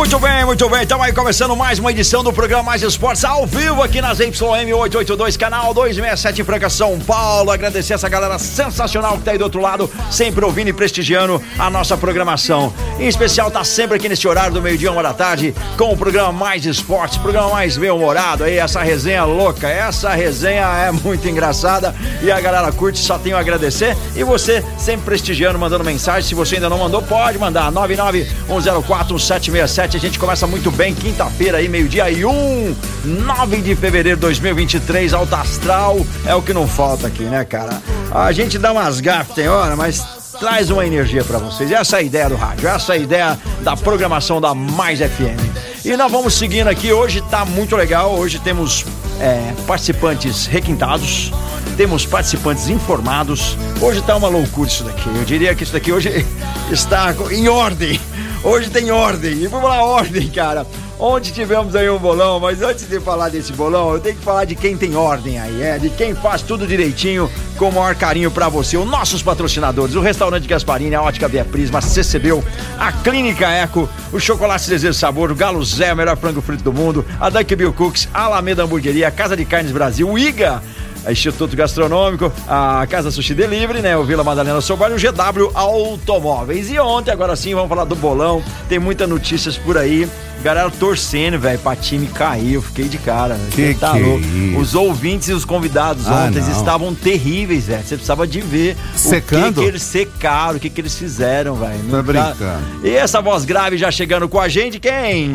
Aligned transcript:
Muito 0.00 0.18
bem, 0.18 0.46
muito 0.46 0.66
bem. 0.70 0.82
Estamos 0.82 1.04
aí 1.04 1.12
começando 1.12 1.54
mais 1.54 1.78
uma 1.78 1.90
edição 1.90 2.24
do 2.24 2.32
programa 2.32 2.62
Mais 2.62 2.82
Esportes 2.82 3.22
ao 3.22 3.46
vivo 3.46 3.82
aqui 3.82 4.00
nas 4.00 4.18
YM 4.18 4.72
882, 4.72 5.36
canal 5.36 5.74
267 5.74 6.40
em 6.40 6.44
Franca, 6.44 6.70
São 6.70 6.98
Paulo. 6.98 7.50
Agradecer 7.50 7.92
essa 7.92 8.08
galera 8.08 8.38
sensacional 8.38 9.18
que 9.18 9.24
tá 9.24 9.32
aí 9.32 9.36
do 9.36 9.44
outro 9.44 9.60
lado, 9.60 9.90
sempre 10.10 10.42
ouvindo 10.42 10.68
e 10.68 10.72
prestigiando 10.72 11.42
a 11.58 11.68
nossa 11.68 11.98
programação. 11.98 12.72
Em 12.98 13.08
especial, 13.08 13.50
tá 13.50 13.62
sempre 13.62 13.98
aqui 13.98 14.08
nesse 14.08 14.26
horário 14.26 14.54
do 14.54 14.62
meio-dia, 14.62 14.90
uma 14.90 15.02
da 15.02 15.12
tarde, 15.12 15.54
com 15.76 15.92
o 15.92 15.96
programa 15.96 16.32
Mais 16.32 16.64
Esportes, 16.64 17.18
programa 17.18 17.50
mais 17.50 17.76
bem-humorado 17.76 18.44
aí, 18.44 18.56
essa 18.56 18.80
resenha 18.80 19.24
louca. 19.24 19.68
Essa 19.68 20.14
resenha 20.14 20.64
é 20.64 20.90
muito 20.90 21.28
engraçada 21.28 21.94
e 22.22 22.32
a 22.32 22.40
galera 22.40 22.72
curte, 22.72 22.98
só 22.98 23.18
tenho 23.18 23.36
a 23.36 23.40
agradecer. 23.40 23.94
E 24.16 24.24
você 24.24 24.64
sempre 24.78 25.04
prestigiando, 25.04 25.58
mandando 25.58 25.84
mensagem. 25.84 26.26
Se 26.26 26.34
você 26.34 26.54
ainda 26.54 26.70
não 26.70 26.78
mandou, 26.78 27.02
pode 27.02 27.38
mandar 27.38 27.70
991041767 27.70 29.89
a 29.96 30.00
gente 30.00 30.18
começa 30.18 30.46
muito 30.46 30.70
bem, 30.70 30.94
quinta-feira 30.94 31.58
aí, 31.58 31.68
meio-dia 31.68 32.10
e 32.10 32.24
um, 32.24 32.74
9 33.04 33.56
de 33.58 33.74
fevereiro 33.74 34.16
de 34.16 34.20
2023, 34.22 35.12
alto 35.12 35.34
astral, 35.34 36.06
é 36.24 36.34
o 36.34 36.42
que 36.42 36.52
não 36.52 36.66
falta 36.68 37.06
aqui, 37.06 37.24
né, 37.24 37.44
cara? 37.44 37.82
A 38.10 38.30
gente 38.30 38.58
dá 38.58 38.72
umas 38.72 39.00
gafas, 39.00 39.34
tem 39.34 39.48
hora, 39.48 39.74
mas 39.74 40.04
traz 40.38 40.70
uma 40.70 40.86
energia 40.86 41.24
para 41.24 41.38
vocês. 41.38 41.72
Essa 41.72 41.96
é 41.96 41.98
a 42.00 42.02
ideia 42.02 42.28
do 42.28 42.36
rádio, 42.36 42.68
essa 42.68 42.94
é 42.94 42.98
a 42.98 42.98
ideia 42.98 43.38
da 43.62 43.76
programação 43.76 44.40
da 44.40 44.54
Mais 44.54 45.00
FM. 45.00 45.84
E 45.84 45.96
nós 45.96 46.10
vamos 46.10 46.34
seguindo 46.34 46.68
aqui, 46.68 46.92
hoje 46.92 47.22
tá 47.30 47.44
muito 47.44 47.74
legal, 47.74 48.12
hoje 48.12 48.38
temos 48.38 48.84
é, 49.20 49.52
participantes 49.66 50.46
requintados, 50.46 51.32
temos 51.76 52.06
participantes 52.06 52.68
informados. 52.68 53.56
Hoje 53.80 54.02
tá 54.02 54.16
uma 54.16 54.28
loucura 54.28 54.68
isso 54.68 54.84
daqui. 54.84 55.08
Eu 55.08 55.24
diria 55.24 55.54
que 55.54 55.62
isso 55.62 55.72
daqui 55.72 55.92
hoje 55.92 56.26
está 56.70 57.14
em 57.30 57.48
ordem. 57.48 58.00
Hoje 58.42 58.70
tem 58.70 58.90
ordem. 58.90 59.32
E 59.32 59.46
vamos 59.46 59.68
lá, 59.68 59.82
ordem, 59.82 60.28
cara. 60.28 60.66
Ontem 60.98 61.30
tivemos 61.30 61.74
aí 61.74 61.88
um 61.88 61.98
bolão, 61.98 62.38
mas 62.38 62.60
antes 62.60 62.86
de 62.86 63.00
falar 63.00 63.30
desse 63.30 63.54
bolão, 63.54 63.94
eu 63.94 64.00
tenho 64.00 64.16
que 64.16 64.22
falar 64.22 64.44
de 64.44 64.54
quem 64.54 64.76
tem 64.76 64.94
ordem 64.94 65.38
aí, 65.38 65.62
é, 65.62 65.78
de 65.78 65.88
quem 65.88 66.14
faz 66.14 66.42
tudo 66.42 66.66
direitinho, 66.66 67.30
com 67.56 67.70
o 67.70 67.72
maior 67.72 67.94
carinho 67.94 68.30
pra 68.30 68.50
você. 68.50 68.76
Os 68.76 68.86
nossos 68.86 69.22
patrocinadores, 69.22 69.94
o 69.94 70.00
Restaurante 70.02 70.46
Gasparini, 70.46 70.94
a 70.94 71.00
Ótica 71.00 71.26
Via 71.26 71.42
Prisma, 71.42 71.78
a 71.78 71.82
CCBU, 71.82 72.44
a 72.78 72.92
Clínica 72.92 73.48
Eco, 73.48 73.88
o 74.12 74.20
Chocolate 74.20 74.68
Desejo 74.68 74.92
Sabor, 74.92 75.30
o 75.30 75.34
Galo 75.34 75.64
Zé, 75.64 75.90
o 75.90 75.96
melhor 75.96 76.18
frango 76.18 76.42
frito 76.42 76.62
do 76.62 76.72
mundo, 76.72 77.02
a 77.18 77.30
Dunk 77.30 77.56
Bill 77.56 77.72
Cooks, 77.72 78.06
a 78.12 78.24
Alameda 78.24 78.62
Hamburgueria, 78.62 79.08
a 79.08 79.10
Casa 79.10 79.34
de 79.34 79.46
Carnes 79.46 79.72
Brasil, 79.72 80.06
o 80.06 80.18
IGA, 80.18 80.62
Instituto 81.08 81.56
Gastronômico, 81.56 82.32
a 82.48 82.86
Casa 82.88 83.10
Sushi 83.10 83.34
Delivery, 83.34 83.80
né? 83.80 83.96
O 83.96 84.04
Vila 84.04 84.22
Madalena 84.24 84.60
Sobar 84.60 84.90
e 84.90 84.94
o 84.94 84.98
GW 84.98 85.50
Automóveis. 85.54 86.70
E 86.70 86.78
ontem, 86.78 87.10
agora 87.10 87.34
sim, 87.36 87.54
vamos 87.54 87.68
falar 87.68 87.84
do 87.84 87.94
bolão. 87.96 88.42
Tem 88.68 88.78
muitas 88.78 89.08
notícias 89.08 89.56
por 89.56 89.76
aí. 89.78 90.08
Galera 90.42 90.70
torcendo, 90.70 91.38
velho, 91.38 91.58
pra 91.58 91.76
time 91.76 92.06
cair. 92.06 92.54
Eu 92.54 92.62
fiquei 92.62 92.86
de 92.88 92.96
cara. 92.96 93.34
né? 93.34 93.48
Que 93.50 93.74
tá 93.74 93.92
que 93.92 93.98
é 93.98 94.02
louco. 94.02 94.20
isso? 94.24 94.58
Os 94.58 94.74
ouvintes 94.74 95.28
e 95.28 95.32
os 95.34 95.44
convidados 95.44 96.06
Ah, 96.08 96.26
ontem 96.28 96.40
não. 96.40 96.50
estavam 96.50 96.94
terríveis, 96.94 97.66
velho. 97.66 97.82
Você 97.82 97.94
precisava 97.96 98.26
de 98.26 98.40
ver 98.40 98.72
o 98.74 98.92
que, 98.92 98.98
Secando? 98.98 99.60
que 99.60 99.66
eles 99.66 99.82
secaram, 99.82 100.56
o 100.56 100.60
que, 100.60 100.70
que 100.70 100.80
eles 100.80 100.96
fizeram, 100.96 101.54
velho. 101.56 101.78
Tá 101.90 101.96
Não 101.96 102.02
brincando. 102.02 102.62
E 102.82 102.90
essa 102.90 103.20
voz 103.20 103.44
grave 103.44 103.76
já 103.76 103.90
chegando 103.90 104.28
com 104.30 104.40
a 104.40 104.48
gente, 104.48 104.78
quem? 104.80 105.34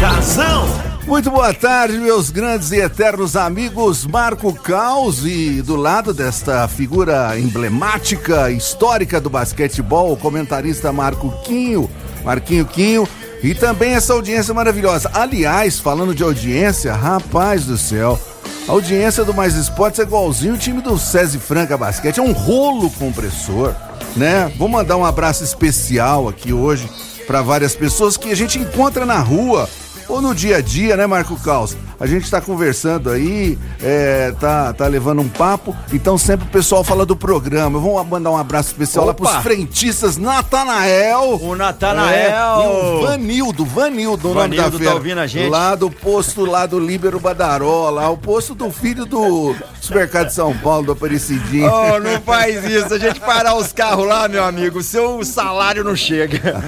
Casão. 0.00 0.91
Muito 1.12 1.30
boa 1.30 1.52
tarde, 1.52 1.98
meus 1.98 2.30
grandes 2.30 2.72
e 2.72 2.80
eternos 2.80 3.36
amigos 3.36 4.06
Marco 4.06 4.50
Caos 4.54 5.26
e 5.26 5.60
do 5.60 5.76
lado 5.76 6.14
desta 6.14 6.66
figura 6.66 7.38
emblemática, 7.38 8.50
histórica 8.50 9.20
do 9.20 9.28
basquetebol, 9.28 10.10
o 10.10 10.16
comentarista 10.16 10.90
Marco 10.90 11.30
Quinho, 11.44 11.88
Marquinho 12.24 12.64
Quinho, 12.64 13.06
e 13.42 13.54
também 13.54 13.92
essa 13.92 14.14
audiência 14.14 14.54
maravilhosa. 14.54 15.10
Aliás, 15.12 15.78
falando 15.78 16.14
de 16.14 16.22
audiência, 16.22 16.94
rapaz 16.94 17.66
do 17.66 17.76
céu, 17.76 18.18
a 18.66 18.72
audiência 18.72 19.22
do 19.22 19.34
Mais 19.34 19.54
Esportes 19.54 20.00
é 20.00 20.04
igualzinho 20.04 20.54
o 20.54 20.58
time 20.58 20.80
do 20.80 20.98
SESI 20.98 21.38
Franca 21.38 21.76
Basquete, 21.76 22.20
é 22.20 22.22
um 22.22 22.32
rolo 22.32 22.88
compressor, 22.88 23.74
né? 24.16 24.50
Vou 24.56 24.66
mandar 24.66 24.96
um 24.96 25.04
abraço 25.04 25.44
especial 25.44 26.26
aqui 26.26 26.54
hoje 26.54 26.88
para 27.26 27.42
várias 27.42 27.74
pessoas 27.74 28.16
que 28.16 28.30
a 28.30 28.34
gente 28.34 28.58
encontra 28.58 29.04
na 29.04 29.18
rua 29.18 29.68
ou 30.08 30.20
no 30.20 30.34
dia 30.34 30.56
a 30.56 30.60
dia, 30.60 30.96
né, 30.96 31.06
Marco 31.06 31.36
Caos? 31.40 31.76
A 32.02 32.06
gente 32.08 32.28
tá 32.28 32.40
conversando 32.40 33.10
aí, 33.10 33.56
é, 33.80 34.32
tá, 34.40 34.72
tá 34.72 34.88
levando 34.88 35.22
um 35.22 35.28
papo, 35.28 35.72
então 35.92 36.18
sempre 36.18 36.44
o 36.48 36.50
pessoal 36.50 36.82
fala 36.82 37.06
do 37.06 37.14
programa. 37.14 37.78
Vou 37.78 38.02
mandar 38.04 38.32
um 38.32 38.36
abraço 38.36 38.70
especial 38.70 39.04
lá 39.04 39.12
Opa! 39.12 39.30
pros 39.30 39.42
frentistas 39.44 40.16
Natanael. 40.16 41.38
O 41.40 41.54
Natanael. 41.54 42.10
É, 42.10 42.64
e 42.64 42.66
o 42.66 43.02
Vanildo, 43.06 43.64
Vanildo, 43.64 44.32
o 44.32 44.34
nome 44.34 44.56
da 44.56 44.68
tá 44.68 44.76
fera. 44.76 44.94
ouvindo 44.94 45.20
a 45.20 45.28
gente? 45.28 45.48
Lá 45.48 45.76
do 45.76 45.88
posto 45.92 46.44
lá 46.44 46.66
do 46.66 46.80
Líbero 46.80 47.20
Badaró, 47.20 47.88
lá, 47.90 48.10
o 48.10 48.16
posto 48.16 48.52
do 48.52 48.68
filho 48.72 49.06
do 49.06 49.54
supermercado 49.80 50.26
de 50.26 50.34
São 50.34 50.52
Paulo, 50.58 50.86
do 50.86 50.92
Aparecidinho. 50.92 51.70
Oh, 51.72 52.00
não 52.00 52.20
faz 52.22 52.64
isso. 52.64 52.92
A 52.94 52.98
gente 52.98 53.20
parar 53.20 53.54
os 53.54 53.72
carros 53.72 54.08
lá, 54.08 54.26
meu 54.26 54.42
amigo, 54.42 54.82
seu 54.82 55.24
salário 55.24 55.84
não 55.84 55.94
chega. 55.94 56.40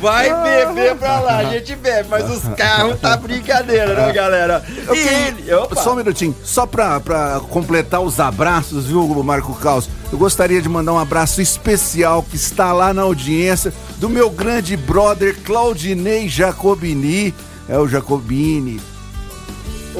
Vai 0.00 0.28
beber 0.42 0.96
pra 0.96 1.20
lá, 1.20 1.36
a 1.36 1.44
gente 1.44 1.76
bebe, 1.76 2.08
mas 2.08 2.28
os 2.28 2.42
carros 2.56 2.95
tá 2.96 3.16
brincadeira, 3.16 3.94
né, 3.94 4.12
galera? 4.12 4.64
Eu 4.86 4.94
E 4.94 4.98
ele, 4.98 5.54
opa. 5.54 5.76
Só 5.76 5.92
um 5.92 5.96
minutinho, 5.96 6.34
só 6.44 6.66
pra, 6.66 6.98
pra 7.00 7.40
completar 7.50 8.00
os 8.00 8.18
abraços, 8.20 8.86
viu, 8.86 9.06
Marco 9.22 9.54
Caos? 9.54 9.88
Eu 10.12 10.18
gostaria 10.18 10.62
de 10.62 10.68
mandar 10.68 10.92
um 10.92 10.98
abraço 10.98 11.40
especial 11.40 12.22
que 12.22 12.36
está 12.36 12.72
lá 12.72 12.94
na 12.94 13.02
audiência 13.02 13.72
do 13.98 14.08
meu 14.08 14.30
grande 14.30 14.76
brother 14.76 15.36
Claudinei 15.44 16.28
Jacobini. 16.28 17.34
É 17.68 17.78
o 17.78 17.88
Jacobini. 17.88 18.80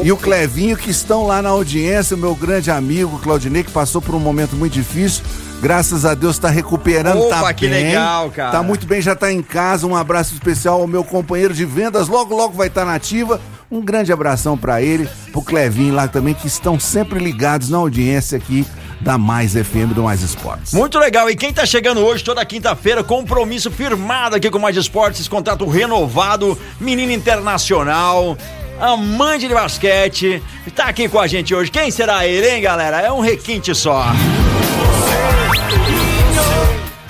E 0.02 0.12
o 0.12 0.16
Clevinho 0.16 0.76
que 0.76 0.90
estão 0.90 1.26
lá 1.26 1.40
na 1.40 1.48
audiência, 1.48 2.16
o 2.16 2.18
meu 2.18 2.34
grande 2.34 2.70
amigo 2.70 3.18
Claudinei, 3.18 3.64
que 3.64 3.70
passou 3.70 4.00
por 4.02 4.14
um 4.14 4.20
momento 4.20 4.54
muito 4.54 4.74
difícil. 4.74 5.24
Graças 5.60 6.04
a 6.04 6.14
Deus 6.14 6.38
tá 6.38 6.48
recuperando, 6.48 7.22
Opa, 7.22 7.40
tá 7.40 7.54
que 7.54 7.66
bem. 7.66 7.86
legal, 7.86 8.30
cara. 8.30 8.52
Tá 8.52 8.62
muito 8.62 8.86
bem, 8.86 9.00
já 9.00 9.14
tá 9.16 9.32
em 9.32 9.42
casa. 9.42 9.86
Um 9.86 9.96
abraço 9.96 10.34
especial 10.34 10.80
ao 10.80 10.86
meu 10.86 11.02
companheiro 11.02 11.54
de 11.54 11.64
vendas. 11.64 12.08
Logo, 12.08 12.36
logo 12.36 12.54
vai 12.54 12.68
estar 12.68 12.84
na 12.84 12.94
ativa. 12.94 13.40
Um 13.70 13.80
grande 13.80 14.12
abração 14.12 14.56
pra 14.56 14.80
ele, 14.80 15.08
pro 15.32 15.42
Clevinho 15.42 15.94
lá 15.94 16.06
também, 16.06 16.34
que 16.34 16.46
estão 16.46 16.78
sempre 16.78 17.18
ligados 17.18 17.68
na 17.68 17.78
audiência 17.78 18.38
aqui 18.38 18.64
da 19.00 19.18
Mais 19.18 19.54
FM 19.54 19.92
do 19.94 20.04
Mais 20.04 20.22
Esportes. 20.22 20.72
Muito 20.72 20.98
legal. 20.98 21.28
E 21.28 21.34
quem 21.34 21.52
tá 21.52 21.66
chegando 21.66 22.00
hoje, 22.00 22.22
toda 22.22 22.44
quinta-feira, 22.44 23.02
compromisso 23.02 23.70
firmado 23.70 24.36
aqui 24.36 24.48
com 24.50 24.58
o 24.58 24.62
Mais 24.62 24.76
Esportes, 24.76 25.26
contrato 25.26 25.66
renovado, 25.68 26.56
menino 26.80 27.10
internacional, 27.12 28.38
amante 28.80 29.48
de 29.48 29.54
basquete, 29.54 30.40
tá 30.74 30.84
aqui 30.84 31.08
com 31.08 31.18
a 31.18 31.26
gente 31.26 31.54
hoje. 31.54 31.70
Quem 31.70 31.90
será 31.90 32.26
ele, 32.26 32.48
hein, 32.48 32.62
galera? 32.62 33.00
É 33.00 33.10
um 33.10 33.20
requinte 33.20 33.74
só. 33.74 34.06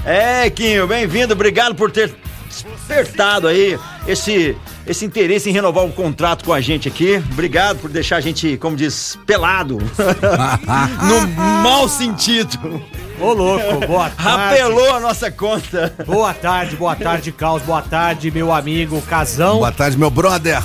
É, 0.07 0.49
Quinho, 0.49 0.87
bem-vindo. 0.87 1.33
Obrigado 1.33 1.75
por 1.75 1.91
ter 1.91 2.15
despertado 2.49 3.49
aí 3.49 3.77
esse, 4.07 4.57
esse 4.87 5.05
interesse 5.05 5.51
em 5.51 5.53
renovar 5.53 5.85
o 5.85 5.91
contrato 5.91 6.45
com 6.45 6.53
a 6.53 6.61
gente 6.61 6.87
aqui. 6.87 7.21
Obrigado 7.33 7.79
por 7.79 7.91
deixar 7.91 8.19
a 8.19 8.21
gente, 8.21 8.57
como 8.57 8.77
diz, 8.77 9.19
pelado. 9.27 9.79
no 11.03 11.27
mau 11.61 11.89
sentido. 11.89 12.81
Ô, 13.21 13.33
louco, 13.33 13.85
boa 13.85 14.09
tarde. 14.11 14.23
Rapelou 14.23 14.95
a 14.95 15.01
nossa 15.01 15.29
conta. 15.29 15.93
Boa 16.07 16.33
tarde, 16.33 16.77
boa 16.77 16.95
tarde, 16.95 17.33
Caos. 17.33 17.63
Boa 17.65 17.83
tarde, 17.83 18.31
meu 18.31 18.53
amigo 18.53 19.03
Casão. 19.03 19.57
Boa 19.57 19.73
tarde, 19.73 19.99
meu 19.99 20.11
brother. 20.11 20.63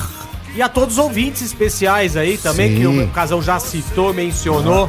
E 0.54 0.62
a 0.62 0.70
todos 0.70 1.00
os 1.00 1.04
ouvintes 1.04 1.42
especiais 1.42 2.16
aí 2.16 2.38
também, 2.38 2.76
Sim. 2.76 2.80
que 2.80 2.86
o 2.86 3.08
Casão 3.08 3.42
já 3.42 3.60
citou, 3.60 4.14
mencionou. 4.14 4.88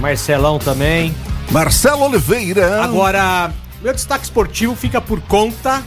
Marcelão 0.00 0.58
também. 0.58 1.14
Marcelo 1.52 2.04
Oliveira. 2.04 2.82
Agora, 2.82 3.52
meu 3.82 3.92
destaque 3.94 4.24
esportivo 4.24 4.74
fica 4.74 5.00
por 5.00 5.20
conta 5.22 5.82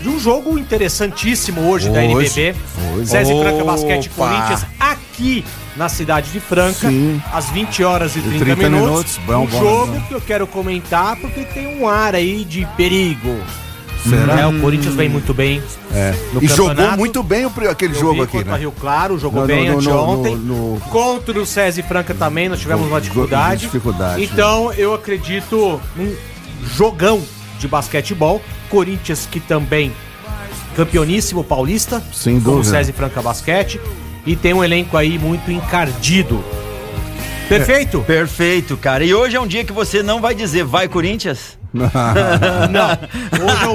de 0.00 0.08
um 0.08 0.18
jogo 0.18 0.58
interessantíssimo 0.58 1.68
hoje, 1.70 1.90
da 1.90 2.00
Hoje, 2.00 2.40
NBB. 2.40 2.56
hoje. 2.96 3.16
E 3.16 3.42
Franca 3.42 3.64
Basquete 3.64 4.10
Opa. 4.16 4.28
Corinthians 4.28 4.66
aqui 4.78 5.44
na 5.76 5.88
cidade 5.88 6.30
de 6.30 6.40
Franca, 6.40 6.88
Sim. 6.88 7.22
às 7.32 7.50
20 7.50 7.84
horas 7.84 8.16
e 8.16 8.20
30, 8.20 8.38
30 8.44 8.70
minutos. 8.70 8.88
minutos, 8.90 9.20
bom, 9.26 9.42
um 9.42 9.46
bom, 9.46 9.58
jogo 9.58 9.92
bom. 9.92 10.00
que 10.08 10.14
eu 10.14 10.20
quero 10.20 10.46
comentar 10.46 11.16
porque 11.16 11.44
tem 11.44 11.78
um 11.78 11.86
ar 11.86 12.14
aí 12.14 12.44
de 12.44 12.66
perigo. 12.76 13.36
Será? 14.08 14.48
o 14.48 14.58
Corinthians 14.62 14.94
vem 14.94 15.10
muito 15.10 15.34
bem. 15.34 15.62
É. 15.92 16.14
No 16.32 16.42
e 16.42 16.46
jogou 16.46 16.96
muito 16.96 17.22
bem 17.22 17.44
o 17.44 17.52
aquele 17.70 17.94
Eu 17.94 18.00
jogo 18.00 18.22
aqui, 18.22 18.38
contra 18.38 18.52
né? 18.52 18.58
Rio 18.60 18.72
Claro, 18.72 19.18
jogou 19.18 19.42
No- 19.42 19.46
bem 19.46 19.66
no- 19.68 19.72
no- 19.74 19.78
anteontem. 19.80 20.36
no- 20.36 20.74
no- 20.76 20.80
Contra 20.80 21.38
o 21.38 21.44
César 21.44 21.80
e 21.80 21.82
Franca 21.82 22.14
também, 22.14 22.48
nós 22.48 22.58
tivemos 22.58 22.86
uma 22.88 22.98
dificuldade. 22.98 23.60
dificuldade, 23.66 24.22
Então, 24.24 24.72
eu 24.72 24.94
acredito 24.94 25.78
num 25.94 26.16
jogão 26.64 27.22
de 27.58 27.68
basquetebol. 27.68 28.42
Corinthians 28.68 29.26
que 29.30 29.40
também 29.40 29.92
campeoníssimo 30.76 31.44
paulista. 31.44 32.02
Sem 32.12 32.40
como 32.40 32.56
o 32.56 32.58
dúvida. 32.58 32.76
César 32.76 32.90
e 32.90 32.94
Franca 32.94 33.20
Basquete. 33.20 33.80
E 34.26 34.36
tem 34.36 34.54
um 34.54 34.62
elenco 34.62 34.96
aí 34.96 35.18
muito 35.18 35.50
encardido. 35.50 36.44
Perfeito? 37.48 38.00
Perfeito, 38.02 38.76
cara. 38.76 39.04
E 39.04 39.12
hoje 39.12 39.36
é 39.36 39.40
um 39.40 39.46
dia 39.46 39.64
que 39.64 39.72
você 39.72 40.02
não 40.02 40.20
vai 40.20 40.34
dizer 40.34 40.64
vai 40.64 40.86
Corinthians? 40.86 41.59
Não. 41.72 42.90
Hoje 43.46 43.64
eu... 43.64 43.74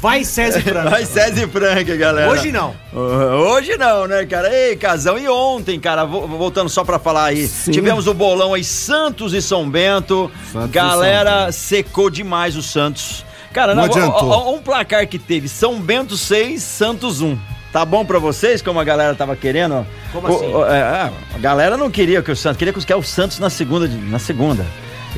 Vai 0.00 0.24
César 0.24 0.58
e 0.60 0.62
Franca. 0.62 0.90
Vai 0.90 1.04
César 1.04 1.42
e 1.44 1.46
Franca, 1.46 1.96
galera. 1.96 2.30
Hoje 2.30 2.50
não. 2.52 2.74
Hoje 2.92 3.76
não, 3.76 4.06
né, 4.06 4.24
cara? 4.26 4.52
Ei, 4.54 4.76
casão, 4.76 5.18
e 5.18 5.28
ontem, 5.28 5.78
cara, 5.78 6.04
vo- 6.04 6.26
voltando 6.26 6.68
só 6.68 6.84
pra 6.84 6.98
falar 6.98 7.24
aí, 7.26 7.46
Sim. 7.46 7.70
tivemos 7.72 8.06
o 8.06 8.14
bolão 8.14 8.54
aí, 8.54 8.64
Santos 8.64 9.34
e 9.34 9.42
São 9.42 9.68
Bento. 9.68 10.30
Santos 10.52 10.70
galera 10.70 11.52
secou 11.52 12.08
demais 12.10 12.56
o 12.56 12.62
Santos. 12.62 13.24
Cara, 13.52 13.74
Não 13.74 13.84
adiantou. 13.84 14.28
ó, 14.28 14.50
ó, 14.50 14.54
um 14.54 14.58
placar 14.58 15.06
que 15.08 15.18
teve 15.18 15.48
São 15.48 15.80
Bento 15.80 16.16
6, 16.16 16.62
Santos 16.62 17.20
1. 17.20 17.36
Tá 17.72 17.84
bom 17.84 18.04
pra 18.04 18.18
vocês, 18.18 18.62
como 18.62 18.80
a 18.80 18.84
galera 18.84 19.14
tava 19.14 19.36
querendo? 19.36 19.86
Como 20.12 20.26
O- 20.28 20.36
assim? 20.36 20.46
o- 20.54 20.66
é, 20.66 20.78
é, 20.78 21.10
a 21.34 21.38
galera 21.38 21.76
não 21.76 21.90
queria 21.90 22.22
que 22.22 22.30
o 22.30 22.36
Santos, 22.36 22.56
queria 22.58 22.72
que 22.72 22.78
o 22.94 23.02
Santos 23.02 23.38
na 23.38 23.50
segunda. 23.50 23.86
Na 23.86 24.18
segunda. 24.18 24.64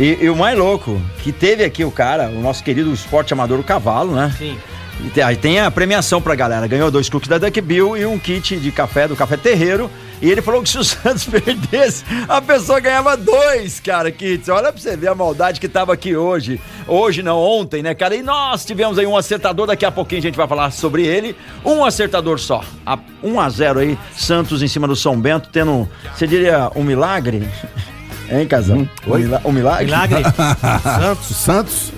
E, 0.00 0.16
e 0.18 0.30
o 0.30 0.34
mais 0.34 0.58
louco, 0.58 0.98
que 1.22 1.30
teve 1.30 1.62
aqui 1.62 1.84
o 1.84 1.90
cara, 1.90 2.30
o 2.30 2.40
nosso 2.40 2.64
querido 2.64 2.90
esporte 2.90 3.34
amador, 3.34 3.60
o 3.60 3.62
cavalo, 3.62 4.14
né? 4.14 4.34
Sim. 4.36 4.56
E 5.04 5.10
tem, 5.10 5.22
aí 5.22 5.36
tem 5.36 5.60
a 5.60 5.70
premiação 5.70 6.22
pra 6.22 6.34
galera. 6.34 6.66
Ganhou 6.66 6.90
dois 6.90 7.10
cookies 7.10 7.28
da 7.28 7.36
Duck 7.36 7.60
Bill 7.60 7.98
e 7.98 8.06
um 8.06 8.18
kit 8.18 8.56
de 8.56 8.72
café 8.72 9.06
do 9.06 9.14
Café 9.14 9.36
Terreiro. 9.36 9.90
E 10.22 10.30
ele 10.30 10.40
falou 10.40 10.62
que 10.62 10.70
se 10.70 10.78
o 10.78 10.84
Santos 10.84 11.24
perdesse, 11.24 12.02
a 12.26 12.40
pessoa 12.40 12.80
ganhava 12.80 13.14
dois, 13.14 13.78
cara, 13.78 14.10
kits. 14.10 14.48
Olha 14.48 14.72
pra 14.72 14.80
você 14.80 14.96
ver 14.96 15.08
a 15.08 15.14
maldade 15.14 15.60
que 15.60 15.68
tava 15.68 15.92
aqui 15.92 16.16
hoje. 16.16 16.58
Hoje 16.88 17.22
não, 17.22 17.38
ontem, 17.38 17.82
né, 17.82 17.94
cara? 17.94 18.16
E 18.16 18.22
nós 18.22 18.64
tivemos 18.64 18.98
aí 18.98 19.06
um 19.06 19.16
acertador, 19.16 19.66
daqui 19.66 19.84
a 19.84 19.92
pouquinho 19.92 20.20
a 20.20 20.22
gente 20.22 20.36
vai 20.36 20.48
falar 20.48 20.70
sobre 20.70 21.06
ele. 21.06 21.36
Um 21.62 21.84
acertador 21.84 22.38
só. 22.38 22.64
A, 22.86 22.98
1 23.22 23.38
a 23.38 23.48
0 23.50 23.80
aí, 23.80 23.98
Santos 24.16 24.62
em 24.62 24.68
cima 24.68 24.88
do 24.88 24.96
São 24.96 25.20
Bento, 25.20 25.50
tendo, 25.52 25.86
você 26.14 26.26
diria, 26.26 26.70
um 26.74 26.82
milagre? 26.82 27.46
Hein, 28.30 28.46
Casão? 28.46 28.88
Um, 29.06 29.16
mila- 29.18 29.40
um 29.44 29.52
milagre? 29.52 29.84
Milagre. 29.86 30.22
O 30.24 31.00
Santos. 31.00 31.36
Santos? 31.36 31.92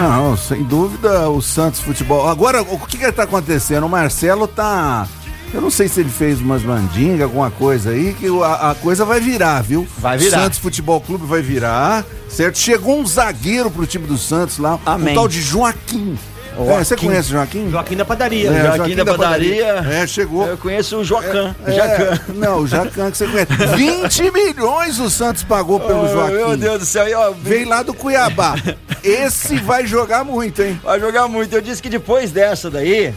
Não, 0.00 0.36
sem 0.36 0.62
dúvida 0.64 1.28
o 1.30 1.40
Santos 1.40 1.80
Futebol. 1.80 2.28
Agora, 2.28 2.62
o 2.62 2.78
que 2.80 2.98
que 2.98 3.10
tá 3.12 3.22
acontecendo? 3.24 3.84
O 3.86 3.88
Marcelo 3.88 4.46
tá. 4.46 5.06
Eu 5.52 5.62
não 5.62 5.70
sei 5.70 5.88
se 5.88 6.00
ele 6.00 6.10
fez 6.10 6.40
umas 6.42 6.62
mandingas, 6.62 7.22
alguma 7.22 7.50
coisa 7.50 7.90
aí, 7.90 8.12
que 8.12 8.28
o- 8.28 8.44
a, 8.44 8.72
a 8.72 8.74
coisa 8.74 9.04
vai 9.06 9.18
virar, 9.18 9.62
viu? 9.62 9.86
Vai 9.98 10.18
virar. 10.18 10.40
Santos 10.42 10.58
Futebol 10.58 11.00
Clube 11.00 11.24
vai 11.26 11.40
virar, 11.40 12.04
certo? 12.28 12.58
Chegou 12.58 13.00
um 13.00 13.06
zagueiro 13.06 13.70
pro 13.70 13.86
time 13.86 14.06
do 14.06 14.18
Santos 14.18 14.58
lá, 14.58 14.78
Amém. 14.84 15.14
o 15.14 15.14
tal 15.14 15.26
de 15.26 15.40
Joaquim. 15.40 16.18
Joaquim. 16.66 16.80
É, 16.80 16.84
você 16.84 16.96
conhece 16.96 17.28
o 17.28 17.32
Joaquim? 17.32 17.70
Joaquim 17.70 17.96
da 17.96 18.04
padaria. 18.04 18.50
É, 18.50 18.76
Joaquim 18.76 18.96
da 18.96 19.04
padaria. 19.04 19.66
É, 19.66 20.06
chegou. 20.06 20.46
Eu 20.46 20.58
conheço 20.58 20.96
o 20.98 21.04
Joacan. 21.04 21.54
É, 21.66 21.72
Jacan. 21.72 22.20
não, 22.34 22.58
o 22.60 22.66
Jacan 22.66 23.10
que 23.10 23.16
você 23.18 23.26
conhece. 23.26 23.52
20 23.76 24.30
milhões 24.32 24.98
o 24.98 25.08
Santos 25.10 25.42
pagou 25.42 25.78
pelo 25.80 26.04
Oh, 26.04 26.08
Joaquim. 26.08 26.34
Meu 26.34 26.56
Deus 26.56 26.78
do 26.80 26.86
céu. 26.86 27.08
E, 27.08 27.14
ó, 27.14 27.30
Veio 27.32 27.68
lá 27.68 27.82
do 27.82 27.94
Cuiabá. 27.94 28.54
Esse 29.02 29.56
vai 29.58 29.86
jogar 29.86 30.24
muito, 30.24 30.62
hein? 30.62 30.80
Vai 30.82 30.98
jogar 31.00 31.28
muito. 31.28 31.54
Eu 31.54 31.60
disse 31.60 31.80
que 31.82 31.88
depois 31.88 32.30
dessa 32.32 32.68
daí, 32.70 33.14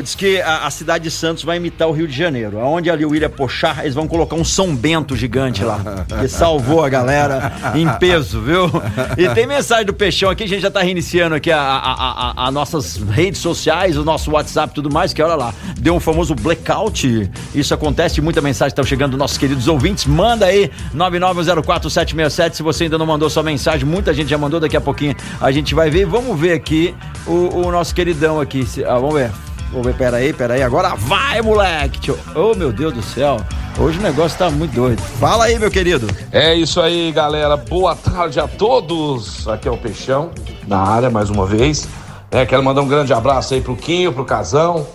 disse 0.00 0.16
que 0.16 0.40
a, 0.40 0.66
a 0.66 0.70
cidade 0.70 1.04
de 1.04 1.10
Santos 1.10 1.42
vai 1.42 1.56
imitar 1.56 1.88
o 1.88 1.92
Rio 1.92 2.06
de 2.06 2.16
Janeiro. 2.16 2.58
Onde 2.58 2.90
ali 2.90 3.04
o 3.04 3.10
William 3.10 3.30
Pochar, 3.30 3.80
eles 3.80 3.94
vão 3.94 4.06
colocar 4.06 4.36
um 4.36 4.44
São 4.44 4.74
Bento 4.74 5.16
gigante 5.16 5.64
lá. 5.64 5.80
Que 6.20 6.28
salvou 6.28 6.84
a 6.84 6.88
galera 6.88 7.52
em 7.74 7.88
peso, 7.98 8.40
viu? 8.40 8.70
E 9.16 9.28
tem 9.34 9.46
mensagem 9.46 9.86
do 9.86 9.94
Peixão 9.94 10.28
aqui, 10.28 10.44
a 10.44 10.48
gente 10.48 10.60
já 10.60 10.70
tá 10.70 10.80
reiniciando 10.80 11.34
aqui 11.34 11.50
a, 11.50 12.50
nossas 12.52 12.96
redes 12.96 13.40
sociais, 13.40 13.96
o 13.96 14.04
nosso 14.04 14.30
WhatsApp 14.30 14.72
e 14.72 14.74
tudo 14.74 14.92
mais, 14.92 15.12
que 15.12 15.22
olha 15.22 15.34
lá, 15.34 15.54
deu 15.78 15.94
um 15.94 16.00
famoso 16.00 16.34
blackout. 16.34 17.30
Isso 17.54 17.72
acontece, 17.72 18.20
muita 18.20 18.40
mensagem 18.40 18.74
tá 18.74 18.82
chegando 18.82 19.12
dos 19.12 19.18
nossos 19.18 19.38
queridos 19.38 19.66
ouvintes. 19.66 20.04
Manda 20.06 20.46
aí, 20.46 20.70
9904-767, 20.94 22.54
se 22.54 22.62
você 22.62 22.84
ainda 22.84 22.98
não 22.98 23.06
mandou 23.06 23.30
sua 23.30 23.42
mensagem, 23.42 23.86
muita 23.86 24.12
gente 24.12 24.28
já 24.28 24.38
mandou, 24.38 24.60
daqui 24.60 24.76
a 24.76 24.80
pouquinho 24.80 25.14
a 25.40 25.50
gente 25.50 25.74
vai 25.74 25.90
ver. 25.90 26.06
Vamos 26.06 26.38
ver 26.38 26.52
aqui 26.52 26.94
o, 27.26 27.66
o 27.66 27.72
nosso 27.72 27.94
queridão 27.94 28.40
aqui. 28.40 28.66
ah, 28.86 28.98
vamos 28.98 29.14
ver. 29.14 29.49
Vamos 29.70 29.86
ver, 29.86 29.94
peraí, 29.94 30.32
peraí. 30.32 30.62
Agora 30.62 30.94
vai, 30.96 31.40
moleque! 31.40 32.00
Tio. 32.00 32.18
Oh, 32.34 32.54
meu 32.56 32.72
Deus 32.72 32.92
do 32.92 33.02
céu. 33.02 33.36
Hoje 33.78 33.98
o 33.98 34.02
negócio 34.02 34.36
tá 34.36 34.50
muito 34.50 34.74
doido. 34.74 35.00
Fala 35.00 35.44
aí, 35.44 35.58
meu 35.58 35.70
querido. 35.70 36.08
É 36.32 36.54
isso 36.54 36.80
aí, 36.80 37.12
galera. 37.12 37.56
Boa 37.56 37.94
tarde 37.94 38.40
a 38.40 38.48
todos. 38.48 39.46
Aqui 39.46 39.68
é 39.68 39.70
o 39.70 39.76
Peixão, 39.76 40.30
na 40.66 40.78
área 40.78 41.08
mais 41.08 41.30
uma 41.30 41.46
vez. 41.46 41.88
É, 42.32 42.44
quero 42.44 42.62
mandar 42.62 42.82
um 42.82 42.88
grande 42.88 43.12
abraço 43.12 43.54
aí 43.54 43.60
pro 43.60 43.76
Quinho, 43.76 44.12
pro 44.12 44.24
Casão. 44.24 44.86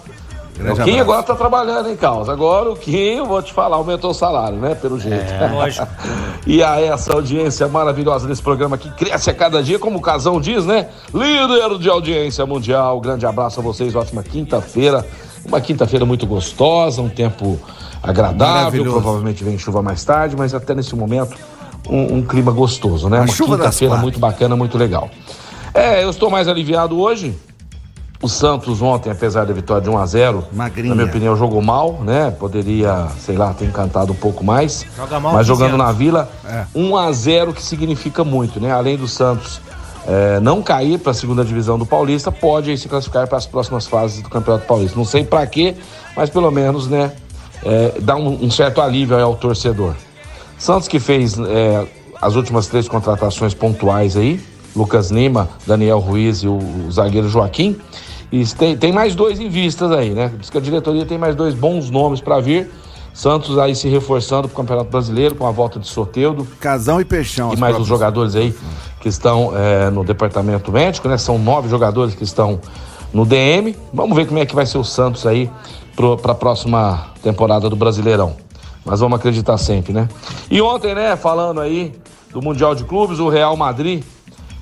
Grande 0.58 0.82
o 0.82 0.84
Quinho 0.84 1.02
abraço. 1.02 1.02
agora 1.02 1.24
tá 1.24 1.36
trabalhando, 1.36 1.90
hein, 1.90 1.98
Carlos? 1.98 2.30
Agora 2.30 2.70
o 2.72 2.76
Quinho, 2.76 3.26
vou 3.26 3.42
te 3.42 3.52
falar, 3.52 3.76
aumentou 3.76 4.12
o 4.12 4.14
salário, 4.14 4.58
né? 4.58 4.74
Pelo 4.76 5.00
jeito. 5.00 5.32
É, 5.34 5.48
lógico. 5.52 5.88
e 6.48 6.64
a 6.64 6.80
essa 6.80 7.14
audiência 7.14 7.68
maravilhosa 7.68 8.28
desse 8.28 8.42
programa 8.42 8.78
que 8.78 8.90
cresce 8.92 9.30
a 9.30 9.34
cada 9.34 9.62
dia, 9.62 9.78
como 9.78 9.98
o 9.98 10.02
Casão 10.02 10.40
diz, 10.40 10.66
né? 10.66 10.88
Líder 11.14 11.78
de 11.78 11.90
audiência 11.90 12.46
mundial. 12.46 13.00
Grande 13.02 13.26
abraço 13.26 13.60
a 13.60 13.64
vocês, 13.64 13.94
ótima 13.96 14.24
quinta-feira. 14.24 15.06
Uma 15.46 15.60
quinta-feira 15.60 16.06
muito 16.06 16.26
gostosa, 16.26 17.02
um 17.02 17.10
tempo 17.10 17.60
agradável. 18.02 18.84
Provavelmente 18.84 19.44
vem 19.44 19.58
chuva 19.58 19.82
mais 19.82 20.04
tarde, 20.04 20.36
mas 20.38 20.54
até 20.54 20.74
nesse 20.74 20.96
momento 20.96 21.36
um, 21.90 22.18
um 22.18 22.22
clima 22.22 22.52
gostoso, 22.52 23.10
né? 23.10 23.20
A 23.20 23.22
Uma 23.24 23.34
quinta-feira 23.34 23.98
muito 23.98 24.20
bacana, 24.20 24.56
muito 24.56 24.78
legal. 24.78 25.10
É, 25.74 26.04
eu 26.04 26.10
estou 26.10 26.30
mais 26.30 26.48
aliviado 26.48 27.00
hoje. 27.00 27.36
O 28.22 28.30
Santos 28.30 28.82
ontem, 28.82 29.12
apesar 29.12 29.46
da 29.46 29.54
vitória 29.54 29.84
de 29.84 29.90
1 29.90 29.98
a 29.98 30.06
0 30.06 30.44
Magrinha. 30.52 30.90
na 30.90 30.96
minha 30.96 31.08
opinião, 31.08 31.36
jogou 31.36 31.62
mal, 31.62 32.00
né? 32.02 32.32
Poderia, 32.32 33.08
sei 33.20 33.38
lá, 33.38 33.54
ter 33.54 33.66
encantado 33.66 34.14
um 34.14 34.16
pouco 34.16 34.44
mais. 34.44 34.86
Joga 34.96 35.20
mal 35.20 35.34
mas 35.34 35.48
15 35.48 35.48
jogando 35.48 35.78
na. 35.78 35.92
Vila, 35.92 36.30
É. 36.46 36.66
1 36.74 36.98
a 36.98 37.12
0 37.12 37.54
que 37.54 37.62
significa 37.62 38.24
muito, 38.24 38.60
né? 38.60 38.72
Além 38.72 38.98
do 38.98 39.08
Santos 39.08 39.62
é, 40.08 40.40
não 40.40 40.62
cair 40.62 41.00
para 41.00 41.12
a 41.12 41.16
segunda 41.16 41.44
divisão 41.44 41.78
do 41.78 41.86
Paulista, 41.86 42.32
pode 42.32 42.70
aí 42.70 42.78
se 42.78 42.88
classificar 42.88 43.28
para 43.28 43.38
as 43.38 43.46
próximas 43.46 43.86
fases 43.88 44.22
do 44.22 44.30
Campeonato 44.30 44.66
Paulista. 44.66 44.98
Não 44.98 45.06
sei 45.06 45.24
para 45.24 45.46
quê, 45.46 45.76
mas 46.16 46.30
pelo 46.30 46.50
menos, 46.52 46.88
né? 46.88 47.12
é, 47.66 47.94
dá 48.00 48.16
um, 48.16 48.46
um 48.46 48.52
certo 48.52 48.80
alívio 48.82 49.16
aí 49.16 49.24
ao 49.24 49.36
torcedor. 49.36 49.96
Santos 50.58 50.88
que 50.88 51.00
fez 51.00 51.38
é, 51.38 51.86
as 52.22 52.36
últimas 52.36 52.68
três 52.68 52.88
contratações 52.88 53.54
pontuais 53.54 54.16
aí, 54.16 54.40
Lucas 54.76 55.10
Lima, 55.10 55.50
Daniel 55.66 56.00
Ruiz 56.00 56.44
e 56.44 56.48
o, 56.48 56.58
o 56.58 56.92
zagueiro 56.92 57.28
Joaquim. 57.28 57.76
E 58.32 58.46
tem, 58.46 58.76
tem 58.78 58.92
mais 58.92 59.16
dois 59.16 59.40
em 59.40 59.50
vistas 59.50 59.92
aí, 59.92 60.12
né? 60.12 60.32
Diz 60.40 60.50
que 60.50 60.58
a 60.58 60.62
diretoria 60.62 61.06
tem 61.06 61.18
mais 61.18 61.36
dois 61.36 61.54
bons 61.54 61.90
nomes 61.90 62.22
para 62.22 62.40
vir. 62.40 62.70
Santos 63.14 63.58
aí 63.58 63.74
se 63.74 63.88
reforçando 63.88 64.50
para 64.50 64.56
o 64.56 64.58
Campeonato 64.58 64.90
Brasileiro 64.90 65.36
com 65.36 65.48
a 65.48 65.52
volta 65.52 65.80
de 65.80 65.88
Soteudo 65.88 66.46
Casão 66.60 67.00
e 67.00 67.06
Peixão. 67.06 67.54
e 67.54 67.58
mais 67.58 67.80
os 67.80 67.88
jogadores 67.88 68.36
aí 68.36 68.54
que 69.00 69.08
estão 69.08 69.54
é, 69.56 69.90
no 69.90 70.04
departamento 70.04 70.70
médico, 70.70 71.08
né? 71.08 71.18
São 71.18 71.40
nove 71.40 71.70
jogadores 71.70 72.14
que 72.14 72.26
estão 72.26 72.60
no 73.14 73.26
DM. 73.26 73.74
Vamos 73.94 74.18
ver 74.18 74.28
como 74.28 74.40
é 74.40 74.46
que 74.46 74.54
vai 74.54 74.66
ser 74.66 74.78
o 74.78 74.84
Santos 74.84 75.26
aí 75.26 75.50
para 75.96 76.34
a 76.34 76.36
próxima 76.36 77.06
temporada 77.24 77.70
do 77.70 77.76
Brasileirão. 77.76 78.36
Mas 78.84 79.00
vamos 79.00 79.18
acreditar 79.18 79.58
sempre, 79.58 79.94
né? 79.94 80.10
E 80.52 80.62
ontem, 80.62 80.94
né, 80.94 81.16
falando 81.16 81.62
aí 81.62 81.94
do 82.32 82.42
Mundial 82.42 82.76
de 82.76 82.84
Clubes, 82.84 83.20
o 83.20 83.30
Real 83.30 83.56
Madrid 83.56 84.04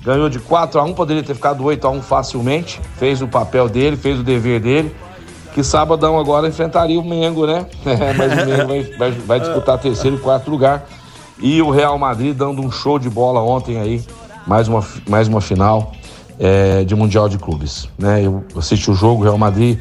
ganhou 0.04 0.28
de 0.28 0.38
4 0.38 0.78
a 0.78 0.84
1 0.84 0.92
poderia 0.92 1.22
ter 1.22 1.34
ficado 1.34 1.64
8 1.64 1.86
a 1.86 1.90
1 1.90 2.02
facilmente. 2.02 2.80
Fez 2.98 3.22
o 3.22 3.26
papel 3.28 3.68
dele, 3.68 3.96
fez 3.96 4.20
o 4.20 4.22
dever 4.22 4.60
dele. 4.60 4.94
Que 5.54 5.62
sabadão 5.62 6.18
agora 6.18 6.48
enfrentaria 6.48 6.98
o 6.98 7.04
Mengo, 7.04 7.46
né? 7.46 7.66
Mas 8.16 8.32
o 8.32 8.46
Mengo 8.46 8.66
vai, 8.66 8.82
vai, 8.98 9.10
vai 9.12 9.40
disputar 9.40 9.78
terceiro 9.78 10.16
e 10.16 10.20
quarto 10.20 10.50
lugar. 10.50 10.86
E 11.38 11.62
o 11.62 11.70
Real 11.70 11.98
Madrid 11.98 12.36
dando 12.36 12.60
um 12.60 12.70
show 12.70 12.98
de 12.98 13.08
bola 13.08 13.40
ontem 13.40 13.78
aí, 13.78 14.04
mais 14.46 14.68
uma, 14.68 14.84
mais 15.08 15.26
uma 15.26 15.40
final 15.40 15.92
é, 16.38 16.84
de 16.84 16.94
Mundial 16.94 17.28
de 17.28 17.38
Clubes. 17.38 17.88
Né? 17.98 18.24
Eu 18.24 18.44
assisti 18.56 18.90
o 18.90 18.94
jogo, 18.94 19.22
o 19.22 19.24
Real 19.24 19.38
Madrid 19.38 19.78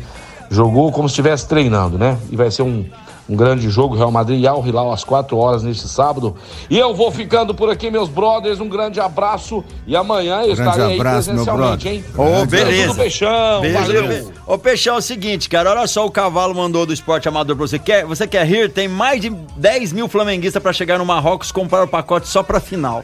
jogou 0.49 0.91
como 0.91 1.09
se 1.09 1.13
estivesse 1.13 1.47
treinando, 1.47 1.97
né? 1.97 2.17
E 2.29 2.35
vai 2.35 2.51
ser 2.51 2.61
um, 2.61 2.85
um 3.27 3.35
grande 3.35 3.69
jogo, 3.69 3.95
Real 3.95 4.11
Madrid 4.11 4.41
e 4.41 4.47
Al 4.47 4.65
Hilal 4.65 4.91
às 4.91 5.03
4 5.03 5.37
horas 5.37 5.63
neste 5.63 5.87
sábado. 5.87 6.35
E 6.69 6.77
eu 6.77 6.93
vou 6.93 7.11
ficando 7.11 7.53
por 7.55 7.69
aqui, 7.69 7.89
meus 7.89 8.09
brothers. 8.09 8.59
Um 8.59 8.67
grande 8.67 8.99
abraço 8.99 9.63
e 9.87 9.95
amanhã 9.95 10.41
eu 10.41 10.55
Grande 10.55 10.69
estarei 10.69 10.99
abraço, 10.99 11.29
aí 11.29 11.35
presencialmente, 11.35 11.89
hein? 11.89 12.05
Ô, 12.17 12.45
beleza. 12.45 12.95
Peixão, 12.95 13.61
valeu. 13.71 14.03
Beleza. 14.03 14.33
Ô, 14.45 14.57
Peixão, 14.57 14.95
é 14.95 14.97
o 14.97 15.01
seguinte, 15.01 15.47
cara, 15.49 15.71
olha 15.71 15.87
só 15.87 16.05
o 16.05 16.11
cavalo 16.11 16.53
mandou 16.53 16.85
do 16.85 16.93
esporte 16.93 17.27
amador 17.27 17.55
pra 17.55 17.65
você. 17.65 17.79
Quer, 17.79 18.05
você 18.05 18.27
quer 18.27 18.45
rir? 18.45 18.69
Tem 18.71 18.87
mais 18.87 19.21
de 19.21 19.29
10 19.29 19.93
mil 19.93 20.07
flamenguistas 20.07 20.61
pra 20.61 20.73
chegar 20.73 20.97
no 20.97 21.05
Marrocos 21.05 21.51
comprar 21.51 21.83
o 21.83 21.87
pacote 21.87 22.27
só 22.27 22.43
pra 22.43 22.59
final. 22.59 23.03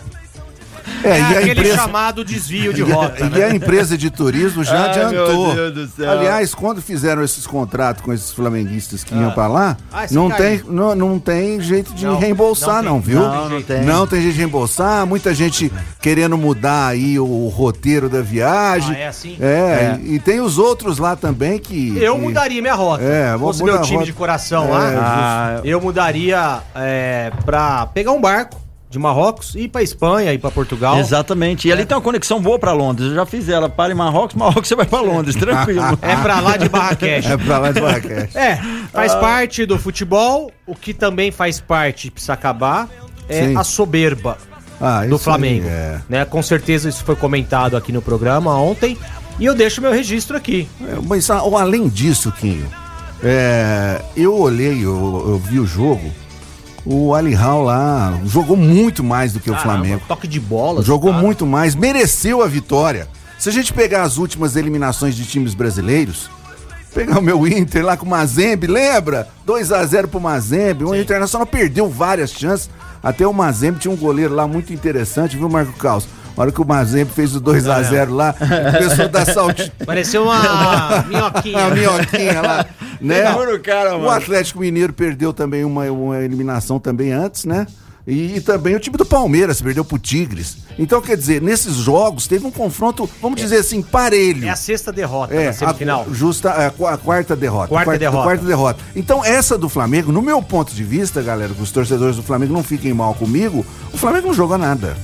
É, 1.03 1.09
É, 1.09 1.19
e 1.19 1.21
a 1.21 1.29
aquele 1.29 1.51
empresa- 1.51 1.75
chamado 1.75 2.23
desvio 2.25 2.73
de 2.73 2.81
E 2.89 2.91
rota. 2.91 3.25
E 3.25 3.29
né? 3.29 3.43
a 3.45 3.55
empresa 3.55 3.97
de 3.97 4.09
turismo 4.09 4.63
já 4.63 4.83
Ai, 4.83 4.89
adiantou. 4.89 5.53
meu 5.53 5.71
Deus 5.71 5.89
do 5.91 5.95
céu. 5.95 6.11
Aliás, 6.11 6.53
quando 6.53 6.81
fizeram 6.81 7.23
esses 7.23 7.45
contratos 7.47 8.01
com 8.03 8.11
esses 8.13 8.31
flamenguistas 8.31 9.03
que 9.03 9.13
iam 9.15 9.31
pra 9.31 9.47
lá, 9.47 9.77
Ah, 9.91 10.05
não, 10.11 10.29
tem, 10.29 10.61
não, 10.67 10.93
não 10.95 11.19
tem 11.19 11.61
jeito 11.61 11.93
de 11.93 12.05
Não, 12.05 12.17
reembolsar, 12.19 12.83
não 12.83 12.93
não, 12.95 12.99
viu? 12.99 13.19
Não, 13.19 13.49
não 13.49 13.61
tem. 13.61 13.83
Não 13.83 14.07
tem 14.07 14.21
jeito 14.21 14.33
de 14.33 14.39
reembolsar. 14.39 15.05
Muita 15.05 15.33
gente 15.33 15.71
querendo 16.01 16.37
mudar 16.37 16.87
aí 16.87 17.19
o, 17.19 17.25
o 17.25 17.47
roteiro 17.49 18.09
da 18.09 18.21
viagem. 18.21 18.95
Ah, 18.95 18.99
é 18.99 19.07
assim? 19.07 19.37
É, 19.39 19.97
E, 20.03 20.15
e 20.15 20.19
tem 20.19 20.39
os 20.41 20.57
outros 20.57 20.97
lá 20.97 21.15
também 21.15 21.59
que. 21.59 21.97
Eu 21.97 22.15
que- 22.15 22.21
mudaria 22.21 22.61
minha 22.61 22.73
rota. 22.75 23.03
É, 23.03 23.31
Se 23.31 23.37
vou 23.37 23.47
fosse 23.53 23.63
meu 23.63 23.81
time 23.81 23.95
rota. 23.97 24.05
de 24.05 24.13
coração 24.13 24.65
É, 24.65 24.69
lá, 24.71 25.55
Ah, 25.57 25.61
eu 25.63 25.79
mudaria 25.79 26.59
é, 26.75 27.31
pra 27.45 27.85
pegar 27.87 28.11
um 28.11 28.19
barco 28.21 28.59
de 28.89 28.97
Marrocos 28.97 29.53
e 29.55 29.67
pra 29.67 29.83
Espanha, 29.83 30.33
ir 30.33 30.39
pra 30.39 30.49
Portugal. 30.49 30.97
Exatamente. 30.99 31.67
E 31.67 31.71
ali 31.71 31.85
tem 31.85 31.95
uma 31.95 32.01
conexão 32.01 32.41
boa 32.41 32.57
pra 32.57 32.71
Londres. 32.73 33.09
Eu 33.09 33.15
já 33.15 33.25
fiz 33.25 33.47
ela. 33.47 33.69
Para 33.69 33.91
em 33.93 33.95
Marrocos, 33.95 34.35
Marrocos 34.35 34.67
você 34.67 34.75
vai 34.75 34.85
pra 34.87 34.99
Londres, 35.01 35.35
tranquilo. 35.37 35.81
É 36.01 36.15
pra 36.15 36.39
lá 36.39 36.57
de 36.57 36.67
Marrakech. 36.69 37.27
É 37.31 37.37
pra 37.37 37.59
lá 37.59 37.71
de 37.71 37.79
Marrakech. 37.81 38.35
É, 38.37 38.59
faz 38.91 39.13
parte 39.15 39.65
do 39.65 39.77
futebol, 39.77 40.51
o 40.65 40.73
que 40.75 40.93
também 40.93 41.31
faz 41.31 41.59
parte, 41.59 42.09
precisa 42.09 42.33
acabar, 42.33 42.89
é 43.27 43.47
Sim. 43.49 43.57
a 43.57 43.63
soberba 43.63 44.37
Ah, 44.81 45.05
do 45.05 45.19
Flamengo. 45.19 45.67
é. 45.67 46.01
Né? 46.09 46.25
Com 46.25 46.41
certeza 46.41 46.89
isso 46.89 47.03
foi 47.03 47.15
comentado 47.15 47.77
aqui 47.77 47.91
no 47.91 48.01
programa 48.01 48.55
ontem. 48.55 48.97
E 49.39 49.45
eu 49.45 49.53
deixo 49.55 49.81
meu 49.81 49.91
registro 49.91 50.35
aqui. 50.35 50.67
É, 50.81 50.97
Mas 51.05 51.29
a- 51.29 51.37
além 51.37 51.87
disso, 51.87 52.31
Quinho, 52.31 52.65
é, 53.23 54.01
eu 54.17 54.35
olhei, 54.35 54.83
eu, 54.83 55.25
eu 55.29 55.37
vi 55.37 55.59
o 55.59 55.65
jogo. 55.67 56.11
O 56.91 57.13
Ali 57.13 57.35
Hall 57.35 57.65
lá 57.65 58.19
jogou 58.25 58.57
muito 58.57 59.03
mais 59.03 59.31
do 59.31 59.39
que 59.39 59.51
o 59.51 59.53
Caramba, 59.53 59.73
Flamengo. 59.73 60.01
Toque 60.07 60.27
de 60.27 60.39
bola. 60.39 60.81
Jogou 60.81 61.11
cara. 61.11 61.23
muito 61.23 61.45
mais, 61.45 61.75
mereceu 61.75 62.41
a 62.41 62.47
vitória. 62.47 63.07
Se 63.37 63.47
a 63.47 63.51
gente 63.51 63.71
pegar 63.71 64.01
as 64.01 64.17
últimas 64.17 64.55
eliminações 64.55 65.15
de 65.15 65.23
times 65.23 65.53
brasileiros, 65.53 66.31
pegar 66.91 67.19
o 67.19 67.21
meu 67.21 67.45
Inter 67.47 67.85
lá 67.85 67.95
com 67.95 68.07
o 68.07 68.09
Mazembe, 68.09 68.65
lembra? 68.65 69.27
2 69.45 69.71
a 69.71 69.85
0 69.85 70.07
pro 70.07 70.19
Mazembe. 70.19 70.83
O 70.83 70.95
Internacional 70.95 71.45
perdeu 71.45 71.87
várias 71.87 72.31
chances. 72.31 72.71
Até 73.03 73.27
o 73.27 73.33
Mazembe 73.33 73.77
tinha 73.77 73.93
um 73.93 73.95
goleiro 73.95 74.33
lá 74.33 74.47
muito 74.47 74.73
interessante, 74.73 75.37
viu, 75.37 75.47
Marco 75.47 75.73
Caos? 75.73 76.07
Na 76.35 76.43
hora 76.43 76.51
que 76.51 76.61
o 76.61 76.65
Mazembe 76.65 77.11
fez 77.11 77.35
o 77.35 77.39
2 77.39 77.67
a 77.67 77.81
0 77.83 78.13
lá, 78.13 78.33
começou 78.33 79.05
a 79.05 79.07
dar 79.07 79.25
salto. 79.25 79.71
Pareceu 79.85 80.23
uma 80.23 81.03
minhoquinha. 81.07 81.65
A 81.65 81.69
minhoquinha 81.69 82.41
lá, 82.41 82.65
né? 83.01 83.35
O 83.35 83.59
cara, 83.59 83.97
O. 83.97 84.09
Atlético 84.09 84.59
Mineiro 84.59 84.93
perdeu 84.93 85.33
também 85.33 85.63
uma, 85.65 85.83
uma 85.91 86.19
eliminação 86.19 86.79
também 86.79 87.11
antes, 87.11 87.45
né? 87.45 87.67
E, 88.07 88.37
e 88.37 88.41
também 88.41 88.73
o 88.75 88.79
time 88.79 88.97
do 88.97 89.05
Palmeiras 89.05 89.61
perdeu 89.61 89.85
pro 89.85 89.99
Tigres. 89.99 90.57
Então, 90.79 90.99
quer 91.01 91.15
dizer, 91.15 91.41
nesses 91.41 91.75
jogos 91.75 92.25
teve 92.25 92.43
um 92.47 92.49
confronto, 92.49 93.07
vamos 93.21 93.39
dizer 93.39 93.57
assim, 93.57 93.81
parelho. 93.83 94.47
É 94.47 94.49
a 94.49 94.55
sexta 94.55 94.91
derrota 94.91 95.35
É, 95.35 95.47
na 95.47 95.53
semifinal. 95.53 96.05
a, 96.09 96.13
justa, 96.13 96.49
a, 96.49 96.67
a 96.93 96.97
quarta 96.97 97.35
derrota. 97.35 97.67
Quarta 97.67 97.97
derrota. 97.99 98.23
Quarta 98.23 98.45
derrota. 98.45 98.79
Então, 98.95 99.23
essa 99.23 99.57
do 99.57 99.69
Flamengo, 99.69 100.11
no 100.11 100.21
meu 100.21 100.41
ponto 100.41 100.73
de 100.73 100.83
vista, 100.83 101.21
galera, 101.21 101.53
que 101.53 101.61
os 101.61 101.71
torcedores 101.71 102.15
do 102.15 102.23
Flamengo 102.23 102.53
não 102.53 102.63
fiquem 102.63 102.93
mal 102.93 103.13
comigo, 103.13 103.63
o 103.93 103.97
Flamengo 103.97 104.27
não 104.27 104.33
jogou 104.33 104.57
nada. 104.57 104.97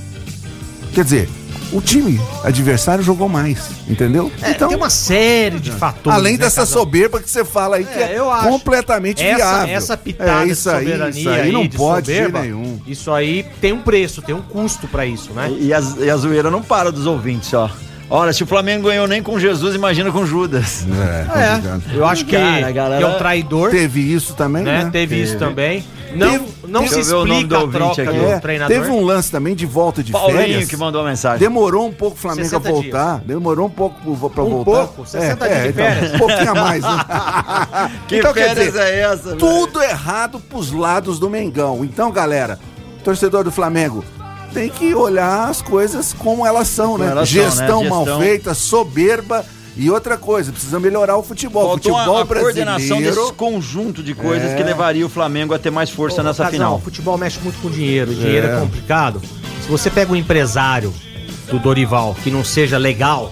Quer 0.96 1.04
dizer, 1.04 1.28
o 1.74 1.80
time 1.82 2.18
adversário 2.42 3.04
jogou 3.04 3.28
mais, 3.28 3.68
entendeu? 3.86 4.32
É, 4.40 4.54
tem 4.54 4.74
uma 4.74 4.88
série 4.88 5.60
de 5.60 5.70
fatores. 5.70 6.18
Além 6.18 6.32
né, 6.32 6.38
dessa 6.38 6.62
Casal? 6.62 6.78
soberba 6.78 7.20
que 7.20 7.28
você 7.28 7.44
fala 7.44 7.76
aí, 7.76 7.84
que 7.84 7.98
É, 7.98 8.16
é, 8.16 8.48
completamente 8.48 9.22
essa, 9.22 9.36
viável. 9.36 9.74
Essa 9.74 9.96
pitada 9.98 10.44
é, 10.44 10.46
isso 10.46 10.70
de 10.70 10.74
aí, 10.74 10.84
soberania 10.84 11.20
isso 11.20 11.28
aí 11.28 11.52
não 11.52 11.66
de 11.66 11.76
pode 11.76 12.06
soberba, 12.06 12.40
nenhum. 12.40 12.80
Isso 12.86 13.12
aí 13.12 13.44
tem 13.60 13.74
um 13.74 13.82
preço, 13.82 14.22
tem 14.22 14.34
um 14.34 14.40
custo 14.40 14.88
pra 14.88 15.04
isso, 15.04 15.34
né? 15.34 15.54
E 15.60 15.70
a, 15.70 15.82
e 15.98 16.08
a 16.08 16.16
zoeira 16.16 16.50
não 16.50 16.62
para 16.62 16.90
dos 16.90 17.04
ouvintes, 17.04 17.52
ó. 17.52 17.70
Olha, 18.08 18.32
se 18.32 18.42
o 18.44 18.46
Flamengo 18.46 18.86
ganhou 18.86 19.06
nem 19.08 19.20
com 19.20 19.36
Jesus, 19.38 19.74
imagina 19.74 20.12
com 20.12 20.24
Judas. 20.24 20.86
É, 21.34 21.60
É, 21.94 21.96
eu 21.96 22.06
acho 22.06 22.24
que, 22.24 22.36
Cara, 22.36 22.70
galera- 22.70 22.98
que 23.04 23.10
é 23.10 23.14
um 23.14 23.18
traidor, 23.18 23.70
Teve 23.70 24.00
isso 24.00 24.34
também, 24.34 24.62
né? 24.62 24.84
né? 24.84 24.90
Teve 24.92 25.20
isso 25.20 25.36
também. 25.38 25.84
Não, 26.14 26.30
Teve- 26.30 26.44
não 26.68 26.80
Deixa 26.82 26.94
se 26.94 27.00
explica 27.00 27.44
do 27.48 27.56
a 27.56 27.68
troca 27.68 28.02
aqui. 28.02 28.12
do 28.18 28.26
É, 28.26 28.38
treinador. 28.38 28.74
teve 28.76 28.90
um 28.90 29.04
lance 29.04 29.30
também 29.30 29.54
de 29.56 29.66
volta 29.66 30.02
de 30.04 30.12
Paulinho 30.12 30.38
férias. 30.38 30.68
que 30.68 30.76
mandou 30.76 31.02
a 31.02 31.04
mensagem. 31.04 31.40
Demorou 31.40 31.86
um 31.88 31.92
pouco 31.92 32.16
o 32.16 32.18
Flamengo 32.18 32.46
a 32.46 32.50
60 32.60 32.70
voltar. 32.70 33.18
Demorou 33.26 33.66
um 33.66 33.70
pouco 33.70 34.30
pra 34.30 34.44
Um 34.44 34.50
voltar. 34.50 34.70
pouco? 34.86 35.04
60 35.06 35.46
dias 35.48 35.62
de 35.64 35.68
então, 35.70 35.84
férias. 35.84 36.14
um 36.14 36.18
pouquinho 36.18 36.50
a 36.50 36.54
mais. 36.54 36.82
Né? 36.84 36.90
Que 38.08 38.18
Então, 38.18 38.32
férias 38.32 38.66
dizer, 38.66 38.80
é 38.82 39.00
essa? 39.00 39.22
velho? 39.30 39.36
Tudo 39.36 39.82
errado 39.82 40.38
pros 40.40 40.70
lados 40.72 41.18
do 41.18 41.28
Mengão. 41.28 41.84
Então, 41.84 42.10
galera, 42.12 42.58
torcedor 43.04 43.42
do 43.44 43.50
Flamengo, 43.50 44.02
tem 44.52 44.68
que 44.70 44.94
olhar 44.94 45.48
as 45.48 45.60
coisas 45.62 46.12
como 46.12 46.46
elas 46.46 46.68
são, 46.68 46.96
né? 46.98 47.08
elas 47.10 47.28
são, 47.28 47.38
né? 47.38 47.44
Gestão 47.50 47.84
mal 47.84 48.04
Gestão. 48.04 48.20
feita, 48.20 48.54
soberba. 48.54 49.44
E 49.78 49.90
outra 49.90 50.16
coisa, 50.16 50.50
precisa 50.52 50.80
melhorar 50.80 51.18
o 51.18 51.22
futebol. 51.22 51.68
Faltou 51.68 51.92
futebol 51.92 52.16
a, 52.18 52.22
a 52.22 52.26
coordenação 52.26 52.96
brasileiro. 52.96 53.20
desse 53.20 53.32
conjunto 53.34 54.02
de 54.02 54.14
coisas 54.14 54.52
É. 54.52 54.54
que 54.54 54.62
levaria 54.62 55.04
o 55.04 55.08
Flamengo 55.08 55.52
a 55.52 55.58
ter 55.58 55.70
mais 55.70 55.90
força 55.90 56.22
Ô, 56.22 56.24
nessa 56.24 56.44
Casal, 56.44 56.50
final. 56.52 56.74
O 56.76 56.80
futebol 56.80 57.18
mexe 57.18 57.38
muito 57.40 57.60
com 57.60 57.70
dinheiro. 57.70 58.14
Dinheiro 58.14 58.46
é. 58.46 58.56
É. 58.56 58.60
complicado. 58.60 59.20
Se 59.62 59.68
você 59.68 59.90
pega 59.90 60.10
um 60.10 60.16
empresário 60.16 60.94
do 61.50 61.58
Dorival 61.58 62.16
que 62.24 62.30
não 62.30 62.42
seja 62.42 62.78
legal, 62.78 63.30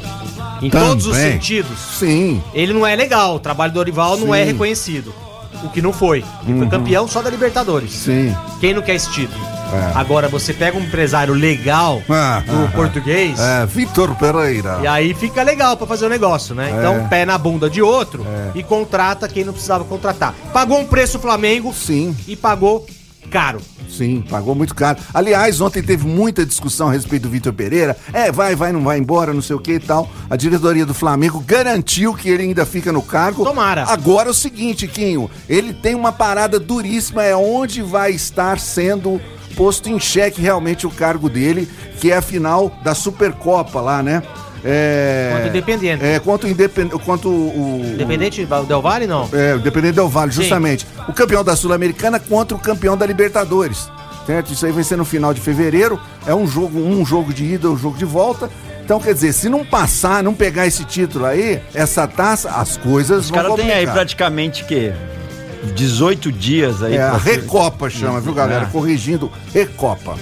em 0.60 0.68
Também. 0.68 0.88
todos 0.88 1.06
os 1.06 1.16
sentidos, 1.16 1.78
Sim. 1.98 2.42
ele 2.52 2.74
não 2.74 2.86
é 2.86 2.94
legal. 2.94 3.36
O 3.36 3.40
trabalho 3.40 3.72
do 3.72 3.76
Dorival 3.76 4.18
não 4.18 4.26
Sim. 4.26 4.34
é 4.34 4.44
reconhecido. 4.44 5.14
O 5.62 5.70
que 5.70 5.80
não 5.80 5.94
foi. 5.94 6.22
Ele 6.46 6.58
foi 6.58 6.68
campeão 6.68 7.08
só 7.08 7.22
da 7.22 7.30
Libertadores. 7.30 7.90
Sim. 7.90 8.36
Quem 8.60 8.74
não 8.74 8.82
quer 8.82 8.96
esse 8.96 9.10
título? 9.10 9.42
É. 9.72 9.92
Agora, 9.98 10.28
você 10.28 10.52
pega 10.52 10.76
um 10.76 10.82
empresário 10.82 11.34
legal, 11.34 12.02
Ah, 12.08 12.42
o 12.46 12.64
ah, 12.64 12.70
português, 12.74 13.38
É, 13.38 13.66
Vitor 13.66 14.14
Pereira. 14.16 14.80
e 14.82 14.86
aí 14.86 15.14
fica 15.14 15.42
legal 15.42 15.76
pra 15.76 15.86
fazer 15.86 16.06
o 16.06 16.08
negócio, 16.08 16.54
né? 16.54 16.70
Então, 16.76 17.08
pé 17.08 17.24
na 17.24 17.36
bunda 17.38 17.68
de 17.68 17.82
outro 17.82 18.24
e 18.54 18.62
contrata 18.62 19.28
quem 19.28 19.44
não 19.44 19.52
precisava 19.52 19.84
contratar. 19.84 20.34
Pagou 20.52 20.78
um 20.78 20.86
preço 20.86 21.18
o 21.18 21.20
Flamengo 21.20 21.72
Sim. 21.72 22.16
e 22.26 22.36
pagou 22.36 22.86
caro. 23.30 23.60
Sim, 23.88 24.24
pagou 24.28 24.54
muito 24.54 24.74
caro. 24.74 24.98
Aliás, 25.12 25.60
ontem 25.60 25.82
teve 25.82 26.06
muita 26.06 26.44
discussão 26.44 26.88
a 26.88 26.92
respeito 26.92 27.24
do 27.24 27.30
Vitor 27.30 27.52
Pereira. 27.52 27.96
É, 28.12 28.30
vai, 28.32 28.54
vai, 28.54 28.72
não 28.72 28.82
vai 28.82 28.98
embora, 28.98 29.32
não 29.32 29.42
sei 29.42 29.54
o 29.56 29.58
que 29.58 29.72
e 29.74 29.80
tal. 29.80 30.08
A 30.28 30.36
diretoria 30.36 30.84
do 30.86 30.94
Flamengo 30.94 31.40
garantiu 31.40 32.14
que 32.14 32.28
ele 32.28 32.44
ainda 32.44 32.66
fica 32.66 32.92
no 32.92 33.02
cargo. 33.02 33.44
Tomara. 33.44 33.84
Agora 33.88 34.28
é 34.28 34.30
o 34.30 34.34
seguinte, 34.34 34.86
Quinho, 34.86 35.30
ele 35.48 35.72
tem 35.72 35.94
uma 35.94 36.12
parada 36.12 36.58
duríssima, 36.58 37.22
é 37.24 37.36
onde 37.36 37.82
vai 37.82 38.12
estar 38.12 38.58
sendo 38.58 39.20
posto 39.54 39.88
em 39.88 39.98
xeque 39.98 40.40
realmente 40.40 40.86
o 40.86 40.90
cargo 40.90 41.28
dele, 41.28 41.68
que 42.00 42.10
é 42.10 42.16
a 42.16 42.22
final 42.22 42.72
da 42.82 42.94
Supercopa 42.94 43.80
lá, 43.80 44.02
né? 44.02 44.22
É, 44.64 45.28
Contra 45.30 45.44
o 45.44 45.48
Independiente. 45.48 46.04
É, 46.04 46.18
contra 46.18 46.48
o 46.48 46.50
Independente. 46.50 47.04
Contra 47.04 47.28
o, 47.28 47.82
Independente 47.84 48.46
Del 48.66 48.80
Valle, 48.80 49.06
não? 49.06 49.28
é, 49.32 49.54
o 49.54 49.58
Independente 49.58 49.94
Del 49.94 50.08
Vale, 50.08 50.32
Sim. 50.32 50.40
justamente. 50.40 50.86
O 51.06 51.12
campeão 51.12 51.44
da 51.44 51.54
Sul-Americana 51.54 52.18
contra 52.18 52.56
o 52.56 52.60
campeão 52.60 52.96
da 52.96 53.04
Libertadores. 53.04 53.90
Certo? 54.26 54.54
Isso 54.54 54.64
aí 54.64 54.72
vai 54.72 54.82
ser 54.82 54.96
no 54.96 55.04
final 55.04 55.34
de 55.34 55.40
fevereiro. 55.42 56.00
É 56.26 56.34
um 56.34 56.46
jogo, 56.46 56.78
um 56.78 57.04
jogo 57.04 57.30
de 57.34 57.44
ida, 57.44 57.68
um 57.68 57.76
jogo 57.76 57.98
de 57.98 58.06
volta. 58.06 58.48
Então, 58.82 58.98
quer 58.98 59.12
dizer, 59.12 59.34
se 59.34 59.50
não 59.50 59.64
passar, 59.64 60.22
não 60.22 60.34
pegar 60.34 60.66
esse 60.66 60.84
título 60.84 61.26
aí, 61.26 61.60
essa 61.74 62.06
taça, 62.06 62.50
as 62.50 62.78
coisas 62.78 63.24
Os 63.24 63.30
vão 63.30 63.42
caras 63.42 63.56
têm 63.56 63.70
aí 63.70 63.86
praticamente 63.86 64.64
que 64.64 64.92
18 65.72 66.30
dias 66.32 66.82
aí. 66.82 66.96
É, 66.96 67.02
a 67.02 67.10
pra- 67.10 67.18
Recopa 67.18 67.88
chama, 67.90 68.20
viu, 68.20 68.32
galera? 68.34 68.64
É. 68.64 68.66
Corrigindo, 68.70 69.30
Recopa. 69.52 70.16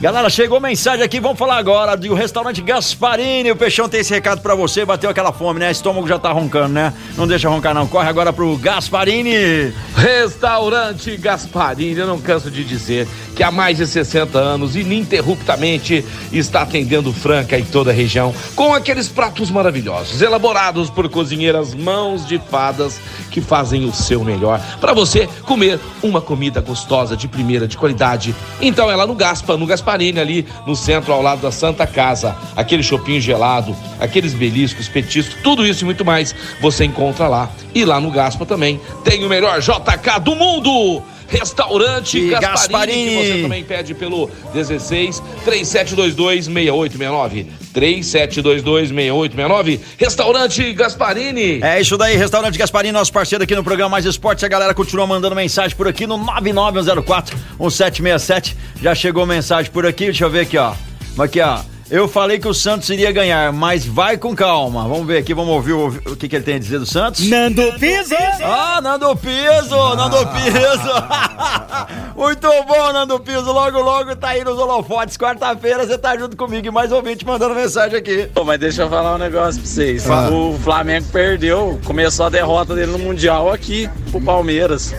Galera, 0.00 0.30
chegou 0.30 0.58
mensagem 0.58 1.04
aqui, 1.04 1.20
vamos 1.20 1.38
falar 1.38 1.58
agora 1.58 1.94
do 1.94 2.14
restaurante 2.14 2.62
Gasparini. 2.62 3.50
O 3.50 3.56
Peixão 3.56 3.86
tem 3.86 4.00
esse 4.00 4.14
recado 4.14 4.40
pra 4.40 4.54
você, 4.54 4.82
bateu 4.82 5.10
aquela 5.10 5.30
fome, 5.30 5.60
né? 5.60 5.70
Estômago 5.70 6.08
já 6.08 6.18
tá 6.18 6.32
roncando, 6.32 6.72
né? 6.72 6.94
Não 7.18 7.26
deixa 7.26 7.50
roncar 7.50 7.74
não, 7.74 7.86
corre 7.86 8.08
agora 8.08 8.32
pro 8.32 8.56
Gasparini. 8.56 9.74
Restaurante 9.94 11.14
Gasparini, 11.18 11.98
eu 12.00 12.06
não 12.06 12.18
canso 12.18 12.50
de 12.50 12.64
dizer 12.64 13.06
que 13.34 13.42
há 13.42 13.50
mais 13.50 13.76
de 13.76 13.86
60 13.86 14.38
anos, 14.38 14.76
ininterruptamente, 14.76 16.04
está 16.32 16.62
atendendo 16.62 17.12
Franca 17.12 17.58
e 17.58 17.62
toda 17.62 17.90
a 17.90 17.94
região 17.94 18.34
com 18.54 18.74
aqueles 18.74 19.08
pratos 19.08 19.50
maravilhosos, 19.50 20.20
elaborados 20.22 20.90
por 20.90 21.08
cozinheiras 21.08 21.74
mãos 21.74 22.26
de 22.26 22.38
fadas 22.50 23.00
que 23.30 23.40
fazem 23.40 23.84
o 23.84 23.92
seu 23.92 24.24
melhor 24.24 24.60
para 24.80 24.92
você 24.92 25.28
comer 25.44 25.78
uma 26.02 26.20
comida 26.20 26.60
gostosa, 26.60 27.16
de 27.16 27.28
primeira, 27.28 27.66
de 27.66 27.76
qualidade. 27.76 28.34
Então 28.60 28.90
é 28.90 28.96
lá 28.96 29.06
no 29.06 29.14
Gaspa, 29.14 29.56
no 29.56 29.66
Gasparini, 29.66 30.20
ali 30.20 30.46
no 30.66 30.74
centro, 30.76 31.12
ao 31.12 31.22
lado 31.22 31.42
da 31.42 31.50
Santa 31.50 31.86
Casa. 31.86 32.36
Aquele 32.56 32.82
chopinho 32.82 33.20
gelado, 33.20 33.76
aqueles 33.98 34.34
beliscos, 34.34 34.88
petiscos, 34.88 35.36
tudo 35.42 35.66
isso 35.66 35.84
e 35.84 35.86
muito 35.86 36.04
mais 36.04 36.34
você 36.60 36.84
encontra 36.84 37.28
lá. 37.28 37.50
E 37.74 37.84
lá 37.84 38.00
no 38.00 38.10
Gaspa 38.10 38.44
também 38.44 38.80
tem 39.04 39.24
o 39.24 39.28
melhor 39.28 39.60
JK 39.60 40.20
do 40.22 40.34
mundo! 40.34 41.02
Restaurante 41.30 42.18
E 42.18 42.30
Gasparini, 42.30 42.40
Gasparini. 42.40 43.08
que 43.10 43.26
você 43.36 43.42
também 43.42 43.64
pede 43.64 43.94
pelo 43.94 44.30
16 44.52 45.22
3722 45.44 46.44
6869. 46.46 47.46
3722 47.72 48.88
6869. 48.88 49.80
Restaurante 49.98 50.72
Gasparini. 50.72 51.60
É 51.62 51.80
isso 51.80 51.96
daí, 51.96 52.16
Restaurante 52.16 52.58
Gasparini, 52.58 52.92
nosso 52.92 53.12
parceiro 53.12 53.44
aqui 53.44 53.54
no 53.54 53.62
programa 53.62 53.90
Mais 53.90 54.04
Esportes. 54.04 54.42
A 54.44 54.48
galera 54.48 54.74
continua 54.74 55.06
mandando 55.06 55.36
mensagem 55.36 55.76
por 55.76 55.86
aqui 55.86 56.06
no 56.06 56.18
99104 56.18 57.36
1767. 57.60 58.56
Já 58.82 58.94
chegou 58.94 59.24
mensagem 59.24 59.70
por 59.70 59.86
aqui, 59.86 60.04
deixa 60.06 60.24
eu 60.24 60.30
ver 60.30 60.40
aqui, 60.40 60.58
ó. 60.58 60.74
Aqui, 61.18 61.40
ó. 61.40 61.60
Eu 61.90 62.06
falei 62.06 62.38
que 62.38 62.46
o 62.46 62.54
Santos 62.54 62.88
iria 62.88 63.10
ganhar, 63.10 63.52
mas 63.52 63.84
vai 63.84 64.16
com 64.16 64.32
calma. 64.34 64.86
Vamos 64.86 65.08
ver 65.08 65.18
aqui, 65.18 65.34
vamos 65.34 65.52
ouvir 65.52 65.72
o, 65.72 65.88
o 65.88 66.16
que, 66.16 66.28
que 66.28 66.36
ele 66.36 66.44
tem 66.44 66.54
a 66.54 66.58
dizer 66.58 66.78
do 66.78 66.86
Santos. 66.86 67.28
Nando 67.28 67.62
Piso! 67.80 68.14
Ah, 68.44 68.80
Nando 68.80 69.16
Piso, 69.16 69.94
Nando 69.96 70.18
Piso. 70.28 72.14
Muito 72.14 72.48
bom, 72.68 72.92
Nando 72.92 73.18
Piso. 73.18 73.52
Logo, 73.52 73.80
logo 73.80 74.14
tá 74.14 74.28
aí 74.28 74.44
nos 74.44 74.56
holofotes. 74.56 75.16
Quarta-feira 75.16 75.84
você 75.84 75.98
tá 75.98 76.16
junto 76.16 76.36
comigo 76.36 76.68
e 76.68 76.70
mais 76.70 76.92
ouvinte 76.92 77.26
mandando 77.26 77.56
mensagem 77.56 77.98
aqui. 77.98 78.28
Pô, 78.32 78.44
mas 78.44 78.60
deixa 78.60 78.82
eu 78.82 78.88
falar 78.88 79.16
um 79.16 79.18
negócio 79.18 79.60
pra 79.60 79.68
vocês. 79.68 80.08
Ah. 80.08 80.30
O 80.30 80.56
Flamengo 80.62 81.08
perdeu, 81.10 81.80
começou 81.84 82.26
a 82.26 82.28
derrota 82.28 82.72
dele 82.76 82.92
no 82.92 83.00
Mundial 83.00 83.52
aqui 83.52 83.90
pro 84.12 84.20
Palmeiras. 84.20 84.94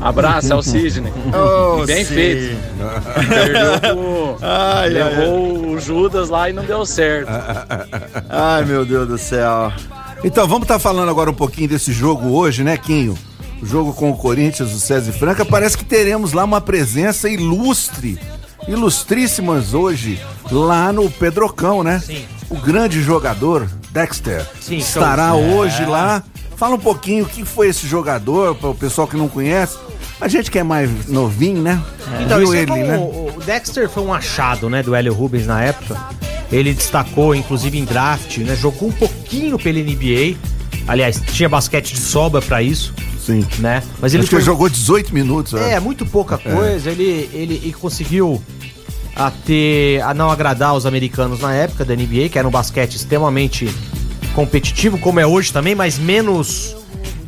Abraço, 0.00 0.52
é 0.52 0.56
o 0.56 0.62
Sidney. 0.62 1.12
Oh, 1.34 1.84
Bem 1.86 2.04
sim. 2.04 2.14
feito. 2.14 2.56
Perdeu 3.28 3.80
pro. 3.80 4.36
Ai, 4.40 4.88
levou 4.88 5.66
o 5.70 5.80
Judas 5.80 6.28
lá 6.28 6.48
e 6.50 6.52
não 6.52 6.64
deu 6.64 6.84
certo. 6.86 7.28
Ai, 8.28 8.64
meu 8.64 8.84
Deus 8.84 9.08
do 9.08 9.18
céu. 9.18 9.72
Então, 10.24 10.46
vamos 10.46 10.62
estar 10.62 10.78
falando 10.78 11.08
agora 11.08 11.30
um 11.30 11.34
pouquinho 11.34 11.68
desse 11.68 11.92
jogo 11.92 12.30
hoje, 12.30 12.62
né, 12.62 12.76
Quinho? 12.76 13.16
O 13.60 13.66
jogo 13.66 13.92
com 13.92 14.10
o 14.10 14.16
Corinthians, 14.16 14.72
o 14.72 14.78
César 14.80 15.10
e 15.10 15.12
Franca. 15.12 15.44
Parece 15.44 15.76
que 15.78 15.84
teremos 15.84 16.32
lá 16.32 16.44
uma 16.44 16.60
presença 16.60 17.28
ilustre, 17.28 18.18
ilustríssimas 18.66 19.74
hoje, 19.74 20.20
lá 20.50 20.92
no 20.92 21.10
Pedrocão, 21.10 21.82
né? 21.82 22.00
Sim. 22.00 22.24
O 22.50 22.56
grande 22.56 23.00
jogador, 23.02 23.68
Dexter, 23.90 24.44
Sim, 24.60 24.76
estará 24.78 25.30
show. 25.30 25.40
hoje 25.56 25.84
lá. 25.86 26.22
Fala 26.62 26.76
um 26.76 26.78
pouquinho 26.78 27.24
o 27.24 27.28
que 27.28 27.44
foi 27.44 27.66
esse 27.66 27.88
jogador, 27.88 28.54
para 28.54 28.68
o 28.68 28.74
pessoal 28.74 29.08
que 29.08 29.16
não 29.16 29.26
conhece. 29.26 29.76
A 30.20 30.28
gente 30.28 30.48
que 30.48 30.60
é 30.60 30.62
mais 30.62 31.08
novinho, 31.08 31.60
né? 31.60 31.82
Então, 32.24 32.38
Viu 32.38 32.44
isso 32.44 32.54
ele, 32.54 32.66
foi 32.68 32.84
um- 32.84 32.86
né? 32.86 33.32
o 33.36 33.40
Dexter 33.40 33.90
foi 33.90 34.04
um 34.04 34.14
achado, 34.14 34.70
né, 34.70 34.80
do 34.80 34.94
Hélio 34.94 35.12
Rubens 35.12 35.44
na 35.44 35.60
época. 35.60 35.98
Ele 36.52 36.72
destacou, 36.72 37.34
inclusive, 37.34 37.76
em 37.76 37.84
draft, 37.84 38.38
né? 38.38 38.54
Jogou 38.54 38.90
um 38.90 38.92
pouquinho 38.92 39.58
pela 39.58 39.76
NBA. 39.76 40.36
Aliás, 40.86 41.20
tinha 41.32 41.48
basquete 41.48 41.94
de 41.94 42.00
sobra 42.00 42.40
pra 42.40 42.62
isso, 42.62 42.94
Sim. 43.18 43.44
né? 43.58 43.82
Mas 44.00 44.14
ele 44.14 44.24
foi... 44.24 44.38
ele 44.38 44.44
jogou 44.46 44.68
18 44.68 45.12
minutos. 45.12 45.54
É, 45.54 45.70
né? 45.70 45.80
muito 45.80 46.06
pouca 46.06 46.38
coisa. 46.38 46.92
Ele, 46.92 47.28
ele, 47.34 47.54
ele 47.54 47.72
conseguiu 47.72 48.40
a 49.16 49.32
ter 49.32 50.00
a 50.02 50.14
não 50.14 50.30
agradar 50.30 50.74
os 50.76 50.86
americanos 50.86 51.40
na 51.40 51.52
época 51.52 51.84
da 51.84 51.96
NBA, 51.96 52.28
que 52.28 52.38
era 52.38 52.46
um 52.46 52.52
basquete 52.52 52.94
extremamente 52.94 53.68
competitivo, 54.32 54.98
como 54.98 55.20
é 55.20 55.26
hoje 55.26 55.52
também, 55.52 55.74
mas 55.74 55.98
menos 55.98 56.76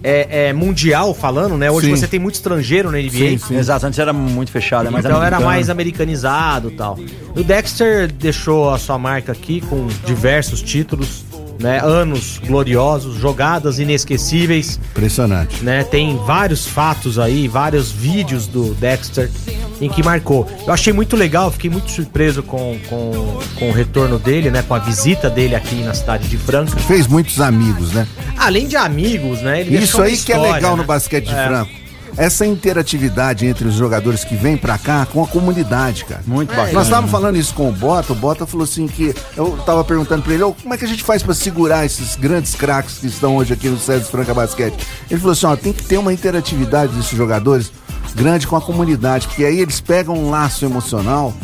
é, 0.05 0.49
é, 0.49 0.53
mundial 0.53 1.15
falando, 1.15 1.57
né? 1.57 1.71
Hoje 1.71 1.87
Sim. 1.87 1.97
você 1.97 2.07
tem 2.07 2.21
muito 2.21 2.35
estrangeiro 2.35 2.91
na 2.91 2.99
NBA. 2.99 3.11
Sim, 3.11 3.39
sim. 3.39 3.57
Exato, 3.57 3.87
antes 3.87 3.99
era 3.99 4.13
muito 4.13 4.53
fechado, 4.53 4.87
é 4.87 4.89
Então 4.91 5.11
era 5.11 5.17
americano. 5.17 5.47
mais 5.47 5.71
americanizado 5.71 6.69
e 6.69 6.73
tal. 6.73 6.99
O 7.35 7.43
Dexter 7.43 8.13
deixou 8.13 8.71
a 8.71 8.79
sua 8.79 8.99
marca 8.99 9.33
aqui 9.33 9.63
com 9.63 9.87
diversos 10.05 10.61
títulos, 10.61 11.24
né? 11.65 11.81
Anos 11.83 12.39
gloriosos, 12.47 13.17
jogadas 13.19 13.79
inesquecíveis, 13.79 14.79
Impressionante. 14.91 15.65
né? 15.65 15.83
Tem 15.83 16.17
vários 16.27 16.67
fatos 16.67 17.19
aí, 17.19 17.49
vários 17.49 17.91
vídeos 17.91 18.47
do 18.47 18.75
Dexter 18.75 19.31
em 19.81 19.89
que 19.89 20.03
marcou. 20.03 20.47
Eu 20.67 20.73
achei 20.73 20.93
muito 20.93 21.17
legal, 21.17 21.51
fiquei 21.51 21.71
muito 21.71 21.91
surpreso 21.91 22.43
com, 22.43 22.79
com, 22.89 23.39
com 23.59 23.71
o 23.71 23.73
retorno 23.73 24.19
dele, 24.19 24.51
né? 24.51 24.63
Com 24.63 24.75
a 24.75 24.79
visita 24.79 25.31
dele 25.31 25.55
aqui 25.55 25.77
na 25.77 25.95
cidade 25.95 26.29
de 26.29 26.37
Franca. 26.37 26.77
Fez 26.81 27.07
muitos 27.07 27.41
amigos, 27.41 27.93
né? 27.93 28.07
Além 28.37 28.69
de 28.69 28.77
amigos, 28.77 29.41
né? 29.41 29.63
Isso 29.63 30.03
aí 30.03 30.17
que 30.19 30.33
é 30.33 30.39
legal 30.39 30.73
né? 30.73 30.83
no 30.83 30.85
basquete 30.85 31.25
de 31.25 31.35
É. 31.35 31.47
Franco. 31.49 31.84
Essa 32.17 32.47
interatividade 32.47 33.47
entre 33.47 33.67
os 33.67 33.75
jogadores 33.75 34.25
que 34.25 34.37
vêm 34.37 34.57
pra 34.57 34.79
cá 34.79 35.07
com 35.07 35.23
a 35.23 35.27
comunidade, 35.27 36.05
cara. 36.05 36.23
Muito 36.27 36.53
É, 36.53 36.57
bacana. 36.57 36.73
Nós 36.73 36.85
estávamos 36.87 37.11
falando 37.11 37.37
isso 37.37 37.55
com 37.55 37.69
o 37.69 37.73
Bota, 37.73 38.13
o 38.13 38.17
Bota 38.17 38.47
falou 38.47 38.65
assim 38.65 38.87
que 38.87 39.15
eu 39.37 39.57
tava 39.67 39.83
perguntando 39.85 40.23
pra 40.23 40.35
ele, 40.35 40.43
"Ô, 40.43 40.53
como 40.53 40.75
é 40.75 40.79
que 40.79 40.85
a 40.85 40.89
gente 40.89 41.03
faz 41.03 41.23
pra 41.23 41.35
segurar 41.35 41.85
esses 41.85 42.17
grandes 42.17 42.55
craques 42.55 42.99
que 42.99 43.07
estão 43.07 43.37
hoje 43.37 43.53
aqui 43.53 43.69
no 43.69 43.79
César 43.79 44.05
Franca 44.05 44.33
Basquete? 44.35 44.75
Ele 45.11 45.21
falou 45.21 45.33
assim, 45.33 45.47
ó, 45.47 45.57
tem 45.57 45.73
que 45.73 45.85
ter 45.85 45.99
uma 45.99 46.13
interatividade 46.13 46.93
desses 46.93 47.17
jogadores 47.17 47.71
grande 48.15 48.47
com 48.47 48.55
a 48.57 48.61
comunidade, 48.61 49.27
porque 49.27 49.45
aí 49.45 49.59
eles 49.61 49.81
pegam 49.81 50.15
um 50.15 50.31
laço 50.31 50.65
emocional 50.65 51.35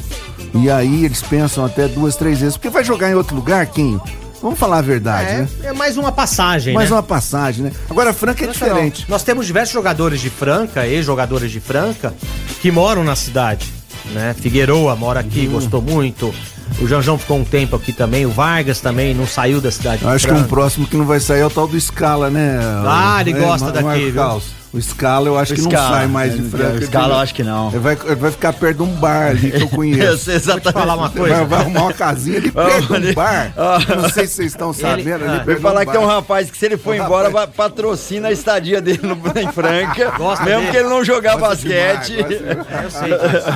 e 0.55 0.71
aí 0.71 1.05
eles 1.05 1.21
pensam 1.23 1.65
até 1.65 1.89
duas, 1.89 2.15
três 2.17 2.39
vezes, 2.39 2.57
porque 2.57 2.71
vai 2.71 2.85
jogar 2.85 3.11
em 3.11 3.15
outro 3.15 3.35
lugar, 3.35 3.67
Kim? 3.67 4.01
Vamos 4.43 4.59
falar 4.59 4.79
a 4.79 4.83
verdade, 4.83 5.33
né? 5.35 5.49
É, 5.63 5.67
é 5.67 5.73
mais 5.73 5.97
uma 5.99 6.11
passagem, 6.11 6.73
Mais 6.75 6.89
né? 6.91 6.97
uma 6.97 7.03
passagem, 7.03 7.65
né? 7.65 7.73
Agora, 7.91 8.13
Franca 8.13 8.45
é 8.45 8.49
diferente. 8.49 9.05
Nós 9.09 9.23
temos 9.23 9.47
diversos 9.47 9.73
jogadores 9.75 10.21
de 10.21 10.31
Franca, 10.31 10.87
ex-jogadores 10.87 11.51
de 11.51 11.61
Franca, 11.61 12.15
que 12.63 12.71
moram 12.71 13.05
na 13.05 13.15
cidade. 13.15 13.67
Né? 14.13 14.35
Figueroa 14.39 14.97
mora 14.97 15.21
aqui, 15.21 15.47
Uhum. 15.47 15.53
gostou 15.53 15.83
muito. 15.83 16.35
O 16.81 16.89
Janjão 16.89 17.19
ficou 17.19 17.37
um 17.39 17.45
tempo 17.45 17.77
aqui 17.77 17.93
também. 17.93 18.25
O 18.25 18.31
Vargas 18.31 18.81
também 18.81 19.13
não 19.15 19.27
saiu 19.27 19.61
da 19.61 19.71
cidade 19.71 20.03
Eu 20.03 20.09
acho 20.09 20.27
que 20.27 20.33
um 20.33 20.45
próximo 20.45 20.87
que 20.87 20.97
não 20.97 21.05
vai 21.05 21.21
sair 21.21 21.41
é 21.41 21.47
o 21.47 21.51
tal 21.51 21.67
do 21.69 21.79
Scala, 21.79 22.31
né? 22.31 22.59
Ah, 22.87 23.19
ele 23.21 23.33
É, 23.33 23.41
gosta 23.41 23.67
Mar- 23.83 23.83
daqui? 23.95 24.13
Carlos. 24.13 24.45
O 24.73 24.81
Scala 24.81 25.27
eu 25.27 25.37
acho 25.37 25.53
O 25.53 25.57
que 25.57 25.63
Scala, 25.63 25.89
não 25.89 25.95
sai 25.97 26.07
mais 26.07 26.33
de 26.33 26.47
é, 26.47 26.49
Franca. 26.49 26.79
o 26.79 26.83
Scala 26.87 27.15
eu 27.15 27.19
acho 27.19 27.35
que 27.35 27.43
não. 27.43 27.71
Ele 27.71 27.79
vai, 27.81 27.99
ele 28.05 28.15
vai 28.15 28.31
ficar 28.31 28.53
perto 28.53 28.77
de 28.77 28.83
um 28.85 28.95
bar 28.95 29.31
ali 29.31 29.51
que 29.51 29.63
eu 29.63 29.69
conheço. 29.71 30.01
Eu 30.03 30.17
sei 30.19 30.35
exatamente. 30.37 30.73
falar 30.73 30.95
uma 30.95 31.09
Vai, 31.09 31.19
coisa. 31.19 31.45
vai 31.45 31.59
arrumar 31.61 31.81
uma 31.83 31.93
casinha 31.95 32.39
ali 32.39 32.53
perto 32.53 33.01
de 33.01 33.09
um 33.11 33.15
bar. 33.15 33.53
Não 34.01 34.09
sei 34.09 34.27
se 34.29 34.35
vocês 34.35 34.53
estão 34.53 34.73
sabendo. 34.73 35.15
ali 35.15 35.25
ah, 35.25 35.37
Eu 35.39 35.45
perto 35.45 35.51
ia 35.51 35.61
falar 35.61 35.81
de 35.81 35.87
que 35.87 35.93
tem 35.93 36.01
um 36.01 36.07
rapaz 36.07 36.51
que 36.53 36.57
se 36.57 36.67
ele 36.67 36.77
for 36.77 36.93
Um 36.93 36.95
embora, 37.05 37.29
rapaz. 37.29 37.47
vai, 37.47 37.47
patrocina 37.49 38.29
a 38.29 38.33
estadia 38.33 38.81
dele 38.81 39.01
no, 39.03 39.15
em 39.41 39.51
Franca. 39.51 40.13
Gosta 40.17 40.45
mesmo 40.45 40.61
dele. 40.61 40.71
que 40.71 40.77
ele 40.77 40.89
não 40.89 41.05
jogar 41.05 41.33
Gosta 41.37 41.49
basquete. 41.49 42.13
demais, 42.17 42.57
gosta- 42.57 42.83
Eu 42.85 42.91
sei 42.93 43.09
disso. 43.11 43.49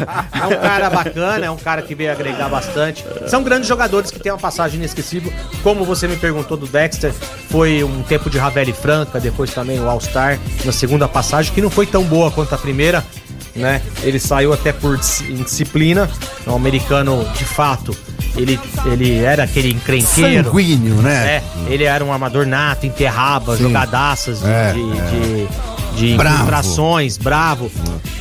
É 0.42 0.46
um 0.46 0.60
cara 0.60 0.90
bacana, 0.90 1.46
é 1.46 1.50
um 1.50 1.56
cara 1.56 1.82
que 1.82 1.94
veio 1.94 2.10
agregar 2.10 2.48
bastante. 2.48 3.04
São 3.28 3.44
grandes 3.44 3.68
jogadores 3.68 4.10
que 4.10 4.18
têm 4.18 4.32
uma 4.32 4.38
passagem 4.38 4.80
inesquecível. 4.80 5.32
Como 5.62 5.84
você 5.84 6.08
me 6.08 6.16
perguntou 6.16 6.56
do 6.56 6.66
Dexter, 6.66 7.12
foi 7.48 7.84
um 7.84 8.02
tempo 8.02 8.28
de 8.28 8.36
Ravel 8.36 8.64
e 8.68 8.72
Franca, 8.72 9.20
depois 9.20 9.54
também 9.54 9.78
o 9.78 9.88
All-Star, 9.88 10.40
na 10.64 10.72
segunda 10.72 11.03
passagem, 11.08 11.52
que 11.52 11.60
não 11.62 11.70
foi 11.70 11.86
tão 11.86 12.02
boa 12.04 12.30
quanto 12.30 12.54
a 12.54 12.58
primeira. 12.58 13.04
Né? 13.56 13.80
Ele 14.02 14.18
saiu 14.18 14.52
até 14.52 14.72
por 14.72 14.96
dis- 14.98 15.20
indisciplina. 15.22 16.10
É 16.44 16.50
um 16.50 16.56
americano, 16.56 17.24
de 17.36 17.44
fato, 17.44 17.96
ele, 18.36 18.58
ele 18.86 19.18
era 19.18 19.44
aquele 19.44 19.70
encrenqueiro. 19.70 20.44
Sanguíneo, 20.50 20.96
né? 20.96 21.36
É, 21.36 21.42
ele 21.72 21.84
era 21.84 22.04
um 22.04 22.12
amador 22.12 22.46
nato, 22.46 22.84
enterrava 22.84 23.56
jogadaças 23.56 24.40
de, 24.40 24.48
É, 24.48 24.72
de, 24.72 24.80
é. 24.80 25.04
de, 25.10 25.48
de 25.96 26.16
Bravo. 26.16 26.34
infiltrações, 26.36 27.16
bravo. 27.16 27.70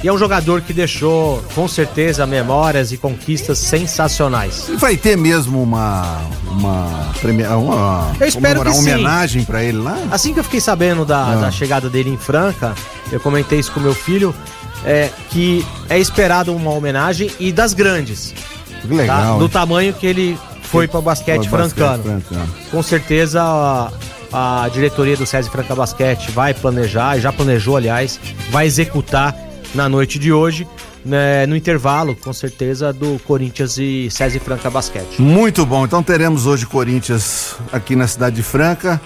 E 0.03 0.07
é 0.07 0.13
um 0.13 0.17
jogador 0.17 0.61
que 0.61 0.73
deixou, 0.73 1.43
com 1.55 1.67
certeza, 1.67 2.25
memórias 2.25 2.91
e 2.91 2.97
conquistas 2.97 3.57
sensacionais. 3.57 4.67
E 4.69 4.75
vai 4.75 4.97
ter 4.97 5.17
mesmo 5.17 5.61
uma. 5.61 6.21
Uma. 6.51 7.11
Premia, 7.21 7.57
uma 7.57 8.11
Eu 8.19 8.27
espero 8.27 8.61
uma 8.61 8.71
sim. 8.73 8.79
homenagem 8.79 9.43
pra 9.43 9.63
ele 9.63 9.77
lá? 9.79 9.97
Assim 10.11 10.33
que 10.33 10.39
eu 10.39 10.43
fiquei 10.43 10.59
sabendo 10.59 11.03
da, 11.05 11.25
Ah. 11.31 11.35
da 11.35 11.51
chegada 11.51 11.89
dele 11.89 12.09
em 12.09 12.17
Franca, 12.17 12.73
eu 13.11 13.19
comentei 13.19 13.59
isso 13.59 13.71
com 13.71 13.79
meu 13.79 13.95
filho, 13.95 14.35
é, 14.85 15.09
que 15.29 15.65
é 15.89 15.97
esperado 15.97 16.53
uma 16.55 16.69
homenagem 16.71 17.31
e 17.39 17.51
das 17.51 17.73
grandes, 17.73 18.33
Que 18.81 18.87
tá? 18.89 18.93
legal. 18.93 19.37
do 19.39 19.45
hein? 19.45 19.49
tamanho 19.49 19.93
que 19.93 20.05
ele 20.05 20.37
foi 20.63 20.87
para 20.87 20.99
o 20.99 21.01
basquete 21.01 21.47
Pra 21.49 21.59
basquete 21.59 21.75
francano. 21.85 22.03
francano. 22.21 22.49
Com 22.69 22.83
certeza 22.83 23.91
a, 24.33 24.67
diretoria 24.69 25.15
do 25.15 25.25
César 25.25 25.49
Franca 25.49 25.75
Basquete 25.75 26.31
vai 26.31 26.53
planejar, 26.53 27.19
já 27.19 27.31
planejou, 27.31 27.77
aliás, 27.77 28.19
vai 28.49 28.65
executar 28.65 29.35
na 29.75 29.87
noite 29.87 30.17
de 30.17 30.33
hoje, 30.33 30.67
né, 31.05 31.45
no 31.45 31.55
intervalo, 31.55 32.15
com 32.15 32.33
certeza, 32.33 32.91
do 32.91 33.19
Corinthians 33.19 33.77
e 33.77 34.09
César 34.09 34.39
Franca 34.39 34.69
Basquete. 34.69 35.21
Muito 35.21 35.65
bom. 35.65 35.85
Então 35.85 36.01
teremos 36.01 36.45
hoje 36.45 36.65
Corinthians 36.65 37.55
aqui 37.71 37.95
na 37.95 38.07
cidade 38.07 38.35
de 38.35 38.43
Franca. 38.43 38.99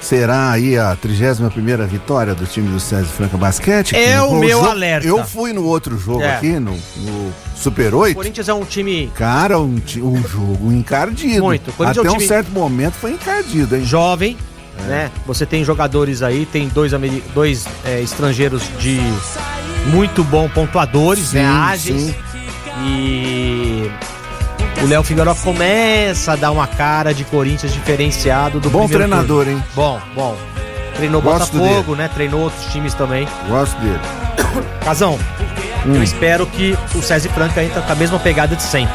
Será 0.00 0.50
aí 0.52 0.78
a 0.78 0.96
31ª 0.96 1.86
vitória 1.86 2.34
do 2.34 2.46
time 2.46 2.68
do 2.68 2.78
César 2.80 3.04
Franca 3.06 3.36
Basquete? 3.36 3.94
É 3.96 4.20
o 4.22 4.34
meu 4.36 4.58
jogo- 4.60 4.70
alerta. 4.70 5.06
Eu 5.06 5.24
fui 5.24 5.52
no 5.52 5.64
outro 5.64 5.98
jogo 5.98 6.22
É. 6.22 6.36
aqui, 6.36 6.52
no, 6.58 6.72
no 6.96 7.32
Super 7.56 7.92
O 7.94 7.98
8. 7.98 8.14
Corinthians 8.16 8.48
é 8.48 8.54
um 8.54 8.64
time 8.64 9.10
Cara, 9.14 9.58
um, 9.58 9.74
um 10.02 10.22
jogo 10.26 10.72
encardido. 10.72 11.42
Muito. 11.42 11.74
O 11.76 11.82
Até 11.82 11.98
é 11.98 12.02
um 12.02 12.06
um 12.06 12.12
time- 12.12 12.26
certo 12.28 12.50
momento 12.52 12.94
foi 12.94 13.12
encardido, 13.12 13.76
hein? 13.76 13.84
jovem, 13.84 14.36
né? 14.86 15.10
Você 15.26 15.44
tem 15.44 15.64
jogadores 15.64 16.22
aí, 16.22 16.46
tem 16.46 16.68
dois, 16.68 16.92
dois 17.34 17.66
é, 17.84 18.00
estrangeiros 18.00 18.62
de 18.78 19.00
muito 19.86 20.22
bom 20.22 20.48
pontuadores, 20.48 21.28
Sim, 21.30 21.38
né? 21.38 21.46
Ágeis. 21.46 22.02
sim. 22.02 22.14
E 22.86 23.90
o 24.82 24.86
Léo 24.86 25.02
Figueiró 25.02 25.34
começa 25.34 26.32
a 26.32 26.36
dar 26.36 26.50
uma 26.50 26.66
cara 26.66 27.12
de 27.12 27.24
Corinthians 27.24 27.72
diferenciado 27.72 28.60
do 28.60 28.70
Bom 28.70 28.86
treinador, 28.88 29.44
turno. 29.44 29.58
hein? 29.58 29.64
Bom, 29.74 30.00
bom. 30.14 30.36
Treinou 30.94 31.20
Gosto 31.22 31.56
Botafogo, 31.56 31.94
né? 31.94 32.08
Treinou 32.12 32.40
outros 32.42 32.64
times 32.72 32.94
também. 32.94 33.26
Gosto 33.48 33.76
dele. 33.80 34.00
Casão, 34.84 35.18
Hum. 35.86 35.94
eu 35.94 36.02
espero 36.02 36.44
que 36.46 36.76
o 36.94 37.02
César 37.02 37.28
Franca 37.30 37.62
entra 37.62 37.80
com 37.82 37.92
a 37.92 37.94
mesma 37.94 38.18
pegada 38.18 38.54
de 38.56 38.62
sempre. 38.62 38.94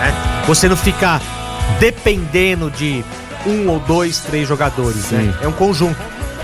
né? 0.00 0.12
Você 0.46 0.68
não 0.68 0.76
fica 0.76 1.20
dependendo 1.78 2.70
de 2.70 3.04
um 3.46 3.68
ou 3.68 3.78
dois, 3.80 4.18
três 4.18 4.46
jogadores, 4.48 5.10
né? 5.10 5.32
É 5.42 5.46
um 5.48 5.52
conjunto. 5.52 5.96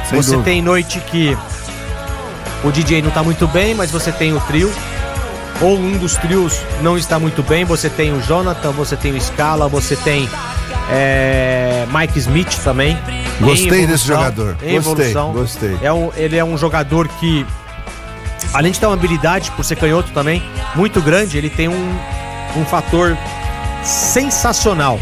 Sem 0.09 0.21
você 0.23 0.31
dúvida. 0.33 0.45
tem 0.51 0.63
noite 0.63 1.01
que 1.11 1.37
o 2.65 2.71
DJ 2.71 3.03
não 3.03 3.11
tá 3.11 3.23
muito 3.23 3.47
bem, 3.49 3.75
mas 3.75 3.91
você 3.91 4.11
tem 4.13 4.33
o 4.33 4.41
trio. 4.41 4.73
Ou 5.61 5.77
um 5.79 5.97
dos 5.99 6.17
trios 6.17 6.61
não 6.83 6.97
está 6.97 7.19
muito 7.19 7.43
bem, 7.43 7.65
você 7.65 7.89
tem 7.91 8.13
o 8.13 8.21
Jonathan, 8.23 8.71
você 8.71 8.97
tem 8.97 9.13
o 9.13 9.21
Scala, 9.21 9.69
você 9.69 9.97
tem 9.97 10.29
é, 10.91 11.87
Mike 11.93 12.19
Smith 12.19 12.55
também. 12.63 12.99
Gostei 13.41 13.87
desse 13.87 14.07
jogador. 14.07 14.57
em 14.63 14.75
Gostei, 14.75 14.77
evolução. 15.11 15.33
gostei. 15.33 15.79
É 15.83 15.93
um, 15.93 16.11
ele 16.17 16.37
é 16.37 16.45
um 16.45 16.57
jogador 16.57 17.09
que, 17.09 17.45
além 18.53 18.73
de 18.73 18.79
ter 18.81 18.87
uma 18.87 18.95
habilidade, 18.95 19.51
por 19.53 19.65
ser 19.65 19.77
canhoto 19.77 20.11
também, 20.13 20.43
muito 20.75 21.01
grande, 21.01 21.37
ele 21.39 21.51
tem 21.51 21.69
um, 21.69 21.99
um 22.57 22.65
fator 22.65 23.17
sensacional, 23.83 24.99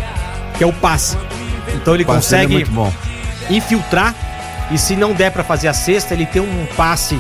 que 0.57 0.65
é 0.65 0.67
o 0.67 0.73
passe. 0.73 1.17
Então 1.75 1.95
ele 1.95 2.05
Passe 2.05 2.35
é 2.35 2.39
consegue 2.43 2.65
bom. 2.67 2.93
infiltrar 3.51 4.15
e 4.71 4.79
se 4.79 4.97
não 4.97 5.13
der 5.13 5.31
pra 5.31 5.45
fazer 5.45 5.69
a 5.69 5.75
cesta, 5.75 6.15
ele 6.15 6.27
tem 6.27 6.41
um 6.43 6.67
passe 6.77 7.19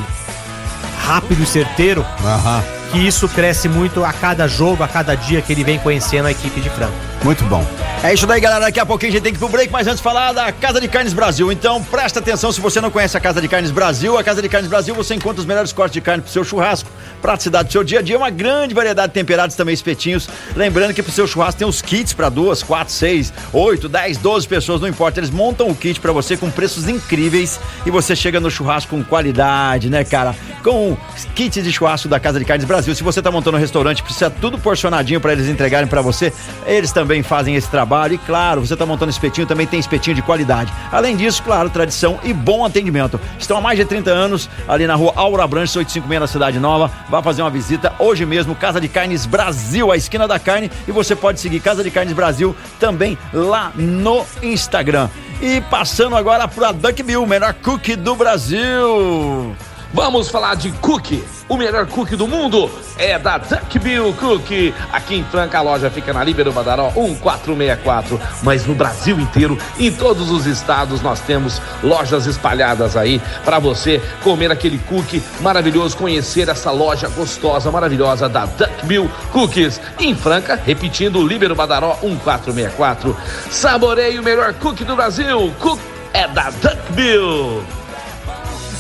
rápido 1.06 1.42
e 1.42 1.46
certeiro, 1.46 2.04
Aham. 2.24 2.64
Que 2.90 2.98
isso 2.98 3.28
cresce 3.28 3.68
muito 3.68 4.04
a 4.04 4.12
cada 4.12 4.46
jogo, 4.46 4.82
a 4.82 4.88
cada 4.88 5.14
dia 5.14 5.42
que 5.42 5.52
ele 5.52 5.64
vem 5.64 5.78
conhecendo 5.78 6.26
a 6.26 6.30
equipe 6.30 6.60
de 6.60 6.70
Franca. 6.70 6.92
Muito 7.24 7.44
bom. 7.44 7.66
É 8.02 8.14
isso 8.14 8.26
daí, 8.26 8.40
galera. 8.40 8.66
Daqui 8.66 8.78
a 8.78 8.86
pouquinho 8.86 9.10
a 9.10 9.12
gente 9.14 9.22
tem 9.22 9.32
que 9.32 9.38
ir 9.38 9.40
pro 9.40 9.48
break, 9.48 9.72
mas 9.72 9.86
antes 9.86 10.00
falar 10.00 10.32
da 10.32 10.52
Casa 10.52 10.80
de 10.80 10.86
Carnes 10.86 11.12
Brasil. 11.12 11.50
Então, 11.50 11.82
presta 11.82 12.20
atenção, 12.20 12.52
se 12.52 12.60
você 12.60 12.80
não 12.80 12.90
conhece 12.90 13.16
a 13.16 13.20
Casa 13.20 13.40
de 13.40 13.48
Carnes 13.48 13.70
Brasil, 13.70 14.16
a 14.16 14.22
Casa 14.22 14.40
de 14.40 14.48
Carnes 14.48 14.70
Brasil 14.70 14.94
você 14.94 15.14
encontra 15.14 15.40
os 15.40 15.46
melhores 15.46 15.72
cortes 15.72 15.94
de 15.94 16.00
carne 16.00 16.22
pro 16.22 16.30
seu 16.30 16.44
churrasco, 16.44 16.88
praticidade 17.20 17.68
do 17.68 17.72
seu 17.72 17.84
dia 17.84 17.98
a 17.98 18.02
dia, 18.02 18.16
uma 18.16 18.30
grande 18.30 18.74
variedade 18.74 19.08
de 19.08 19.14
temperados 19.14 19.56
também 19.56 19.74
espetinhos. 19.74 20.28
Lembrando 20.54 20.94
que 20.94 21.02
pro 21.02 21.12
seu 21.12 21.26
churrasco 21.26 21.58
tem 21.58 21.66
os 21.66 21.82
kits 21.82 22.12
para 22.12 22.28
duas, 22.28 22.62
quatro, 22.62 22.92
seis, 22.92 23.32
oito, 23.52 23.88
dez, 23.88 24.18
doze 24.18 24.46
pessoas, 24.46 24.80
não 24.80 24.88
importa. 24.88 25.20
Eles 25.20 25.30
montam 25.30 25.68
o 25.68 25.74
kit 25.74 26.00
para 26.00 26.12
você 26.12 26.36
com 26.36 26.50
preços 26.50 26.88
incríveis 26.88 27.60
e 27.84 27.90
você 27.90 28.14
chega 28.14 28.40
no 28.40 28.50
churrasco 28.50 28.96
com 28.96 29.02
qualidade, 29.02 29.90
né, 29.90 30.04
cara? 30.04 30.34
Com 30.62 30.96
kits 31.34 31.62
de 31.62 31.72
churrasco 31.72 32.08
da 32.08 32.18
Casa 32.20 32.38
de 32.38 32.44
Carnes 32.44 32.66
Brasil. 32.66 32.94
Se 32.94 33.02
você 33.02 33.22
tá 33.22 33.30
montando 33.30 33.56
um 33.56 33.60
restaurante, 33.60 34.02
precisa 34.02 34.30
tudo 34.30 34.58
porcionadinho 34.58 35.20
para 35.20 35.32
eles 35.32 35.48
entregarem 35.48 35.88
para 35.88 36.00
você. 36.02 36.32
Eles 36.66 36.92
também 36.92 37.22
fazem 37.22 37.54
esse 37.54 37.68
trabalho 37.68 38.14
e 38.14 38.18
claro, 38.18 38.60
você 38.60 38.76
tá 38.76 38.84
montando 38.84 39.10
espetinho, 39.10 39.46
também 39.46 39.66
tem 39.66 39.78
espetinho 39.78 40.14
de 40.14 40.22
qualidade. 40.22 40.72
Além 40.90 41.16
disso, 41.16 41.42
claro, 41.42 41.70
tradição 41.70 42.18
e 42.22 42.32
bom 42.32 42.64
atendimento. 42.64 43.20
Estão 43.38 43.56
há 43.56 43.60
mais 43.60 43.78
de 43.78 43.84
30 43.84 44.10
anos 44.10 44.48
ali 44.66 44.86
na 44.86 44.94
rua 44.94 45.12
Aura 45.16 45.46
Branches 45.46 45.76
856 45.76 46.20
na 46.20 46.26
Cidade 46.26 46.58
Nova. 46.58 46.90
Vá 47.08 47.22
fazer 47.22 47.42
uma 47.42 47.50
visita 47.50 47.94
hoje 47.98 48.26
mesmo, 48.26 48.54
Casa 48.54 48.80
de 48.80 48.88
Carnes 48.88 49.26
Brasil, 49.26 49.92
a 49.92 49.96
esquina 49.96 50.26
da 50.26 50.38
carne, 50.38 50.70
e 50.88 50.92
você 50.92 51.14
pode 51.14 51.38
seguir 51.38 51.60
Casa 51.60 51.84
de 51.84 51.90
Carnes 51.90 52.14
Brasil 52.14 52.54
também 52.80 53.16
lá 53.32 53.72
no 53.74 54.24
Instagram. 54.42 55.08
E 55.40 55.60
passando 55.62 56.16
agora 56.16 56.48
para 56.48 56.72
Duck 56.72 57.02
Bill, 57.02 57.22
o 57.22 57.26
melhor 57.26 57.54
cookie 57.54 57.94
do 57.94 58.16
Brasil. 58.16 59.54
Vamos 59.96 60.28
falar 60.28 60.56
de 60.56 60.70
cookie. 60.72 61.24
O 61.48 61.56
melhor 61.56 61.86
cookie 61.86 62.16
do 62.16 62.28
mundo 62.28 62.70
é 62.98 63.18
da 63.18 63.38
Duck 63.38 63.78
Bill 63.78 64.12
Cookie. 64.12 64.74
Aqui 64.92 65.14
em 65.14 65.24
Franca 65.24 65.56
a 65.56 65.62
loja 65.62 65.88
fica 65.88 66.12
na 66.12 66.22
Líbero 66.22 66.52
Badaró 66.52 66.92
1464. 66.94 68.20
Mas 68.42 68.66
no 68.66 68.74
Brasil 68.74 69.18
inteiro, 69.18 69.56
em 69.78 69.90
todos 69.90 70.30
os 70.30 70.44
estados, 70.44 71.00
nós 71.00 71.20
temos 71.20 71.62
lojas 71.82 72.26
espalhadas 72.26 72.94
aí 72.94 73.22
para 73.42 73.58
você 73.58 73.98
comer 74.22 74.52
aquele 74.52 74.76
cookie 74.80 75.22
maravilhoso, 75.40 75.96
conhecer 75.96 76.50
essa 76.50 76.70
loja 76.70 77.08
gostosa, 77.08 77.70
maravilhosa 77.70 78.28
da 78.28 78.44
Duck 78.44 78.84
Bill 78.84 79.10
Cookies. 79.32 79.80
Em 79.98 80.14
Franca, 80.14 80.60
repetindo, 80.62 81.26
Líbero 81.26 81.54
Badaró 81.54 81.96
1464. 82.02 83.16
Saboreie 83.50 84.18
o 84.18 84.22
melhor 84.22 84.52
cookie 84.52 84.84
do 84.84 84.94
Brasil. 84.94 85.50
Cook 85.58 85.80
é 86.12 86.28
da 86.28 86.50
Duck 86.50 86.92
Bill. 86.92 87.64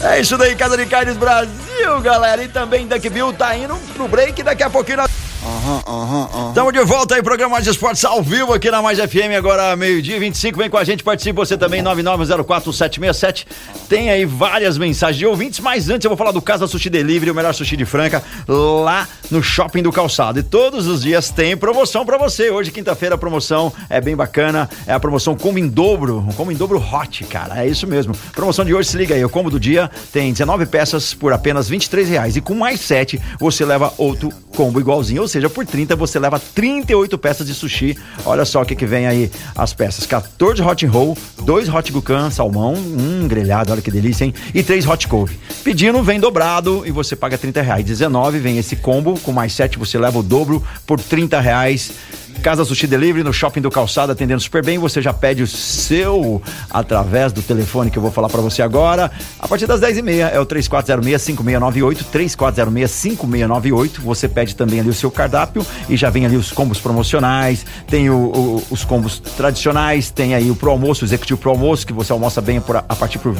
É 0.08 0.20
isso 0.20 0.38
daí, 0.38 0.54
Casa 0.54 0.76
de 0.76 0.86
Carnes 0.86 1.16
Brasil, 1.16 2.00
galera. 2.00 2.42
E 2.42 2.48
também 2.48 2.86
Duck 2.86 3.10
Bill 3.10 3.32
tá 3.32 3.56
indo 3.56 3.74
pro 3.92 4.06
break 4.06 4.40
daqui 4.42 4.62
a 4.62 4.70
pouquinho. 4.70 4.98
Nós... 4.98 5.10
Estamos 6.48 6.72
de 6.72 6.84
volta 6.84 7.16
aí, 7.16 7.22
programa 7.22 7.54
Mais 7.54 7.66
Esportes 7.66 8.04
ao 8.04 8.22
vivo 8.22 8.52
aqui 8.52 8.70
na 8.70 8.80
Mais 8.80 9.00
FM, 9.00 9.34
agora 9.36 9.74
meio-dia 9.74 10.20
25. 10.20 10.56
Vem 10.56 10.70
com 10.70 10.76
a 10.76 10.84
gente, 10.84 11.02
participe 11.02 11.34
você 11.34 11.58
também, 11.58 11.82
9904767. 11.82 13.46
Tem 13.88 14.08
aí 14.08 14.24
várias 14.24 14.78
mensagens 14.78 15.18
de 15.18 15.26
ouvintes, 15.26 15.58
mas 15.58 15.90
antes 15.90 16.04
eu 16.04 16.08
vou 16.08 16.16
falar 16.16 16.30
do 16.30 16.40
Casa 16.40 16.68
Sushi 16.68 16.88
Delivery, 16.88 17.32
o 17.32 17.34
melhor 17.34 17.52
sushi 17.52 17.76
de 17.76 17.84
Franca, 17.84 18.22
lá 18.46 19.08
no 19.28 19.42
Shopping 19.42 19.82
do 19.82 19.90
Calçado. 19.90 20.38
E 20.38 20.42
todos 20.44 20.86
os 20.86 21.02
dias 21.02 21.30
tem 21.30 21.56
promoção 21.56 22.06
pra 22.06 22.16
você. 22.16 22.48
Hoje, 22.48 22.70
quinta-feira, 22.70 23.16
a 23.16 23.18
promoção 23.18 23.72
é 23.90 24.00
bem 24.00 24.14
bacana. 24.14 24.70
É 24.86 24.92
a 24.92 25.00
promoção 25.00 25.34
Combo 25.34 25.58
em 25.58 25.66
Dobro, 25.66 26.24
Combo 26.36 26.52
em 26.52 26.56
Dobro 26.56 26.78
Hot, 26.78 27.24
cara. 27.24 27.64
É 27.64 27.66
isso 27.66 27.88
mesmo. 27.88 28.14
Promoção 28.32 28.64
de 28.64 28.72
hoje, 28.72 28.88
se 28.88 28.96
liga 28.96 29.16
aí, 29.16 29.24
o 29.24 29.28
combo 29.28 29.50
do 29.50 29.58
dia 29.58 29.90
tem 30.12 30.30
19 30.30 30.66
peças 30.66 31.12
por 31.12 31.32
apenas 31.32 31.68
23 31.68 32.08
reais. 32.08 32.36
E 32.36 32.40
com 32.40 32.54
mais 32.54 32.80
7, 32.80 33.20
você 33.40 33.64
leva 33.64 33.92
outro 33.98 34.30
combo 34.54 34.78
igualzinho. 34.78 35.22
Ou 35.22 35.28
seja, 35.28 35.50
por 35.56 35.64
30 35.64 35.96
você 35.96 36.18
leva 36.18 36.38
38 36.38 37.16
peças 37.16 37.46
de 37.46 37.54
sushi. 37.54 37.96
Olha 38.26 38.44
só 38.44 38.60
o 38.60 38.66
que, 38.66 38.76
que 38.76 38.84
vem 38.84 39.06
aí 39.06 39.30
as 39.56 39.72
peças: 39.72 40.04
14 40.04 40.60
hot 40.60 40.84
roll, 40.84 41.16
2 41.44 41.70
hot 41.70 41.90
gucan, 41.90 42.30
salmão, 42.30 42.74
um 42.74 43.26
grelhado, 43.26 43.72
olha 43.72 43.80
que 43.80 43.90
delícia, 43.90 44.26
hein? 44.26 44.34
E 44.52 44.62
3 44.62 44.86
hot 44.86 45.08
couve. 45.08 45.40
Pedindo, 45.64 46.02
vem 46.02 46.20
dobrado 46.20 46.82
e 46.84 46.90
você 46.90 47.16
paga 47.16 47.38
30 47.38 47.62
reais. 47.62 47.86
19 47.86 48.38
vem 48.38 48.58
esse 48.58 48.76
combo, 48.76 49.18
com 49.20 49.32
mais 49.32 49.54
7 49.54 49.78
você 49.78 49.98
leva 49.98 50.18
o 50.18 50.22
dobro 50.22 50.62
por 50.86 51.00
30 51.00 51.40
reais. 51.40 51.90
Casa 52.42 52.64
Sushi 52.64 52.86
Delivery 52.86 53.24
no 53.24 53.32
Shopping 53.32 53.60
do 53.60 53.70
Calçado, 53.70 54.12
atendendo 54.12 54.40
super 54.40 54.64
bem. 54.64 54.78
Você 54.78 55.02
já 55.02 55.12
pede 55.12 55.42
o 55.42 55.46
seu 55.46 56.40
através 56.70 57.32
do 57.32 57.42
telefone 57.42 57.90
que 57.90 57.98
eu 57.98 58.02
vou 58.02 58.10
falar 58.12 58.28
para 58.28 58.40
você 58.40 58.62
agora. 58.62 59.10
A 59.38 59.48
partir 59.48 59.66
das 59.66 59.80
10h30 59.80 60.30
é 60.32 60.38
o 60.40 60.46
3406-5698, 60.46 62.04
3406-5698. 62.12 64.00
Você 64.00 64.28
pede 64.28 64.54
também 64.54 64.80
ali 64.80 64.88
o 64.88 64.94
seu 64.94 65.10
cardápio 65.10 65.64
e 65.88 65.96
já 65.96 66.10
vem 66.10 66.24
ali 66.26 66.36
os 66.36 66.52
combos 66.52 66.78
promocionais. 66.78 67.64
Tem 67.88 68.10
o, 68.10 68.14
o- 68.16 68.62
os 68.70 68.84
combos 68.84 69.18
tradicionais, 69.36 70.10
tem 70.10 70.34
aí 70.34 70.50
o 70.50 70.56
Pro 70.56 70.70
Almoço, 70.70 71.04
o 71.04 71.08
Executivo 71.08 71.40
Pro 71.40 71.50
Almoço, 71.50 71.86
que 71.86 71.92
você 71.92 72.12
almoça 72.12 72.40
bem 72.40 72.60
por, 72.60 72.76
a 72.76 72.82
partir 72.82 73.18
por, 73.18 73.34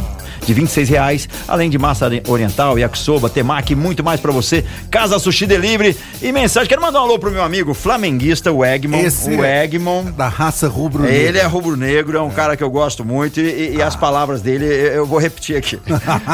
de 0.44 0.54
26 0.54 0.88
reais. 0.88 1.28
Além 1.46 1.70
de 1.70 1.78
massa 1.78 2.08
oriental, 2.28 2.78
yakisoba, 2.78 3.28
temaki, 3.30 3.74
muito 3.74 4.02
mais 4.04 4.20
para 4.20 4.32
você. 4.32 4.64
Casa 4.90 5.18
Sushi 5.18 5.46
Delivery 5.46 5.96
e 6.22 6.32
mensagem. 6.32 6.68
Quero 6.68 6.82
mandar 6.82 7.00
um 7.00 7.04
alô 7.04 7.18
pro 7.18 7.30
meu 7.30 7.42
amigo 7.42 7.74
flamenguista, 7.74 8.50
o 8.52 8.64
Egmont. 8.86 9.06
Esse 9.06 9.30
o 9.30 9.44
é 9.44 9.64
Egmont. 9.64 10.12
Da 10.12 10.28
raça 10.28 10.68
rubro 10.68 11.06
Ele 11.06 11.38
é 11.38 11.44
rubro-negro, 11.44 12.16
é 12.18 12.22
um 12.22 12.30
cara 12.30 12.56
que 12.56 12.62
eu 12.64 12.70
gosto 12.70 13.04
muito 13.04 13.40
e, 13.40 13.76
e 13.76 13.82
as 13.82 13.94
palavras 13.96 14.40
dele 14.42 14.64
eu 14.66 15.04
vou 15.06 15.18
repetir 15.18 15.56
aqui. 15.56 15.78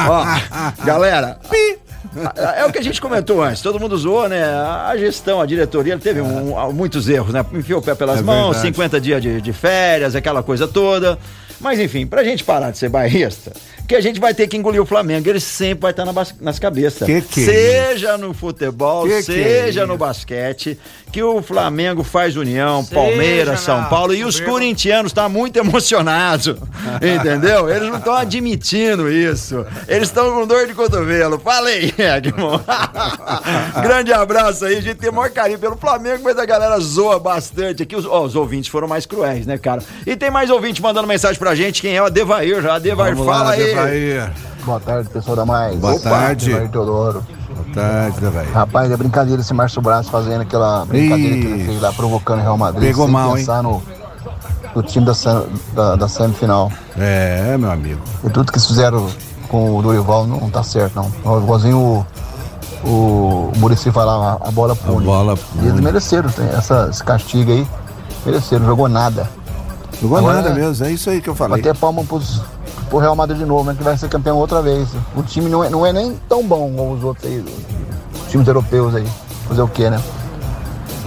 Ó, 0.09 0.85
galera. 0.85 1.39
É 2.57 2.65
o 2.67 2.73
que 2.73 2.79
a 2.79 2.83
gente 2.83 3.01
comentou 3.01 3.43
antes, 3.43 3.63
todo 3.63 3.81
mundo 3.81 3.97
zoou, 3.97 4.29
né? 4.29 4.43
A 4.45 4.95
gestão, 4.99 5.41
a 5.41 5.47
diretoria, 5.47 5.97
teve 5.99 6.21
um- 6.21 6.73
muitos 6.73 7.09
erros, 7.09 7.33
né? 7.33 7.45
Enfiou 7.53 7.81
o 7.81 7.83
pé 7.83 7.95
pelas 7.95 8.19
É 8.19 8.23
mãos, 8.23 8.57
verdade. 8.57 8.67
50 8.67 9.01
dias 9.01 9.23
de, 9.23 9.41
de 9.41 9.53
férias, 9.53 10.15
aquela 10.15 10.43
coisa 10.43 10.69
toda. 10.69 11.19
Mas 11.61 11.79
enfim, 11.79 12.07
pra 12.07 12.23
gente 12.25 12.43
parar 12.45 12.71
de 12.71 12.77
ser 12.79 12.89
bairrista, 12.91 13.53
que 13.87 13.95
a 13.95 14.01
gente 14.01 14.21
vai 14.21 14.33
ter 14.35 14.47
que 14.47 14.57
engolir 14.57 14.81
o 14.81 14.87
Flamengo, 14.87 15.29
ele 15.29 15.41
sempre 15.41 15.83
vai 15.83 15.91
estar 15.91 16.05
na 16.05 16.13
nas 16.41 16.59
cabeças. 16.59 17.07
Que 17.07 17.21
que 17.21 17.43
é 17.43 17.45
seja 17.45 18.17
no 18.17 18.33
futebol, 18.33 19.05
Que 19.07 19.23
que 19.23 19.41
é 19.41 19.65
seja 19.65 19.87
no 19.87 19.97
basquete, 19.97 20.79
que 21.11 21.23
o 21.23 21.43
Flamengo 21.43 22.03
faz 22.03 22.37
união, 22.37 22.83
Seja 22.83 22.95
Palmeiras, 22.95 23.61
São 23.61 23.85
Paulo 23.85 24.15
e 24.15 24.25
os 24.25 24.41
corintianos 24.41 25.11
estão 25.11 25.29
muito 25.29 25.59
emocionados, 25.59 26.57
entendeu? 27.01 27.69
Eles 27.69 27.89
não 27.89 27.99
estão 27.99 28.15
admitindo 28.15 29.11
isso. 29.11 29.65
Eles 29.87 30.09
estão 30.09 30.33
com 30.33 30.47
dor 30.47 30.67
de 30.67 30.75
cotovelo. 30.75 31.39
Falei, 31.39 31.93
Edmond. 31.99 32.65
Grande 33.83 34.13
abraço 34.13 34.65
aí, 34.65 34.77
a 34.77 34.81
gente 34.81 34.97
tem 34.97 35.11
o 35.11 35.13
maior 35.13 35.31
carinho 35.31 35.59
pelo 35.59 35.77
Flamengo, 35.77 36.23
mas 36.25 36.39
a 36.39 36.45
galera 36.45 36.79
zoa 36.81 37.19
bastante 37.19 37.83
aqui. 37.83 37.95
Os, 37.95 38.07
ó, 38.07 38.25
os 38.25 38.35
ouvintes 38.35 38.71
foram 38.71 38.89
mais 38.89 39.07
cruéis, 39.07 39.47
né, 39.47 39.59
cara? 39.59 39.83
E 40.07 40.17
tem 40.17 40.31
mais 40.31 40.51
ouvintes 40.51 40.81
mandando 40.81 41.07
mensagem 41.07 41.39
pra 41.39 41.55
gente. 41.55 41.81
Quem 41.83 41.97
é 41.97 42.03
o 42.03 42.07
Adevair 42.07 42.63
já? 42.63 42.75
Adevair, 42.75 43.15
Vamos 43.15 43.31
fala 43.31 43.45
lá, 43.45 43.51
aí. 43.53 43.72
Boa 44.65 44.81
tarde, 44.81 45.09
pessoal 45.11 45.37
da 45.37 45.45
Mais. 45.45 45.77
Boa 45.79 45.99
tarde. 45.99 46.51
Mário 46.51 46.69
Teodoro. 46.69 47.25
Boa 47.55 47.75
tarde, 47.75 48.21
Devair. 48.21 48.51
Rapaz, 48.53 48.91
é 48.91 48.97
brincadeira 48.97 49.41
esse 49.41 49.53
Márcio 49.53 49.81
Braz 49.83 50.09
fazendo 50.09 50.43
aquela 50.43 50.85
brincadeira 50.85 51.37
que 51.37 51.47
ele 51.47 51.65
fez 51.65 51.81
lá, 51.81 51.93
provocando 51.93 52.39
o 52.41 52.43
Real 52.43 52.57
Madrid. 52.59 52.83
Pegou 52.89 53.05
sem 53.07 53.13
mal, 53.13 53.35
pensar 53.35 53.63
no, 53.63 53.83
no 54.75 54.83
time 54.83 55.05
da, 55.07 55.13
da, 55.75 55.97
da 55.97 56.09
semifinal. 56.09 56.71
É, 56.99 57.57
meu 57.59 57.71
amigo. 57.71 58.01
E 58.25 58.31
tudo 58.31 58.53
que 58.53 58.59
eles 58.59 58.67
fizeram 58.67 59.09
com 59.49 59.77
o 59.77 59.83
Dorival 59.83 60.27
não 60.27 60.49
tá 60.49 60.63
certo, 60.63 60.95
não. 60.97 61.39
Igualzinho 61.43 62.07
o, 62.85 62.89
o 62.89 63.53
Murici 63.57 63.91
falar, 63.91 64.39
a 64.41 64.51
bola 64.51 64.75
pune. 64.77 65.05
bola 65.05 65.35
E 65.57 65.59
eles 65.59 65.71
pune. 65.73 65.83
mereceram, 65.83 66.31
tem 66.31 66.47
essa, 66.51 66.89
esse 66.91 67.03
castigo 67.03 67.51
aí. 67.53 67.67
Mereceram, 68.25 68.61
não 68.63 68.69
jogou 68.69 68.89
nada. 68.89 69.29
Jogou 70.01 70.19
Agora 70.19 70.37
nada 70.37 70.49
é- 70.51 70.55
mesmo, 70.55 70.87
é 70.87 70.91
isso 70.91 71.11
aí 71.11 71.21
que 71.21 71.29
eu 71.29 71.35
falei. 71.35 71.59
Bater 71.63 71.77
palma 71.79 72.03
pros, 72.05 72.43
pro 72.89 72.99
Real 72.99 73.17
Madrid 73.17 73.39
de 73.39 73.45
novo, 73.47 73.65
né? 73.65 73.75
Que 73.77 73.83
vai 73.85 73.97
ser 73.97 74.09
campeão 74.09 74.37
outra 74.37 74.63
vez. 74.63 74.89
O 75.17 75.23
time 75.23 75.49
não 75.49 75.65
é, 75.65 75.71
não 75.71 75.87
é 75.87 75.93
nem 75.93 76.19
tão 76.29 76.47
bom 76.47 76.73
como 76.77 76.93
os 76.95 77.05
outros 77.05 77.31
aí, 77.31 77.45
os 78.15 78.31
times 78.31 78.47
europeus 78.47 78.95
aí. 78.95 79.07
Fazer 79.49 79.63
o 79.63 79.69
quê, 79.69 79.91
né? 79.91 80.01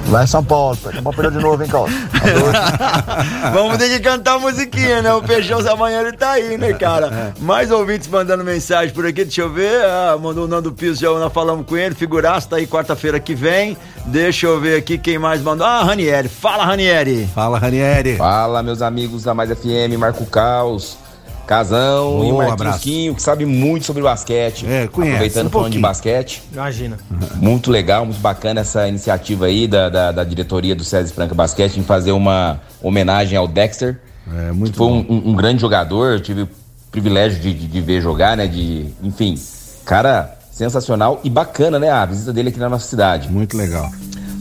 Lá 0.10 0.24
em 0.24 0.28
São 0.28 0.44
Paulo. 0.44 0.78
Não 0.94 1.04
pode 1.04 1.16
perder 1.16 1.38
de 1.38 1.44
novo, 1.44 1.64
hein, 1.64 1.70
Carlos? 1.70 1.92
Vamos 3.54 3.78
ter 3.78 3.90
que 3.90 4.00
cantar 4.00 4.36
a 4.36 4.40
musiquinha, 4.40 5.02
né? 5.02 5.12
O 5.14 5.22
Peixão 5.22 5.60
amanhã 5.68 6.02
ele 6.02 6.14
tá 6.14 6.32
aí, 6.32 6.58
né, 6.58 6.74
cara? 6.74 7.34
Mais 7.40 7.72
ouvintes 7.72 8.08
mandando 8.08 8.44
mensagem 8.44 8.94
por 8.94 9.06
aqui, 9.06 9.24
deixa 9.24 9.42
eu 9.42 9.52
ver. 9.52 9.84
Ah, 9.84 10.18
mandou 10.22 10.46
o 10.46 10.48
Nando 10.48 10.72
Piso, 10.72 11.02
já 11.02 11.10
nós 11.10 11.34
falamos 11.34 11.66
com 11.66 11.76
ele. 11.76 11.96
Figuraço, 11.96 12.50
tá 12.50 12.58
aí 12.58 12.68
quarta-feira 12.68 13.20
que 13.20 13.34
vem. 13.34 13.76
Deixa 14.06 14.46
eu 14.46 14.60
ver 14.60 14.78
aqui 14.78 14.98
quem 14.98 15.18
mais 15.18 15.42
mandou. 15.42 15.66
Ah, 15.66 15.84
Ranieri. 15.84 16.30
Fala, 16.30 16.66
Ranieri. 16.66 17.28
Fala, 17.34 17.58
Ranieri. 17.58 18.18
Fala, 18.18 18.62
meus 18.62 18.82
amigos 18.82 19.24
da 19.24 19.34
Mais 19.34 19.50
FM, 19.50 19.98
Marco 19.98 20.26
Caos, 20.28 20.98
Casão 21.46 22.24
e 22.26 22.32
Um 22.32 22.38
Marquinhos. 22.38 22.78
Quinho, 22.78 23.16
que 23.16 23.22
sabe 23.22 23.46
muito 23.46 23.86
sobre 23.86 24.02
basquete. 24.04 24.66
É, 24.68 24.88
conhece, 24.88 25.14
Aproveitando 25.16 25.48
um 25.48 25.50
falando 25.50 25.72
de 25.72 25.80
basquete. 25.80 26.44
Imagina. 26.52 26.98
Muito 27.36 27.72
legal, 27.72 28.06
muito 28.06 28.20
bacana 28.20 28.62
essa 28.62 28.88
iniciativa 28.88 29.46
aí 29.46 29.68
da, 29.68 29.90
da, 29.90 30.12
da 30.12 30.24
diretoria 30.24 30.76
do 30.76 30.84
César 30.84 31.14
Franca 31.14 31.34
Basquete 31.36 31.78
em 31.78 31.84
fazer 31.84 32.12
uma 32.12 32.60
homenagem 32.82 33.38
ao 33.38 33.48
Dexter. 33.48 34.00
É, 34.28 34.52
muito 34.52 34.72
que 34.72 34.78
foi 34.78 34.88
um, 34.88 35.06
um- 35.08 35.30
um 35.32 35.36
grande 35.36 35.62
jogador, 35.62 36.14
eu 36.14 36.20
tive 36.20 36.42
o 36.44 36.50
privilégio 36.92 37.40
de, 37.40 37.54
de- 37.54 37.68
de 37.68 37.82
ver 37.82 38.02
jogar, 38.02 38.36
né? 38.36 38.48
De, 38.48 38.88
enfim, 39.04 39.38
cara 39.86 40.36
sensacional 40.52 41.20
e 41.24 41.30
bacana, 41.30 41.78
né? 41.78 41.90
A 41.92 42.06
visita 42.06 42.32
dele 42.34 42.50
aqui 42.50 42.58
na 42.60 42.70
nossa 42.70 42.88
cidade. 42.88 43.30
Muito 43.30 43.56
legal. 43.58 43.90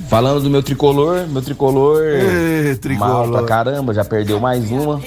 Falando 0.09 0.41
do 0.43 0.49
meu 0.51 0.63
tricolor, 0.63 1.27
meu 1.27 1.43
tricolor. 1.43 2.01
Ê, 2.05 2.77
tricolor. 2.77 3.27
Mal 3.27 3.29
pra 3.31 3.43
caramba, 3.43 3.93
já 3.93 4.05
perdeu 4.05 4.39
mais 4.39 4.71
uma. 4.71 5.01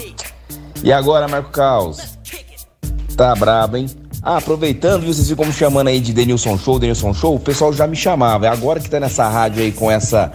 E 0.83 0.91
agora, 0.91 1.27
Marco 1.27 1.51
Caos? 1.51 2.17
Tá 3.15 3.33
brabo, 3.35 3.77
hein? 3.77 3.87
Ah, 4.21 4.37
aproveitando, 4.37 5.03
viu, 5.03 5.13
vocês 5.13 5.29
ficam 5.29 5.45
me 5.45 5.53
chamando 5.53 5.87
aí 5.87 5.99
de 5.99 6.11
Denilson 6.11 6.57
Show, 6.57 6.79
Denilson 6.79 7.13
Show, 7.13 7.35
o 7.35 7.39
pessoal 7.39 7.71
já 7.71 7.87
me 7.87 7.95
chamava. 7.95 8.45
É 8.45 8.49
agora 8.49 8.79
que 8.79 8.89
tá 8.89 8.99
nessa 8.99 9.27
rádio 9.27 9.63
aí 9.63 9.71
com 9.71 9.89
essa 9.89 10.31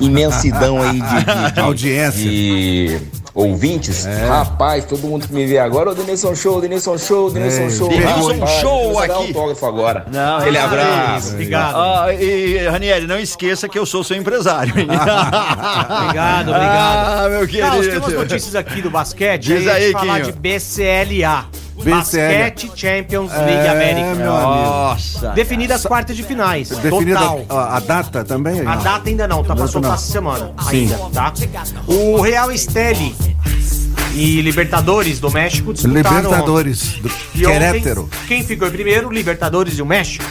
imensidão 0.00 0.80
aí 0.82 1.00
de, 1.00 1.24
de- 1.24 1.52
de- 1.54 1.60
Audiência. 1.60 2.22
de 2.30 2.98
ouvintes. 3.34 4.04
Rapaz, 4.28 4.84
todo 4.84 5.06
mundo 5.06 5.26
que 5.26 5.32
me 5.32 5.46
vê 5.46 5.58
agora, 5.58 5.90
ô 5.90 5.94
Denilson 5.94 6.34
Show, 6.34 6.60
Denilson 6.60 6.98
Show, 6.98 7.30
Denilson 7.30 7.62
É, 7.62 7.70
Show. 7.70 7.88
Denilson 7.88 8.32
Rapaz, 8.34 8.50
Show 8.60 8.92
dar 8.94 9.04
aqui. 9.04 9.12
autógrafo 9.28 9.66
agora. 9.66 10.06
Não, 10.12 10.36
Aquele 10.38 10.58
aí. 10.58 10.64
abraço. 10.64 11.30
Obrigado. 11.32 11.74
Ah, 11.76 12.12
e, 12.12 12.58
Ranieri, 12.68 13.06
não 13.06 13.18
esqueça 13.18 13.68
que 13.68 13.78
eu 13.78 13.86
sou 13.86 14.04
seu 14.04 14.16
empresário. 14.18 14.72
Obrigado, 14.76 16.48
obrigado. 16.50 16.50
Ah, 16.50 17.28
meu 17.30 17.48
Carlos, 17.48 17.86
tem 17.86 17.94
querido. 17.94 17.98
umas 18.00 18.12
notícias 18.14 18.54
aqui 18.54 18.82
do 18.82 18.90
basquete. 18.90 19.42
Diz 19.44 19.66
aí, 19.66 19.92
falar 19.92 20.20
Quinho. 20.20 20.32
de 20.32 20.38
BCLA. 20.38 21.46
Basquete 21.84 22.70
Champions 22.74 23.30
League 23.32 23.66
É, 23.66 23.68
América. 23.68 24.14
meu 24.14 24.32
amigo. 24.34 24.68
Nossa. 24.70 25.28
Definidas 25.30 25.80
as 25.80 25.86
quartas 25.86 26.16
de 26.16 26.22
finais. 26.22 26.68
Definida 26.68 27.18
Total. 27.18 27.44
a, 27.48 27.76
a 27.76 27.80
data 27.80 28.24
também? 28.24 28.60
A 28.60 28.76
Não. 28.76 28.82
data 28.82 29.08
ainda 29.08 29.26
não, 29.26 29.42
tá 29.42 29.56
soltar 29.66 29.82
não. 29.90 29.94
essa 29.94 30.12
semana. 30.12 30.52
Sim. 30.68 30.92
Ainda, 30.92 30.98
tá? 31.12 31.32
O 31.86 32.20
Real 32.20 32.50
Esteli 32.52 33.14
e 34.14 34.40
Libertadores 34.42 35.18
do 35.18 35.30
México 35.30 35.72
disputaram 35.72 36.16
Libertadores 36.22 36.82
do 37.00 37.08
E 37.34 37.46
ontem, 37.46 37.52
Querétaro. 37.58 38.10
quem 38.28 38.44
ficou 38.44 38.68
em 38.68 38.70
primeiro? 38.70 39.10
Libertadores 39.10 39.78
e 39.78 39.82
o 39.82 39.86
México. 39.86 40.24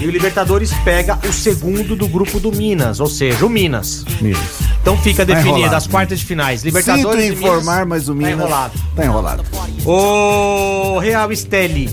E 0.00 0.06
o 0.06 0.10
Libertadores 0.10 0.72
pega 0.84 1.18
o 1.28 1.32
segundo 1.32 1.96
do 1.96 2.06
grupo 2.06 2.38
do 2.38 2.52
Minas, 2.52 3.00
ou 3.00 3.08
seja, 3.08 3.44
o 3.44 3.50
Minas. 3.50 4.04
Minas. 4.20 4.40
Então 4.80 4.96
fica 4.98 5.26
Tá 5.26 5.34
definida 5.34 5.76
as 5.76 5.86
quartas 5.86 6.20
de 6.20 6.24
finais. 6.24 6.60
Sinto 6.60 6.66
Libertadores 6.76 7.24
e 7.24 7.28
informar, 7.32 7.84
Minas, 7.84 7.88
mas 7.88 8.08
o 8.08 8.12
tá 8.12 8.18
Minas 8.18 8.32
enrolado. 8.34 8.72
tá 8.94 9.04
enrolado. 9.04 9.44
O 9.84 10.98
Real 11.00 11.32
Esteli 11.32 11.90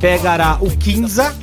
pegará 0.00 0.58
o 0.60 0.70
Quinza. 0.70 1.34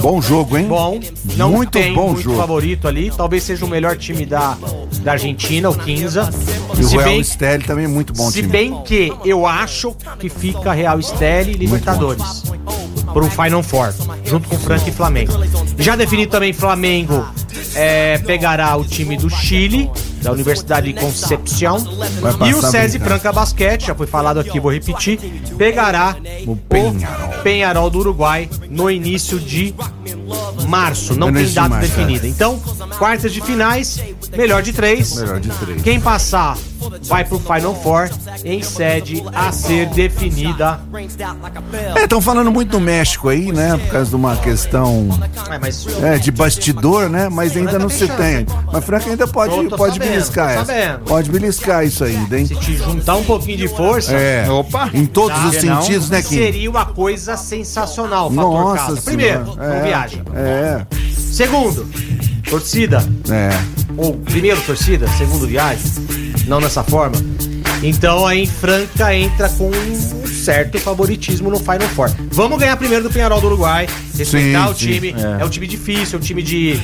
Bom 0.00 0.20
jogo, 0.22 0.56
hein? 0.56 0.66
Bom, 0.66 0.98
não 1.36 1.50
Muito 1.50 1.70
tem 1.72 1.92
bom 1.94 2.08
muito 2.08 2.22
jogo. 2.22 2.36
favorito 2.38 2.88
ali. 2.88 3.12
Talvez 3.14 3.42
seja 3.42 3.64
o 3.64 3.68
melhor 3.68 3.96
time 3.96 4.24
da, 4.24 4.56
da 5.02 5.12
Argentina, 5.12 5.68
o 5.68 5.74
Quinza. 5.74 6.30
E 6.76 6.80
o 6.80 6.88
Se 6.88 6.96
Real 6.96 7.08
bem, 7.10 7.20
Esteli 7.20 7.64
também 7.64 7.84
é 7.84 7.88
muito 7.88 8.12
bom 8.12 8.26
se 8.30 8.40
time. 8.40 8.48
bem 8.48 8.82
que 8.84 9.12
eu 9.24 9.46
acho 9.46 9.94
que 10.18 10.28
fica 10.28 10.72
Real 10.72 10.98
Esteli 10.98 11.52
e 11.52 11.54
Libertadores. 11.56 12.42
Pro 13.12 13.30
Final 13.30 13.62
Four, 13.62 13.92
junto 14.24 14.48
com 14.48 14.58
Franca 14.58 14.88
e 14.88 14.92
Flamengo. 14.92 15.32
Já 15.78 15.96
definido 15.96 16.30
também 16.30 16.52
Flamengo 16.52 17.26
é, 17.74 18.18
pegará 18.18 18.76
o 18.76 18.84
time 18.84 19.16
do 19.16 19.28
Chile, 19.28 19.90
da 20.22 20.32
Universidade 20.32 20.92
de 20.92 21.00
Concepción. 21.00 21.78
E 22.46 22.54
o 22.54 22.62
SESI. 22.62 22.98
Franca 22.98 23.32
Basquete, 23.32 23.86
já 23.86 23.94
foi 23.94 24.06
falado 24.06 24.38
aqui, 24.38 24.60
vou 24.60 24.72
repetir, 24.72 25.18
pegará 25.56 26.16
O 26.46 26.56
Penharol. 26.56 27.42
Penharol 27.42 27.90
do 27.90 27.98
Uruguai 27.98 28.48
no 28.68 28.90
início 28.90 29.38
de 29.38 29.74
março. 30.68 31.14
Não 31.14 31.32
tem 31.32 31.50
data 31.52 31.76
definida. 31.78 32.26
é. 32.26 32.30
Então, 32.30 32.58
quartas 32.98 33.32
de 33.32 33.40
finais, 33.40 34.00
melhor 34.36 34.62
de 34.62 34.72
três. 34.72 35.14
Melhor 35.16 35.40
de 35.40 35.48
três. 35.50 35.82
Quem 35.82 36.00
passar 36.00 36.56
vai 37.02 37.24
pro 37.24 37.38
Final 37.38 37.74
Four 37.82 38.10
em 38.44 38.62
sede 38.62 39.22
a 39.34 39.52
ser 39.52 39.86
definida. 39.90 40.80
É, 41.94 42.04
estão 42.04 42.20
falando 42.20 42.50
muito 42.50 42.70
do 42.70 42.80
México 42.80 43.28
aí, 43.28 43.52
né? 43.52 43.76
Por 43.78 43.88
causa 43.92 44.10
de 44.10 44.16
uma 44.16 44.36
questão 44.36 45.08
É, 45.50 45.58
mas 45.58 45.86
é, 46.02 46.18
de 46.18 46.30
bastidor, 46.30 47.08
né? 47.08 47.28
Mas 47.28 47.56
ainda 47.56 47.78
não 47.78 47.88
se 47.88 48.08
tem. 48.08 48.46
Mas 48.72 48.84
Franca 48.84 49.10
ainda 49.10 49.26
pode, 49.28 49.54
Tô- 49.54 49.68
tô 49.68 49.76
pode 49.76 49.94
sabendo, 49.94 50.10
beliscar 50.12 50.50
essa. 50.50 50.64
sabendo. 50.64 50.98
Pode 51.04 51.30
beliscar 51.30 51.84
isso 51.86 52.04
ainda, 52.04 52.38
hein? 52.38 52.46
se 52.46 52.56
te 52.56 52.76
juntar 52.76 53.16
um 53.16 53.24
pouquinho 53.24 53.58
de 53.58 53.68
força, 53.68 54.12
É. 54.12 54.48
Opa. 54.50 54.90
Em 54.92 55.06
todos 55.06 55.38
Tá. 55.38 55.46
os 55.48 55.56
sentidos, 55.56 56.10
né, 56.10 56.22
Kim? 56.22 56.36
seria 56.36 56.70
uma 56.70 56.84
coisa 56.86 57.36
sensacional. 57.36 58.30
Fator 58.30 58.52
Nossa 58.52 58.86
casa. 58.86 59.02
Primeiro, 59.02 59.44
Senhora. 59.44 59.68
não 59.68 59.74
é, 59.74 59.82
viaja. 59.82 60.18
É, 60.34 60.86
Segundo, 61.32 61.86
torcida. 62.48 63.02
é. 63.30 63.81
Ou 63.96 64.14
primeiro 64.14 64.60
torcida, 64.62 65.06
segundo 65.18 65.46
viagem, 65.46 65.84
não 66.46 66.60
nessa 66.60 66.82
forma. 66.82 67.16
Então 67.82 68.24
aí 68.26 68.46
Franca 68.46 69.14
entra 69.14 69.48
com 69.48 69.68
um 69.68 70.26
certo 70.26 70.78
favoritismo 70.78 71.50
no 71.50 71.58
Final 71.58 71.88
Four. 71.94 72.10
Vamos 72.30 72.58
ganhar 72.58 72.76
primeiro 72.76 73.04
do 73.04 73.10
Penharol 73.10 73.40
do 73.40 73.48
Uruguai, 73.48 73.88
respeitar 74.16 74.66
Sim, 74.66 74.72
o 74.72 74.74
sim, 74.74 74.92
time. 74.92 75.14
É. 75.40 75.44
um 75.44 75.48
time 75.48 75.66
difícil, 75.66 76.16
é 76.16 76.22
um 76.22 76.24
time 76.24 76.42
de 76.42 76.80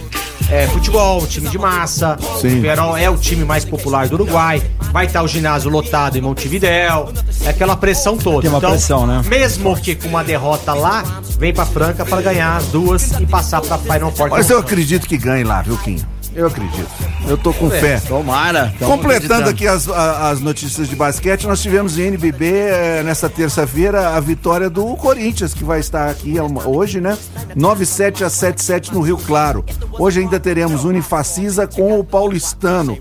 é, 0.50 0.66
futebol, 0.66 1.22
um 1.22 1.26
time 1.26 1.48
de 1.48 1.58
massa. 1.58 2.16
Sim. 2.40 2.58
O 2.58 2.62
Penharol 2.62 2.96
é 2.96 3.08
o 3.08 3.16
time 3.16 3.44
mais 3.44 3.64
popular 3.64 4.08
do 4.08 4.14
Uruguai. 4.14 4.60
Vai 4.90 5.06
estar 5.06 5.22
o 5.22 5.28
ginásio 5.28 5.70
lotado 5.70 6.16
em 6.16 6.20
Montevidéu. 6.20 7.12
É 7.44 7.50
aquela 7.50 7.76
pressão 7.76 8.16
toda. 8.16 8.40
Tem 8.40 8.50
uma 8.50 8.60
pressão, 8.60 9.06
né? 9.06 9.22
Mesmo 9.26 9.76
que 9.76 9.94
com 9.94 10.08
uma 10.08 10.24
derrota 10.24 10.72
lá, 10.72 11.04
vem 11.38 11.52
pra 11.52 11.66
Franca 11.66 12.04
para 12.04 12.22
ganhar 12.22 12.56
as 12.56 12.66
duas 12.66 13.12
e 13.20 13.26
passar 13.26 13.60
pra 13.60 13.78
Final 13.78 14.10
Four. 14.10 14.30
Mas 14.30 14.50
é 14.50 14.54
eu 14.54 14.58
acredito 14.58 15.06
que 15.06 15.16
ganhe 15.16 15.44
lá, 15.44 15.62
viu, 15.62 15.76
Kim? 15.78 15.98
Eu 16.38 16.46
acredito. 16.46 16.88
Eu 17.26 17.36
tô 17.36 17.52
com 17.52 17.68
fé. 17.68 17.98
Tomara. 17.98 18.72
Tamo 18.78 18.92
Completando 18.92 19.50
aqui 19.50 19.66
as, 19.66 19.88
as 19.88 20.40
notícias 20.40 20.88
de 20.88 20.94
basquete, 20.94 21.48
nós 21.48 21.60
tivemos 21.60 21.98
em 21.98 22.02
NBB 22.06 22.46
eh, 22.48 23.02
nessa 23.04 23.28
terça-feira 23.28 24.10
a 24.10 24.20
vitória 24.20 24.70
do 24.70 24.84
Corinthians, 24.96 25.52
que 25.52 25.64
vai 25.64 25.80
estar 25.80 26.08
aqui 26.08 26.38
uma- 26.38 26.64
hoje, 26.68 27.00
né? 27.00 27.18
9-7 27.56 28.22
a 28.24 28.28
7-7 28.28 28.92
no 28.92 29.00
Rio 29.00 29.18
Claro. 29.18 29.64
Hoje 29.98 30.20
ainda 30.20 30.38
teremos 30.38 30.84
Unifacisa 30.84 31.66
com 31.66 31.98
o 31.98 32.04
Paulistano. 32.04 32.96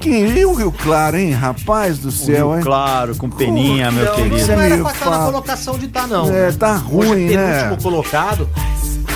Kim, 0.00 0.24
e 0.24 0.46
o 0.46 0.54
Rio 0.54 0.72
Claro, 0.72 1.18
hein? 1.18 1.32
Rapaz 1.32 1.98
do 1.98 2.10
céu, 2.10 2.56
hein? 2.56 2.62
Claro, 2.62 3.14
com 3.14 3.28
peninha, 3.28 3.90
meu 3.90 4.06
Não, 4.06 4.14
querido. 4.14 4.36
Isso 4.38 4.50
é 4.52 4.56
Não 4.56 4.62
era 4.62 4.78
pra 4.78 4.92
estar 4.92 5.10
na 5.10 5.18
colocação 5.26 5.78
de 5.78 5.84
estar, 5.84 6.06
não. 6.08 6.34
É, 6.34 6.50
tá 6.52 6.82
Hoje 6.90 7.08
ruim, 7.08 7.32
é 7.32 7.36
né? 7.36 7.62
penúltimo 7.64 7.82
colocado. 7.90 8.48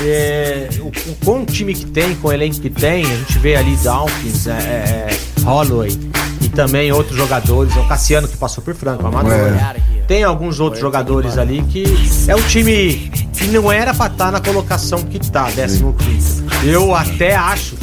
É, 0.03 0.69
o, 0.81 0.87
o- 0.89 1.17
com 1.25 1.43
o 1.43 1.47
time 1.47 1.75
que 1.75 1.87
tem, 1.87 2.15
com 2.17 2.29
o 2.29 2.33
elenco 2.33 2.61
que 2.61 2.71
tem, 2.71 3.05
a 3.05 3.17
gente 3.17 3.39
vê 3.39 3.57
ali 3.57 3.75
Dawkins, 3.77 4.47
é, 4.47 4.51
é, 4.53 5.19
Holloway 5.45 5.99
e 6.41 6.49
também 6.49 6.91
outros 6.93 7.17
jogadores. 7.17 7.75
O 7.77 7.85
Cassiano 7.87 8.27
que 8.29 8.37
passou 8.37 8.63
por 8.63 8.75
Franco, 8.75 9.07
Amador. 9.07 9.33
É. 9.33 9.77
Tem 10.07 10.23
alguns 10.25 10.61
outros 10.61 10.81
jogadores 10.81 11.39
ali 11.39 11.63
que 11.63 11.85
é 12.29 12.37
um 12.37 12.43
time 12.43 13.11
que 13.33 13.47
não 13.49 13.71
era 13.73 13.95
pra 13.95 14.07
estar 14.07 14.31
na 14.31 14.41
colocação 14.41 15.03
que 15.03 15.19
tá, 15.31 15.47
15. 15.51 16.45
Eu 16.65 16.95
até 16.95 17.35
acho 17.35 17.77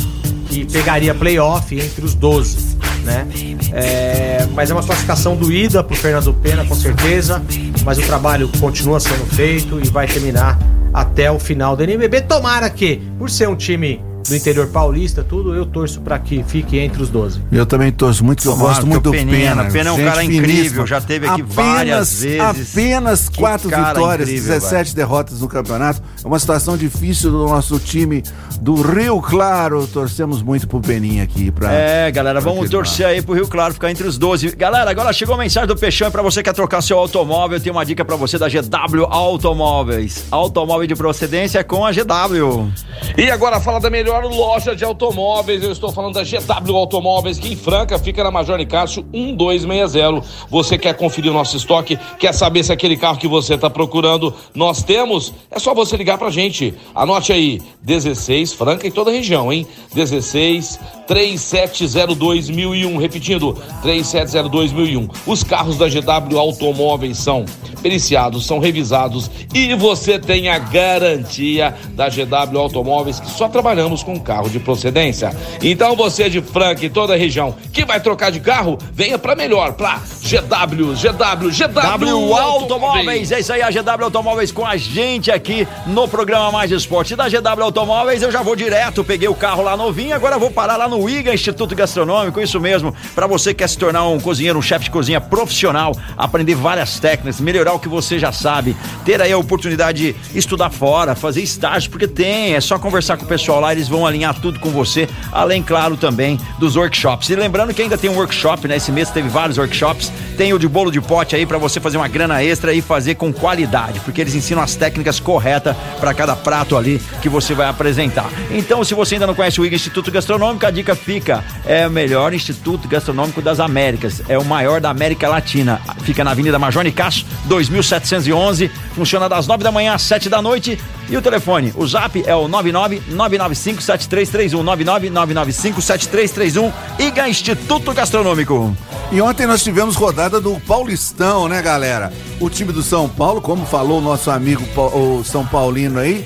que 0.48 0.66
pegaria 0.66 1.16
playoff 1.16 1.74
entre 1.80 2.06
os 2.06 2.14
12, 2.14 2.78
né? 3.04 3.26
É, 3.74 4.46
mas 4.54 4.70
é 4.70 4.74
uma 4.74 4.84
classificação 4.84 5.36
doída 5.36 5.84
pro 5.84 5.96
Fernando 5.96 6.32
Pena, 6.34 6.64
com 6.66 6.76
certeza. 6.76 7.42
Mas 7.84 7.98
o 7.98 8.02
trabalho 8.04 8.48
continua 8.60 9.00
sendo 9.00 9.26
feito 9.26 9.80
e 9.84 9.90
vai 9.90 10.06
terminar 10.08 10.60
até 10.94 11.32
o 11.32 11.40
final 11.40 11.76
do 11.76 11.84
NBB. 11.84 12.22
Tomara 12.22 12.70
que, 12.70 13.02
por 13.18 13.30
ser 13.30 13.48
um 13.48 13.56
time 13.56 14.04
do 14.32 14.36
interior 14.38 14.68
paulista, 14.68 15.24
tudo, 15.24 15.56
eu 15.56 15.66
torço 15.66 16.02
pra 16.02 16.20
que 16.20 16.44
fique 16.44 16.78
entre 16.78 17.02
os 17.02 17.10
12. 17.10 17.42
Eu 17.52 17.66
também 17.66 17.92
torço 17.92 18.24
muito, 18.24 18.48
eu 18.48 18.56
gosto 18.56 18.86
muito 18.86 19.04
do 19.04 19.12
Peninha, 19.12 19.56
Pena. 19.56 19.72
Pena 19.72 19.90
é 19.90 19.94
um 19.94 19.98
gente 19.98 20.06
cara 20.06 20.24
incrível, 20.24 20.88
já 20.88 21.02
teve 21.02 21.28
aqui 21.28 21.42
várias 21.42 22.22
vezes. 22.22 22.72
Apenas 22.72 23.30
quatro 23.30 23.70
vitórias, 23.70 24.30
incrível, 24.30 24.54
17 24.54 24.96
derrotas 24.96 25.42
no 25.42 25.48
campeonato. 25.48 26.02
É 26.24 26.28
uma 26.28 26.40
situação 26.40 26.78
difícil 26.78 27.32
do 27.32 27.48
nosso 27.48 27.80
time 27.80 28.24
do 28.62 28.76
Rio 28.76 29.22
Claro. 29.22 29.88
Torcemos 29.88 30.42
muito 30.42 30.68
pro 30.68 30.80
Peninha 30.80 31.24
aqui. 31.24 31.52
Pra... 31.52 31.72
É, 31.72 32.12
galera, 32.12 32.40
vamos 32.40 32.70
torcer 32.70 33.06
aí 33.06 33.22
pro 33.22 33.34
Rio 33.34 33.48
Claro 33.48 33.74
ficar 33.74 33.90
entre 33.90 34.08
os 34.08 34.18
12. 34.18 34.56
Galera, 34.56 34.90
agora 34.92 35.12
chegou 35.12 35.36
a 35.36 35.38
mensagem 35.38 35.68
do 35.68 35.76
Peixão 35.76 36.08
e 36.08 36.12
pra 36.12 36.22
você 36.22 36.44
que 36.44 36.50
quer 36.50 36.54
trocar 36.54 36.82
seu 36.82 36.98
automóvel, 36.98 37.60
tem 37.60 37.72
uma 37.72 37.86
dica 37.86 38.04
pra 38.04 38.16
você 38.16 38.38
da 38.38 38.48
GW 38.48 39.06
Automóveis. 39.10 40.26
Automóvel 40.30 40.88
de 40.88 40.96
procedência 40.96 41.64
com 41.64 41.86
a 41.86 41.92
GW. 41.92 42.72
E 43.18 43.30
agora 43.32 43.60
fala 43.60 43.80
da 43.80 43.90
melhor 43.90 44.21
melhor 44.22 44.36
loja 44.36 44.76
de 44.76 44.84
automóveis. 44.84 45.64
Eu 45.64 45.72
estou 45.72 45.92
falando 45.92 46.14
da 46.14 46.24
GW 46.24 46.76
Automóveis, 46.76 47.40
que 47.40 47.52
em 47.52 47.56
Franca 47.56 47.98
fica 47.98 48.24
na 48.24 48.32
Major 48.32 48.58
Nicásio 48.58 49.06
1260. 49.12 50.22
Você 50.50 50.78
quer 50.78 50.96
conferir 50.96 51.32
o 51.32 51.34
nosso 51.34 51.58
estoque? 51.58 51.98
Quer 52.20 52.34
saber 52.34 52.64
se 52.64 52.72
aquele 52.72 52.98
carro 52.98 53.18
que 53.18 53.28
você 53.28 53.56
está 53.56 53.70
procurando 53.70 54.34
nós 54.54 54.84
temos? 54.84 55.34
É 55.50 55.60
só 55.60 55.74
você 55.74 55.98
ligar 55.98 56.18
pra 56.18 56.30
gente. 56.30 56.74
Anote 56.94 57.34
aí, 57.34 57.62
16 57.82 58.54
Franca 58.54 58.88
em 58.88 58.92
toda 58.92 59.10
a 59.10 59.14
região, 59.14 59.52
hein? 59.52 59.66
16 59.94 60.80
3702.001. 61.08 63.00
Repetindo, 63.00 63.58
3702.001. 63.84 65.10
Os 65.26 65.44
carros 65.44 65.78
da 65.78 65.88
GW 65.88 66.40
Automóveis 66.40 67.18
são 67.18 67.46
periciados, 67.82 68.46
são 68.46 68.60
revisados 68.60 69.30
e 69.54 69.74
você 69.76 70.20
tem 70.20 70.48
a 70.48 70.60
garantia 70.60 71.76
da 71.96 72.08
GW 72.08 72.60
Automóveis 72.60 73.20
que 73.20 73.30
só 73.30 73.50
trabalhamos 73.50 74.01
com 74.04 74.20
carro 74.20 74.50
de 74.50 74.60
procedência. 74.60 75.36
Então 75.62 75.96
você 75.96 76.30
de 76.30 76.42
Franca 76.42 76.86
e 76.86 76.90
toda 76.90 77.14
a 77.14 77.18
região 77.18 77.56
que 77.72 77.86
vai 77.86 78.00
trocar 78.00 78.32
de 78.32 78.40
carro, 78.40 78.78
venha 78.94 79.18
para 79.18 79.36
melhor, 79.36 79.74
pra 79.74 80.02
GW, 80.22 80.94
GW, 80.94 81.50
GW 81.50 81.82
W 81.82 82.36
Automóveis, 82.36 83.32
é 83.32 83.40
isso 83.40 83.54
aí, 83.54 83.62
a 83.62 83.70
GW 83.70 84.04
Automóveis 84.04 84.52
com 84.52 84.66
a 84.66 84.78
gente 84.78 85.32
aqui 85.32 85.68
no 85.88 86.08
programa 86.08 86.52
Mais 86.52 86.72
Esporte. 86.72 87.16
Da 87.16 87.30
GW 87.30 87.64
Automóveis 87.64 88.22
eu 88.22 88.32
já 88.32 88.42
vou 88.42 88.56
direto, 88.56 89.04
peguei 89.04 89.28
o 89.28 89.36
carro 89.36 89.64
lá 89.64 89.78
novinho, 89.78 90.16
agora 90.16 90.38
vou 90.38 90.52
parar 90.52 90.78
lá 90.78 90.88
no 90.88 91.10
IGA 91.10 91.34
Instituto 91.34 91.76
Gastronômico, 91.76 92.40
isso 92.42 92.60
mesmo, 92.60 92.94
para 93.16 93.28
você 93.28 93.54
que 93.54 93.62
quer 93.62 93.70
se 93.70 93.78
tornar 93.78 94.08
um 94.08 94.20
cozinheiro, 94.20 94.58
um 94.58 94.62
chefe 94.62 94.86
de 94.86 94.92
cozinha 94.92 95.22
profissional, 95.22 95.96
aprender 96.18 96.56
várias 96.56 97.00
técnicas, 97.00 97.40
melhorar 97.40 97.74
o 97.74 97.80
que 97.80 97.88
você 97.88 98.18
já 98.18 98.32
sabe, 98.32 98.76
ter 99.06 99.22
aí 99.22 99.32
a 99.32 99.38
oportunidade 99.38 100.14
de 100.14 100.16
estudar 100.38 100.72
fora, 100.72 101.14
fazer 101.14 101.42
estágio, 101.42 101.92
porque 101.92 102.08
tem, 102.08 102.56
é 102.56 102.62
só 102.62 102.80
conversar 102.80 103.18
com 103.18 103.26
o 103.26 103.28
pessoal 103.28 103.60
lá, 103.60 103.72
eles 103.72 103.88
vão 103.92 104.08
alinhar 104.08 104.34
tudo 104.34 104.60
com 104.60 104.70
você, 104.70 105.08
além, 105.32 105.62
claro, 105.62 105.98
também 105.98 106.40
dos 106.58 106.76
workshops. 106.76 107.30
E 107.30 107.36
lembrando 107.36 107.74
que 107.74 107.82
ainda 107.82 107.98
tem 107.98 108.10
um 108.10 108.16
workshop, 108.16 108.68
né? 108.68 108.78
Esse 108.78 108.92
mês 108.92 109.10
teve 109.10 109.28
vários 109.28 109.58
workshops, 109.58 110.12
tem 110.38 110.54
o 110.54 110.58
de 110.58 110.68
bolo 110.68 110.90
de 110.92 111.02
pote 111.02 111.36
aí 111.36 111.46
para 111.46 111.58
você 111.58 111.80
fazer 111.80 111.98
uma 111.98 112.08
grana 112.08 112.42
extra 112.42 112.74
e 112.74 112.82
fazer 112.82 113.16
com 113.16 113.32
qualidade, 113.32 114.00
porque 114.00 114.22
eles 114.22 114.34
ensinam 114.34 114.64
as 114.64 114.76
técnicas 114.76 115.20
corretas 115.20 115.76
para 116.00 116.14
cada 116.14 116.36
prato 116.36 116.78
ali 116.78 117.02
que 117.22 117.30
você 117.30 117.54
vai 117.54 117.68
apresentar. 117.68 118.30
Então, 118.50 118.84
se 118.84 118.94
você 118.94 119.16
ainda 119.16 119.28
não 119.28 119.36
conhece 119.36 119.60
o 119.60 119.66
IGA 119.66 119.76
Instituto 119.76 120.10
Gastronômico, 120.10 120.66
a 120.66 120.72
dica 120.72 120.96
fica: 120.96 121.44
é 121.66 121.86
o 121.86 121.92
melhor 121.92 122.34
Instituto 122.34 122.88
Gastronômico 122.88 123.42
das 123.42 123.60
Américas, 123.60 124.22
é 124.30 124.38
o 124.38 124.46
maior 124.46 124.80
da 124.80 124.90
América 124.90 125.28
Latina. 125.28 125.82
Fica 126.04 126.24
na 126.24 126.32
Avenida 126.32 126.58
Major 126.58 126.84
Nicasso, 126.84 127.26
2711, 127.46 128.72
funciona 128.96 129.28
das 129.28 129.48
9 129.48 129.64
da 129.64 129.72
manhã 129.72 129.94
às 129.94 130.02
7 130.04 130.30
da 130.30 130.42
noite. 130.42 130.80
E 131.12 131.18
o 131.18 131.22
telefone, 131.22 131.74
o 131.76 131.86
zap 131.86 132.24
é 132.26 132.34
o 132.34 132.48
999957331, 132.48 134.64
999957331, 134.64 136.72
IGA 136.98 137.28
Instituto 137.28 137.94
Gastronômico. 137.94 138.74
E 139.12 139.22
ontem 139.22 139.46
nós 139.46 139.62
tivemos 139.62 139.98
rodada 139.98 140.40
do 140.40 140.58
Paulistão, 140.62 141.50
né, 141.50 141.62
galera? 141.62 142.14
O 142.40 142.50
time 142.50 142.72
do 142.72 142.82
São 142.82 143.10
Paulo, 143.10 143.42
como 143.42 143.66
falou 143.66 143.98
o 143.98 144.02
nosso 144.02 144.32
amigo 144.32 144.64
o 144.78 145.22
São 145.26 145.46
Paulino 145.46 146.00
aí, 146.00 146.26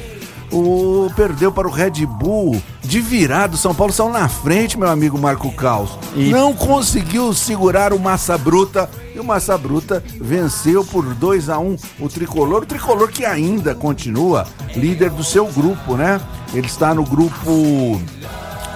o 0.52 1.10
perdeu 1.16 1.52
para 1.52 1.68
o 1.68 1.72
Red 1.72 2.06
Bull 2.06 2.62
de 2.82 3.02
virado. 3.02 3.58
São 3.58 3.74
Paulo 3.74 3.92
saiu 3.92 4.10
na 4.10 4.28
frente, 4.28 4.78
meu 4.78 4.90
amigo 4.90 5.18
Marco 5.18 5.52
Caos. 5.52 5.92
E- 6.16 6.30
Não 6.30 6.54
conseguiu 6.54 7.34
segurar 7.34 7.94
o 7.94 8.00
Massa 8.00 8.38
Bruta 8.38 8.90
e 9.16 9.20
o 9.20 9.24
Massa 9.24 9.58
Bruta 9.58 10.04
venceu 10.20 10.84
por 10.86 11.04
2 11.16 11.50
a 11.50 11.58
1 11.60 11.76
o 12.00 12.10
tricolor. 12.10 12.64
O 12.64 12.66
tricolor 12.66 13.10
que 13.10 13.26
ainda 13.26 13.74
continua 13.76 14.46
líder 14.76 15.10
do 15.10 15.24
seu 15.24 15.46
grupo, 15.48 15.96
né? 15.96 16.20
Ele 16.54 16.68
está 16.68 16.94
no 16.94 17.04
grupo 17.04 18.00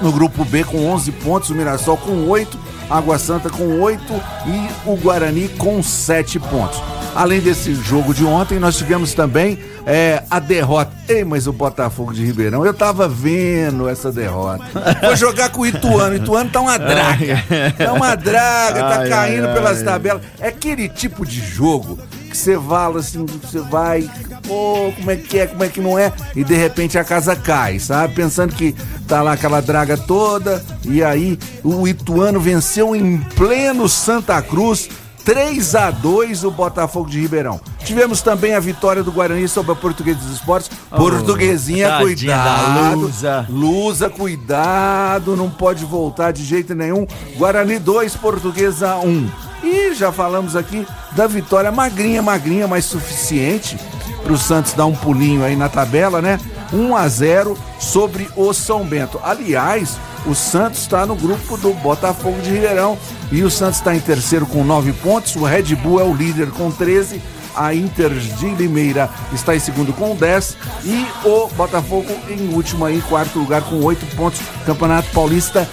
no 0.02 0.12
grupo 0.14 0.46
B 0.46 0.64
com 0.64 0.86
11 0.88 1.12
pontos, 1.12 1.50
o 1.50 1.56
Mirassol 1.56 1.98
com 1.98 2.26
8, 2.30 2.58
Água 2.90 3.20
Santa 3.20 3.50
com 3.50 3.82
8 3.82 4.02
e 4.48 4.90
o 4.90 4.96
Guarani 4.96 5.50
com 5.50 5.84
7 5.84 6.40
pontos. 6.40 6.82
Além 7.16 7.42
desse 7.42 7.74
jogo 7.74 8.14
de 8.14 8.24
ontem, 8.24 8.60
nós 8.60 8.78
tivemos 8.78 9.14
também 9.14 9.60
é, 9.86 10.24
a 10.30 10.40
derrota. 10.40 10.92
Ei, 11.08 11.24
mas 11.24 11.48
o 11.48 11.54
Botafogo 11.54 12.14
de 12.14 12.24
Ribeirão, 12.24 12.66
eu 12.66 12.74
tava 12.74 13.08
vendo 13.08 13.90
essa 13.90 14.12
derrota. 14.12 14.64
Foi 15.02 15.16
jogar 15.16 15.50
com 15.50 15.62
o 15.62 15.68
Ituano. 15.68 16.14
O 16.14 16.18
Ituano 16.18 16.50
tá 16.50 16.62
uma 16.62 16.78
draga. 16.78 17.44
Tá 17.78 17.94
uma 17.94 18.16
draga, 18.16 18.80
tá 18.80 19.00
Ai, 19.00 19.10
caindo 19.10 19.48
ai, 19.48 19.54
pelas 19.54 19.80
ai. 19.80 19.84
tabelas. 19.84 20.22
É 20.40 20.48
aquele 20.50 20.88
tipo 20.88 21.26
de 21.26 21.40
jogo 21.42 21.98
que 22.30 22.38
você 22.38 22.58
fala 22.60 23.00
assim, 23.00 23.26
você 23.26 23.60
vai, 23.60 24.08
pô, 24.48 24.94
como 24.96 25.10
é 25.10 25.16
que 25.16 25.40
é, 25.40 25.48
como 25.48 25.64
é 25.64 25.68
que 25.68 25.82
não 25.82 25.98
é, 25.98 26.14
e 26.36 26.44
de 26.44 26.54
repente 26.54 26.98
a 26.98 27.04
casa 27.04 27.36
cai, 27.36 27.80
sabe? 27.80 28.14
Pensando 28.14 28.54
que 28.54 28.76
tá 29.08 29.24
lá 29.24 29.34
aquela 29.34 29.62
draga 29.62 29.98
toda, 29.98 30.64
e 30.86 31.04
aí 31.04 31.40
o 31.64 31.88
Ituano 31.88 32.40
venceu 32.40 32.96
em 32.96 33.18
pleno 33.36 33.90
Santa 33.90 34.40
Cruz. 34.42 34.90
3 35.24 35.76
a 35.76 35.92
2 35.92 36.44
o 36.44 36.52
Botafogo 36.52 37.10
de 37.10 37.20
Ribeirão. 37.20 37.60
Tivemos 37.84 38.22
também 38.22 38.54
a 38.54 38.60
vitória 38.60 39.04
do 39.04 39.12
Guarani 39.12 39.48
sobre 39.48 39.72
a 39.72 39.76
Portuguesa 39.76 40.20
dos 40.20 40.34
Esportes. 40.34 40.70
Portuguesinha, 40.90 41.90
tadinha 41.90 42.38
da 42.38 42.56
cuidado. 42.56 43.00
Lusa. 43.00 43.46
Lusa, 43.50 44.10
cuidado, 44.10 45.36
não 45.36 45.50
pode 45.50 45.86
voltar 45.86 46.32
de 46.32 46.44
jeito 46.44 46.74
nenhum. 46.74 47.06
Guarani 47.38 47.80
2, 47.80 48.16
Portuguesa 48.16 48.96
1. 48.98 49.30
E 49.64 49.94
já 49.94 50.12
falamos 50.12 50.56
aqui 50.56 50.88
da 51.12 51.28
vitória 51.28 51.72
magrinha, 51.72 52.22
magrinha, 52.22 52.68
mas 52.68 52.86
suficiente 52.86 53.78
para 54.24 54.34
o 54.34 54.38
Santos 54.38 54.74
dar 54.74 54.86
um 54.86 54.96
pulinho 54.96 55.44
aí 55.44 55.56
na 55.56 55.70
tabela, 55.70 56.22
né? 56.22 56.40
1 56.72 56.96
a 56.96 57.08
0 57.08 57.58
sobre 57.80 58.30
o 58.36 58.54
São 58.54 58.86
Bento. 58.86 59.20
Aliás, 59.24 59.98
o 60.26 60.36
Santos 60.36 60.82
está 60.82 61.06
no 61.06 61.16
grupo 61.16 61.58
do 61.58 61.74
Botafogo 61.74 62.40
de 62.42 62.50
Ribeirão 62.52 62.98
e 63.32 63.44
o 63.44 63.50
Santos 63.50 63.78
está 63.78 63.96
em 63.96 64.00
terceiro 64.00 64.46
com 64.46 64.64
9 64.64 64.94
pontos. 64.94 65.36
O 65.36 65.44
Red 65.44 65.76
Bull 65.76 66.00
é 66.00 66.04
o 66.04 66.14
líder 66.14 66.50
com 66.52 66.72
13. 66.72 67.22
A 67.56 67.74
Inter 67.74 68.12
de 68.12 68.50
Limeira 68.50 69.10
está 69.34 69.56
em 69.56 69.60
segundo 69.60 69.92
com 69.92 70.16
10 70.16 70.56
e 70.86 71.06
o 71.26 71.48
Botafogo 71.50 72.08
em 72.30 72.54
último 72.54 72.86
aí, 72.86 73.02
quarto 73.02 73.40
lugar 73.40 73.62
com 73.64 73.84
8 73.84 74.06
pontos. 74.16 74.40
Campeonato 74.66 75.10
Paulista 75.12 75.68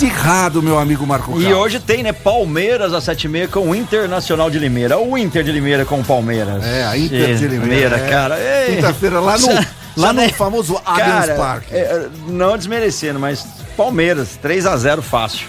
acirrado, 0.00 0.62
meu 0.62 0.78
amigo 0.78 1.06
Marco 1.06 1.40
E 1.40 1.52
hoje 1.52 1.78
tem, 1.78 2.02
né, 2.02 2.12
Palmeiras 2.12 2.92
às 2.94 3.04
7h30 3.04 3.48
com 3.48 3.70
o 3.70 3.74
Internacional 3.74 4.50
de 4.50 4.58
Limeira. 4.58 4.98
O 4.98 5.16
Inter 5.18 5.44
de 5.44 5.52
Limeira 5.52 5.84
com 5.84 6.00
o 6.00 6.04
Palmeiras. 6.04 6.64
É, 6.64 6.84
a 6.84 6.96
Inter 6.96 7.36
de 7.36 7.46
Limeira. 7.46 7.96
é. 7.96 8.08
cara. 8.08 8.38
Ei. 8.38 8.76
Quinta-feira 8.76 9.20
lá 9.20 9.36
no, 9.38 9.48
lá 9.96 10.12
no 10.12 10.28
famoso 10.30 10.80
Allianz 10.84 11.26
Cara, 11.26 11.34
Park. 11.36 11.64
é, 11.72 12.08
não 12.28 12.56
desmerecendo, 12.56 13.18
mas 13.18 13.46
Palmeiras, 13.76 14.38
3x0 14.42 15.00
fácil. 15.02 15.46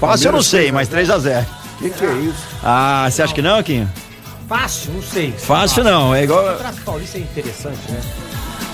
Fácil 0.00 0.28
eu 0.28 0.32
não 0.32 0.40
Palmeiras, 0.42 0.46
sei, 0.46 0.70
3 0.70 0.70
a 0.70 0.72
mas 0.72 0.88
3x0. 0.88 1.44
O 1.44 1.82
que, 1.82 1.90
que 1.90 2.04
é 2.04 2.12
isso? 2.14 2.46
Ah, 2.62 3.08
você 3.10 3.22
acha 3.22 3.34
que 3.34 3.42
não, 3.42 3.62
Quinho? 3.62 3.88
Fácil, 4.48 4.92
não 4.94 5.02
sei. 5.02 5.32
Fácil 5.36 5.84
não, 5.84 6.14
é 6.14 6.20
O 6.20 6.24
igual. 6.24 6.44
Campeonato 6.44 6.80
Paulista 6.82 7.18
é 7.18 7.20
interessante, 7.20 7.78
né? 7.90 8.00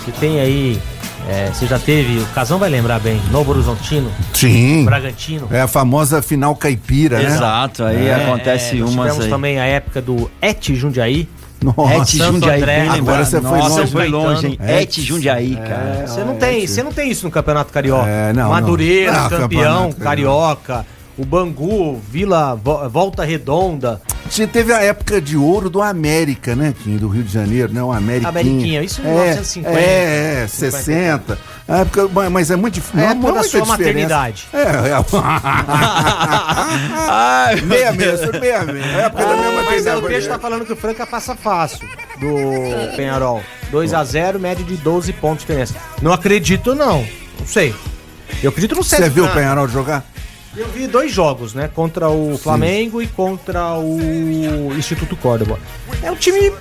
Você 0.04 0.12
tem 0.12 0.40
aí. 0.40 0.80
é, 1.28 1.50
você 1.52 1.66
já 1.66 1.78
teve, 1.78 2.18
o 2.20 2.26
Casão 2.26 2.58
vai 2.58 2.68
lembrar 2.70 3.00
bem, 3.00 3.20
Novo 3.30 3.50
Horizontino, 3.52 4.10
Sim. 4.34 4.84
Bragantino. 4.84 5.48
É 5.50 5.60
a 5.62 5.66
famosa 5.68 6.20
final 6.22 6.54
caipira, 6.54 7.18
né? 7.18 7.24
Exato, 7.34 7.82
aí 7.84 8.06
É, 8.06 8.14
acontece 8.14 8.76
nós 8.76 8.90
umas 8.90 9.04
tivemos 9.06 9.24
aí. 9.24 9.30
também 9.30 9.58
a 9.58 9.64
época 9.64 10.00
do 10.02 10.30
Et 10.40 10.74
Jundiaí. 10.74 11.28
Nossa. 11.64 11.94
Et 11.94 12.04
Santo 12.18 12.32
Jundiaí, 12.34 12.60
André. 12.60 12.88
Agora 12.88 13.24
você 13.24 13.40
foi 13.40 13.58
Nossa, 13.58 13.80
longe. 13.80 13.92
foi 13.92 14.08
longe, 14.08 14.46
hein? 14.46 14.58
Et. 14.60 14.82
Et 14.82 15.00
Jundiaí, 15.02 15.56
cara. 15.56 16.06
Você 16.06 16.24
não 16.24 16.36
tem, 16.36 16.66
você 16.66 16.82
não 16.82 16.92
tem 16.92 17.10
isso 17.10 17.24
no 17.24 17.30
Campeonato 17.30 17.72
Carioca. 17.72 18.08
É, 18.08 18.32
não, 18.32 18.50
Madureira, 18.50 19.12
não. 19.12 19.26
Ah, 19.26 19.30
campeão, 19.30 19.74
Campeonato 19.74 19.96
Carioca, 19.96 20.86
o 21.16 21.24
Bangu, 21.24 22.00
Vila 22.10 22.54
Vo- 22.56 22.88
Volta 22.88 23.24
Redonda, 23.24 24.00
Você 24.28 24.46
teve 24.46 24.72
a 24.72 24.80
época 24.82 25.20
de 25.20 25.36
ouro 25.36 25.70
do 25.70 25.80
América, 25.80 26.56
né, 26.56 26.74
Kim? 26.82 26.96
Do 26.96 27.08
Rio 27.08 27.22
de 27.22 27.32
Janeiro, 27.32 27.72
né? 27.72 27.82
O 27.82 27.92
Ameriquinha. 27.92 28.28
Ameriquinha, 28.28 28.82
isso 28.82 29.00
em 29.00 29.04
é, 29.06 29.10
1950. 29.10 29.78
É, 29.78 30.42
é, 30.42 30.46
60. 30.48 31.38
A 31.68 31.76
época, 31.78 32.08
mas- 32.12 32.32
mas 32.32 32.50
é 32.50 32.56
muito 32.56 32.74
difícil. 32.74 32.98
Não, 33.00 33.10
época 33.10 33.32
da 33.32 33.42
sua 33.44 33.60
diferença. 33.60 33.70
maternidade. 33.78 34.48
É, 34.52 34.64
Ai, 37.08 37.58
é. 37.58 37.62
meia 37.62 37.92
meia, 37.92 38.16
meia 38.40 38.64
meia. 38.64 38.84
É 38.84 38.94
a 38.96 39.00
época 39.06 39.24
da 39.24 39.34
minha 39.36 39.52
Mas 39.52 39.64
maternidade. 39.64 39.98
o 39.98 40.02
Peixe 40.06 40.28
tá 40.28 40.38
falando 40.38 40.66
que 40.66 40.72
o 40.72 40.76
Franca 40.76 41.06
passa 41.06 41.34
fácil 41.34 41.78
do 42.18 42.96
Penharol. 42.96 43.42
2x0, 43.72 44.38
média 44.38 44.64
de 44.64 44.76
12 44.76 45.12
pontos 45.14 45.40
de 45.40 45.46
diferença. 45.46 45.74
Não 46.02 46.12
acredito, 46.12 46.74
não. 46.74 47.06
Não 47.38 47.46
sei. 47.46 47.74
Eu 48.42 48.50
acredito 48.50 48.74
no 48.74 48.82
Você 48.82 48.96
César. 48.96 49.10
viu 49.10 49.24
o 49.24 49.28
Penharol 49.28 49.68
jogar? 49.68 50.04
Eu 50.56 50.68
vi 50.68 50.86
dois 50.86 51.12
jogos, 51.12 51.52
né? 51.54 51.68
Contra 51.74 52.08
o 52.08 52.38
Flamengo 52.38 53.02
e 53.02 53.06
contra 53.06 53.74
o 53.74 54.72
Instituto 54.76 55.16
Córdoba. 55.16 55.58
É 56.02 56.10
um 56.10 56.16
time 56.16 56.52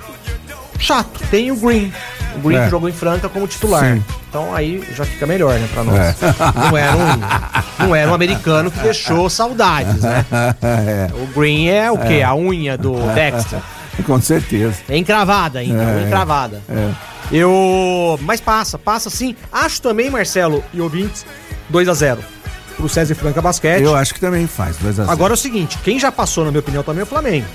chato. 0.79 1.19
Tem 1.29 1.51
o 1.51 1.55
Green. 1.55 1.93
O 2.35 2.39
Green 2.39 2.57
É. 2.57 2.69
jogou 2.69 2.89
em 2.89 2.93
Franca 2.93 3.29
como 3.29 3.47
titular. 3.47 3.83
Sim. 3.83 4.03
Então 4.29 4.53
aí 4.55 4.83
já 4.95 5.05
fica 5.05 5.27
melhor, 5.27 5.53
né, 5.59 5.67
pra 5.71 5.83
nós. 5.83 5.97
É. 5.99 6.15
Não, 6.71 6.77
era 6.77 6.95
um, 6.97 7.83
não 7.87 7.95
era 7.95 8.09
um 8.09 8.13
americano 8.15 8.71
que 8.71 8.79
deixou 8.79 9.29
saudades, 9.29 10.01
né? 10.01 10.25
é, 10.63 11.07
O 11.13 11.27
Green 11.39 11.67
é 11.69 11.91
o 11.91 11.97
quê? 11.99 12.23
A 12.23 12.33
unha 12.35 12.75
do 12.75 12.93
Dexter. 13.13 13.59
com 14.07 14.19
certeza. 14.19 14.77
É 14.89 14.97
encravada 14.97 15.59
ainda, 15.59 15.83
É. 15.83 15.85
unha 15.85 16.07
encravada. 16.07 16.61
É. 16.67 16.89
Eu. 17.31 18.17
Mas 18.23 18.41
passa, 18.41 18.79
passa 18.79 19.09
sim. 19.11 19.35
Acho 19.51 19.79
também, 19.83 20.09
Marcelo 20.09 20.63
e 20.73 20.81
ouvintes, 20.81 21.23
2 21.69 21.87
a 21.87 21.93
0 21.93 22.19
pro 22.75 22.87
César 22.89 23.15
Franca 23.15 23.41
Basquete. 23.41 23.81
Eu 23.83 23.95
acho 23.95 24.13
que 24.13 24.19
também 24.19 24.47
faz, 24.47 24.77
2 24.77 24.99
a 24.99 25.03
0. 25.03 25.11
Agora 25.11 25.33
é 25.33 25.35
o 25.35 25.37
seguinte, 25.37 25.77
quem 25.83 25.99
já 25.99 26.11
passou, 26.11 26.43
na 26.45 26.51
minha 26.51 26.59
opinião, 26.59 26.83
também 26.83 27.01
é 27.01 27.03
o 27.03 27.07
Flamengo. 27.07 27.45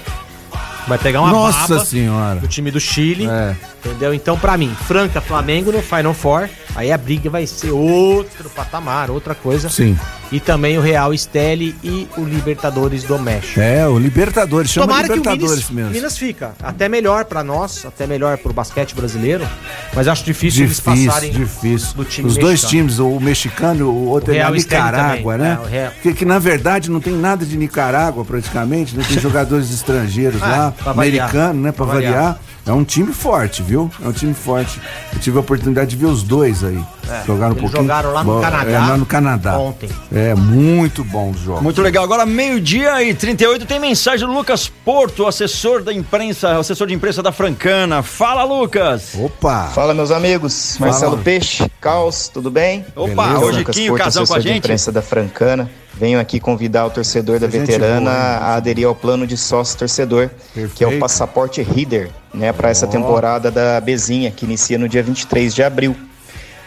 Vai 0.86 0.96
pegar 0.96 1.20
uma 1.20 1.30
Nossa 1.30 1.68
baba 1.74 1.84
senhora. 1.84 2.40
do 2.40 2.48
time 2.48 2.70
do 2.70 2.80
Chile, 2.80 3.26
É. 3.28 3.54
entendeu? 3.84 4.14
Então, 4.14 4.38
pra 4.38 4.56
mim, 4.56 4.74
Franca, 4.86 5.20
Flamengo 5.20 5.70
no 5.70 5.82
Final 5.82 6.14
Four, 6.14 6.48
aí 6.74 6.90
a 6.90 6.96
briga 6.96 7.28
vai 7.28 7.46
ser 7.46 7.72
outro 7.72 8.48
patamar, 8.48 9.10
outra 9.10 9.34
coisa. 9.34 9.68
Sim. 9.68 9.98
E 10.30 10.38
também 10.38 10.76
o 10.76 10.80
Real 10.82 11.14
Esteli 11.14 11.74
e 11.82 12.06
o 12.18 12.22
Libertadores 12.24 13.02
do 13.02 13.18
México. 13.18 13.58
É, 13.58 13.88
o 13.88 13.98
Libertadores, 13.98 14.70
chama 14.70 14.86
Tomara 14.86 15.06
que 15.06 15.12
o 15.12 15.16
Libertadores 15.16 15.70
Minas, 15.70 15.70
mesmo. 15.70 15.90
Minas 15.90 16.18
fica 16.18 16.52
até 16.62 16.86
melhor 16.86 17.24
pra 17.24 17.42
nós, 17.42 17.86
até 17.86 18.06
melhor 18.06 18.36
pro 18.36 18.52
basquete 18.52 18.94
brasileiro, 18.94 19.48
mas 19.94 20.06
acho 20.06 20.24
difícil, 20.24 20.64
eles 20.64 20.76
Difícil, 20.76 21.06
passarem 21.10 21.32
difícil. 21.32 21.94
do 21.94 22.04
time 22.04 22.28
Os 22.28 22.34
dois 22.36 22.62
mexicano. 22.62 22.70
times, 22.70 22.98
o 22.98 23.18
mexicano, 23.20 23.88
o 23.88 24.06
outro 24.08 24.32
O 24.34 24.36
é 24.36 24.50
Nicarágua, 24.50 25.32
também. 25.38 25.48
né? 25.50 25.58
É, 25.60 25.64
o 25.64 25.68
Real- 25.70 25.92
que, 26.02 26.12
que 26.12 26.24
na 26.26 26.38
verdade 26.38 26.90
não 26.90 27.00
tem 27.00 27.14
nada 27.14 27.46
de 27.46 27.56
Nicarágua 27.56 28.22
praticamente, 28.22 28.94
né? 28.96 29.04
Tem 29.08 29.16
jogadores 29.22 29.70
estrangeiros 29.72 30.42
Ah, 30.42 30.46
lá, 30.46 30.72
pra 30.72 30.92
variar. 30.92 31.28
americanos, 31.30 31.62
né? 31.62 31.72
Pra, 31.72 31.86
Pra 31.86 31.94
variar. 31.94 32.12
variar. 32.14 32.40
É 32.68 32.72
um 32.72 32.84
time 32.84 33.12
forte, 33.14 33.62
viu? 33.62 33.90
É 34.04 34.06
um 34.06 34.12
time 34.12 34.34
forte. 34.34 34.78
Eu 35.12 35.18
tive 35.18 35.38
a 35.38 35.40
oportunidade 35.40 35.88
de 35.90 35.96
ver 35.96 36.04
os 36.06 36.22
dois 36.22 36.62
aí. 36.62 36.78
jogaram 37.26 37.52
um 37.52 37.58
pouquinho. 37.58 37.82
jogaram 37.82 38.12
lá 38.12 38.22
no 38.22 38.34
Bom, 38.34 38.40
Canadá 38.42 38.70
É, 38.70 38.78
lá 38.78 38.96
no 38.98 39.06
Canadá. 39.06 39.58
ontem. 39.58 39.88
É, 40.14 40.34
muito 40.34 41.02
bom 41.02 41.30
os 41.30 41.40
jogos. 41.40 41.62
Muito 41.62 41.80
legal. 41.80 42.04
Agora, 42.04 42.26
meio-dia 42.26 43.02
e 43.02 43.14
38, 43.14 43.64
tem 43.64 43.80
mensagem 43.80 44.26
do 44.26 44.32
Lucas 44.34 44.68
Porto, 44.84 45.26
assessor 45.26 45.82
da 45.82 45.92
imprensa, 45.94 46.58
assessor 46.58 46.86
de 46.86 46.92
imprensa 46.94 47.22
da 47.22 47.32
Francana. 47.32 48.02
Fala, 48.02 48.44
Lucas! 48.44 49.14
Opa! 49.14 49.68
Fala, 49.74 49.94
meus 49.94 50.10
amigos. 50.10 50.76
Marcelo 50.78 51.12
Fala. 51.12 51.22
Peixe, 51.24 51.70
Caos, 51.80 52.28
tudo 52.28 52.50
bem? 52.50 52.84
Opa, 52.94 53.26
Beleza? 53.28 53.44
hoje 53.46 53.58
Lucas 53.60 53.74
Quinho, 53.76 53.88
Porto, 53.92 54.02
casão 54.04 54.26
com 54.26 54.34
a 54.34 54.36
assessor 54.36 54.42
de 54.42 54.48
gente. 54.48 54.58
imprensa 54.58 54.92
da 54.92 55.00
Francana. 55.00 55.70
Venho 55.98 56.20
aqui 56.20 56.38
convidar 56.38 56.86
o 56.86 56.90
torcedor 56.90 57.40
da 57.40 57.48
Gente 57.48 57.66
veterana 57.66 58.10
a 58.10 58.54
aderir 58.54 58.86
ao 58.86 58.94
plano 58.94 59.26
de 59.26 59.36
sócio 59.36 59.76
torcedor, 59.76 60.30
que 60.76 60.84
é 60.84 60.86
o 60.86 60.96
passaporte 61.00 61.60
Reader, 61.60 62.08
né, 62.32 62.52
para 62.52 62.70
essa 62.70 62.86
temporada 62.86 63.50
da 63.50 63.80
Bezinha, 63.80 64.30
que 64.30 64.44
inicia 64.44 64.78
no 64.78 64.88
dia 64.88 65.02
23 65.02 65.52
de 65.52 65.62
abril. 65.62 65.96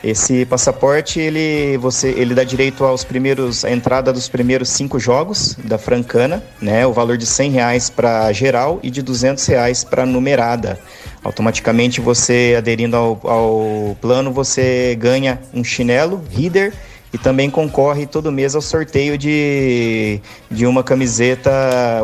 Esse 0.04 0.46
passaporte 0.46 1.20
ele 1.20 1.78
você 1.78 2.10
ele 2.10 2.34
dá 2.34 2.44
direito 2.44 2.84
aos 2.84 3.04
primeiros 3.04 3.64
a 3.64 3.70
entrada 3.70 4.12
dos 4.12 4.28
primeiros 4.28 4.70
cinco 4.70 5.00
jogos 5.00 5.56
da 5.64 5.78
Francana, 5.78 6.44
né? 6.60 6.86
O 6.88 6.92
valor 6.92 7.18
de 7.18 7.26
100 7.26 7.52
reais 7.52 7.90
para 7.90 8.34
geral 8.34 8.80
e 8.82 8.90
de 8.90 9.04
200 9.04 9.46
reais 9.46 9.84
para 9.84 10.04
numerada. 10.04 10.80
Automaticamente 11.24 12.02
você 12.02 12.56
aderindo 12.58 12.98
ao, 12.98 13.20
ao 13.24 13.98
plano 14.02 14.34
você 14.34 14.98
ganha 15.00 15.40
um 15.54 15.64
chinelo 15.64 16.20
Reader 16.32 16.74
e 17.14 17.18
também 17.18 17.50
concorre 17.50 18.06
todo 18.06 18.32
mês 18.32 18.56
ao 18.56 18.62
sorteio 18.62 19.18
de, 19.18 20.20
de 20.50 20.66
uma 20.66 20.84
camiseta 20.84 21.52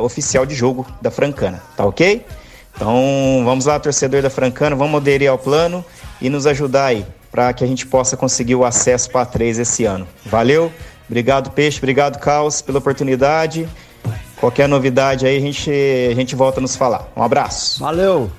oficial 0.02 0.46
de 0.46 0.54
jogo 0.54 0.86
da 1.02 1.10
Francana, 1.10 1.62
tá 1.76 1.86
ok? 1.86 2.26
Então 2.76 3.42
vamos 3.46 3.66
lá, 3.66 3.80
torcedor 3.80 4.22
da 4.22 4.30
Francana, 4.30 4.76
vamos 4.76 5.00
aderir 5.00 5.30
ao 5.30 5.38
plano 5.38 5.84
e 6.22 6.30
nos 6.30 6.46
ajudar 6.46 6.86
aí 6.88 7.06
para 7.32 7.52
que 7.54 7.64
a 7.64 7.68
gente 7.68 7.86
possa 7.86 8.16
conseguir 8.18 8.56
o 8.56 8.66
acesso 8.66 9.10
para 9.10 9.26
três 9.26 9.58
esse 9.60 9.86
ano. 9.86 10.08
Valeu, 10.26 10.72
obrigado 11.10 11.52
Peixe, 11.52 11.78
obrigado 11.80 12.20
Caos 12.20 12.62
pela 12.62 12.80
oportunidade. 12.80 13.68
Qualquer 14.38 14.68
novidade 14.70 15.26
aí 15.26 15.36
a 15.38 15.40
gente, 15.42 15.72
a 16.12 16.14
gente 16.14 16.36
volta 16.36 16.60
a 16.60 16.62
nos 16.62 16.76
falar. 16.76 17.08
Um 17.16 17.24
abraço. 17.24 17.80
Valeu! 17.80 18.30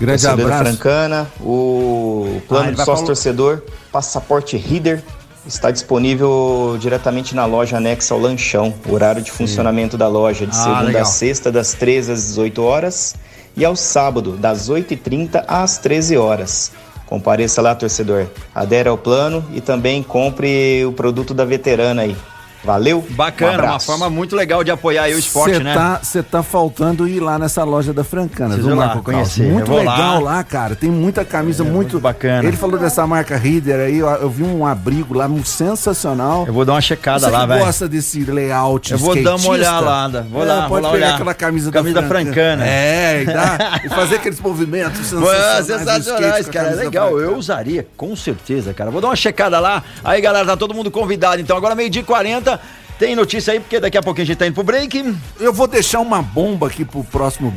Grande 0.00 0.22
Torcedor 0.22 0.48
da 0.48 0.56
abraço. 0.56 0.64
Francana, 0.78 1.30
o 1.40 2.40
plano 2.48 2.68
Ah, 2.68 2.70
de 2.70 2.76
vai 2.76 2.86
sócio 2.86 2.94
falar- 2.96 3.06
torcedor, 3.06 3.62
passaporte 3.92 4.56
Reader, 4.56 5.02
está 5.46 5.70
disponível 5.70 6.76
diretamente 6.80 7.34
na 7.34 7.44
loja 7.46 7.76
anexa 7.76 8.14
ao 8.14 8.20
lanchão. 8.20 8.74
O 8.88 8.92
horário 8.94 9.22
de 9.22 9.30
funcionamento 9.30 9.96
da 9.96 10.08
loja 10.08 10.44
é 10.44 10.46
de 10.46 10.56
Ah, 10.56 10.62
segunda 10.62 10.82
legal. 10.82 11.02
a 11.02 11.04
sexta, 11.04 11.52
das 11.52 11.74
13 11.74 12.12
às 12.12 12.26
18 12.26 12.62
horas, 12.62 13.14
e 13.56 13.64
ao 13.64 13.76
sábado, 13.76 14.32
das 14.32 14.68
8h30 14.68 15.44
às 15.46 15.78
13 15.78 16.16
horas. 16.16 16.72
Compareça 17.06 17.60
lá, 17.62 17.74
torcedor. 17.74 18.26
Adere 18.54 18.88
ao 18.88 18.98
plano 18.98 19.44
e 19.52 19.60
também 19.60 20.02
compre 20.02 20.84
o 20.86 20.92
produto 20.92 21.32
da 21.34 21.44
veterana 21.44 22.02
aí. 22.02 22.16
Valeu? 22.64 23.04
Bacana, 23.10 23.62
Um 23.62 23.66
uma 23.66 23.80
forma 23.80 24.08
muito 24.10 24.34
legal 24.34 24.64
de 24.64 24.70
apoiar 24.70 25.02
aí 25.04 25.14
o 25.14 25.18
esporte, 25.18 25.56
Cê 25.56 25.62
né? 25.62 25.74
Tá, 25.74 26.00
Você 26.02 26.22
tá 26.22 26.42
faltando 26.42 27.06
ir 27.06 27.20
lá 27.20 27.38
nessa 27.38 27.62
loja 27.64 27.92
da 27.92 28.02
Francana, 28.02 28.50
Preciso 28.54 28.68
viu, 28.68 28.76
ir 28.76 28.78
lá, 28.80 28.86
Marco 28.86 29.02
conhecer. 29.02 29.42
Muito 29.44 29.62
Eu 29.62 29.66
vou 29.66 29.78
legal 29.78 30.20
lá. 30.22 30.36
lá. 30.36 30.44
cara. 30.44 30.74
Tem 30.74 30.90
muita 30.90 31.24
camisa 31.24 31.62
muito, 31.62 31.74
muito 31.74 32.00
bacana. 32.00 32.46
Ele 32.48 32.56
falou 32.56 32.78
dessa 32.78 33.06
marca 33.06 33.36
Reader 33.36 33.80
aí, 33.80 34.02
ó, 34.02 34.14
eu 34.16 34.30
vi 34.30 34.42
um 34.42 34.66
abrigo 34.66 35.14
lá 35.14 35.26
um 35.26 35.44
sensacional. 35.44 36.44
Eu 36.46 36.52
vou 36.52 36.64
dar 36.64 36.72
uma 36.74 36.80
checada 36.80 37.20
Você 37.20 37.30
lá, 37.30 37.44
velho. 37.46 37.64
gosta 37.64 37.88
desse 37.88 38.24
layout 38.24 38.92
Eu 38.92 38.98
vou 38.98 39.20
dar 39.22 39.36
uma 39.36 39.48
olhada, 39.50 40.22
vou 40.30 40.42
é, 40.42 40.46
lá, 40.46 40.60
vou 40.60 40.68
pode 40.70 40.82
lá 40.84 40.92
pegar 40.92 41.04
olhar. 41.06 41.14
aquela 41.14 41.34
camisa, 41.34 41.70
Camisa 41.70 42.00
da 42.00 42.08
francana. 42.08 42.64
É, 42.66 43.22
e, 43.22 43.26
dá, 43.26 43.80
e 43.84 43.88
fazer 43.88 44.16
aqueles 44.16 44.40
movimentos 44.40 45.00
sensacionais, 45.06 45.66
sensacionais, 45.66 46.48
cara. 46.48 46.68
É 46.68 46.74
legal. 46.74 47.08
francana. 47.08 47.30
Eu 47.30 47.36
usaria, 47.36 47.86
com 47.96 48.14
certeza, 48.16 48.72
cara. 48.72 48.90
Vou 48.90 49.00
dar 49.00 49.08
uma 49.08 49.16
checada 49.16 49.58
lá. 49.60 49.82
Aí, 50.02 50.20
galera, 50.20 50.46
tá 50.46 50.56
todo 50.56 50.72
mundo 50.74 50.90
convidado. 50.90 51.40
Então, 51.40 51.56
agora 51.56 51.74
meio-dia 51.74 52.00
e 52.02 52.04
40. 52.04 52.53
Tem 52.98 53.16
notícia 53.16 53.52
aí, 53.52 53.60
porque 53.60 53.80
daqui 53.80 53.98
a 53.98 54.02
pouquinho 54.02 54.22
a 54.24 54.26
gente 54.26 54.36
tá 54.36 54.46
indo 54.46 54.54
pro 54.54 54.62
break. 54.62 55.16
Eu 55.40 55.52
vou 55.52 55.66
deixar 55.66 56.00
uma 56.00 56.22
bomba 56.22 56.68
aqui 56.68 56.84
pro 56.84 57.02
próximo 57.02 57.52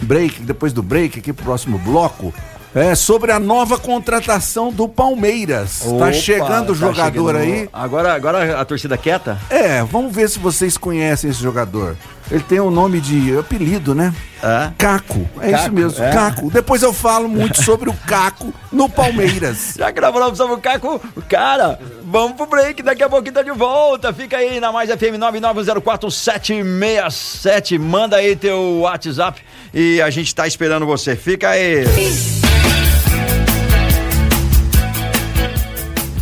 break, 0.00 0.42
depois 0.42 0.72
do 0.72 0.82
break, 0.82 1.18
aqui 1.18 1.32
pro 1.32 1.44
próximo 1.44 1.78
bloco. 1.78 2.34
É 2.74 2.94
sobre 2.96 3.30
a 3.30 3.38
nova 3.38 3.78
contratação 3.78 4.72
do 4.72 4.88
Palmeiras. 4.88 5.78
tá 5.80 5.88
Opa, 5.90 6.12
chegando 6.12 6.70
o 6.72 6.74
tá 6.74 6.86
jogador 6.86 7.34
chegando. 7.36 7.36
aí. 7.38 7.68
Agora, 7.72 8.12
agora 8.12 8.60
a 8.60 8.64
torcida 8.64 8.98
quieta? 8.98 9.38
É, 9.48 9.82
vamos 9.84 10.12
ver 10.14 10.28
se 10.28 10.40
vocês 10.40 10.76
conhecem 10.76 11.30
esse 11.30 11.40
jogador. 11.40 11.96
Ele 12.30 12.42
tem 12.42 12.60
o 12.60 12.70
nome 12.70 13.00
de 13.00 13.36
apelido, 13.38 13.94
né? 13.94 14.14
É. 14.42 14.70
Caco. 14.78 15.28
É 15.40 15.50
Caco, 15.50 15.62
isso 15.62 15.72
mesmo, 15.72 16.04
é. 16.04 16.12
Caco. 16.12 16.50
Depois 16.50 16.82
eu 16.82 16.92
falo 16.92 17.28
muito 17.28 17.60
sobre 17.62 17.88
o 17.90 17.94
Caco 18.06 18.52
no 18.72 18.88
Palmeiras. 18.88 19.74
Já 19.76 19.92
que 19.92 20.00
nós 20.00 20.12
falamos 20.12 20.36
sobre 20.36 20.54
o 20.54 20.58
Caco, 20.58 21.00
cara, 21.28 21.78
vamos 22.04 22.36
pro 22.36 22.46
break, 22.46 22.82
daqui 22.82 23.02
a 23.02 23.08
pouquinho 23.08 23.34
tá 23.34 23.42
de 23.42 23.52
volta. 23.52 24.12
Fica 24.12 24.36
aí 24.38 24.60
na 24.60 24.70
Mais 24.72 24.90
FM 24.90 25.18
9904767. 25.18 27.78
Manda 27.78 28.16
aí 28.16 28.36
teu 28.36 28.80
WhatsApp 28.80 29.42
e 29.72 30.00
a 30.00 30.10
gente 30.10 30.34
tá 30.34 30.46
esperando 30.46 30.86
você. 30.86 31.16
Fica 31.16 31.50
aí. 31.50 31.84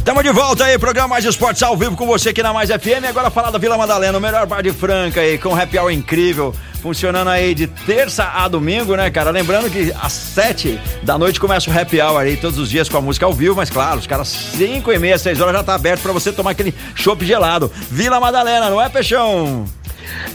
Tamo 0.05 0.21
de 0.21 0.33
volta 0.33 0.65
aí, 0.65 0.77
programa 0.81 1.07
Mais 1.07 1.25
Esportes 1.25 1.63
ao 1.63 1.77
vivo 1.77 1.97
com 1.97 2.05
você 2.05 2.31
aqui 2.31 2.43
na 2.43 2.53
Mais 2.53 2.71
FM. 2.71 3.05
Agora 3.09 3.31
falar 3.31 3.53
da 3.53 3.59
Vila 3.59 3.79
Madalena, 3.79 4.19
o 4.19 4.21
melhor 4.21 4.45
bar 4.47 4.61
de 4.61 4.73
Franca 4.73 5.21
aí, 5.21 5.39
com 5.39 5.51
um 5.51 5.61
happy 5.61 5.79
hour 5.79 5.93
incrível. 5.93 6.53
Funcionando 6.83 7.31
aí 7.31 7.55
de 7.55 7.69
terça 7.69 8.25
a 8.25 8.49
domingo, 8.49 8.97
né, 8.97 9.09
cara? 9.13 9.31
Lembrando 9.31 9.71
que 9.71 9.95
às 10.03 10.13
sete 10.13 10.81
da 11.05 11.17
noite 11.17 11.39
começa 11.39 11.71
o 11.71 11.81
happy 11.81 12.01
hour 12.01 12.21
aí, 12.21 12.37
todos 12.37 12.59
os 12.59 12.69
dias 12.69 12.89
com 12.89 12.97
a 12.97 13.01
música 13.01 13.25
ao 13.25 13.33
vivo, 13.33 13.55
mas 13.55 13.71
claro, 13.71 14.01
os 14.01 14.07
caras 14.09 14.27
cinco 14.27 14.93
e 14.93 14.99
meia, 14.99 15.17
seis 15.17 15.41
horas 15.41 15.55
já 15.55 15.63
tá 15.63 15.75
aberto 15.77 16.03
pra 16.03 16.13
você 16.13 16.33
tomar 16.33 16.51
aquele 16.51 16.75
chopp 16.97 17.25
gelado. 17.25 17.71
Vila 17.89 18.19
Madalena, 18.19 18.69
não 18.69 18.83
é, 18.83 18.89
Peixão? 18.89 19.65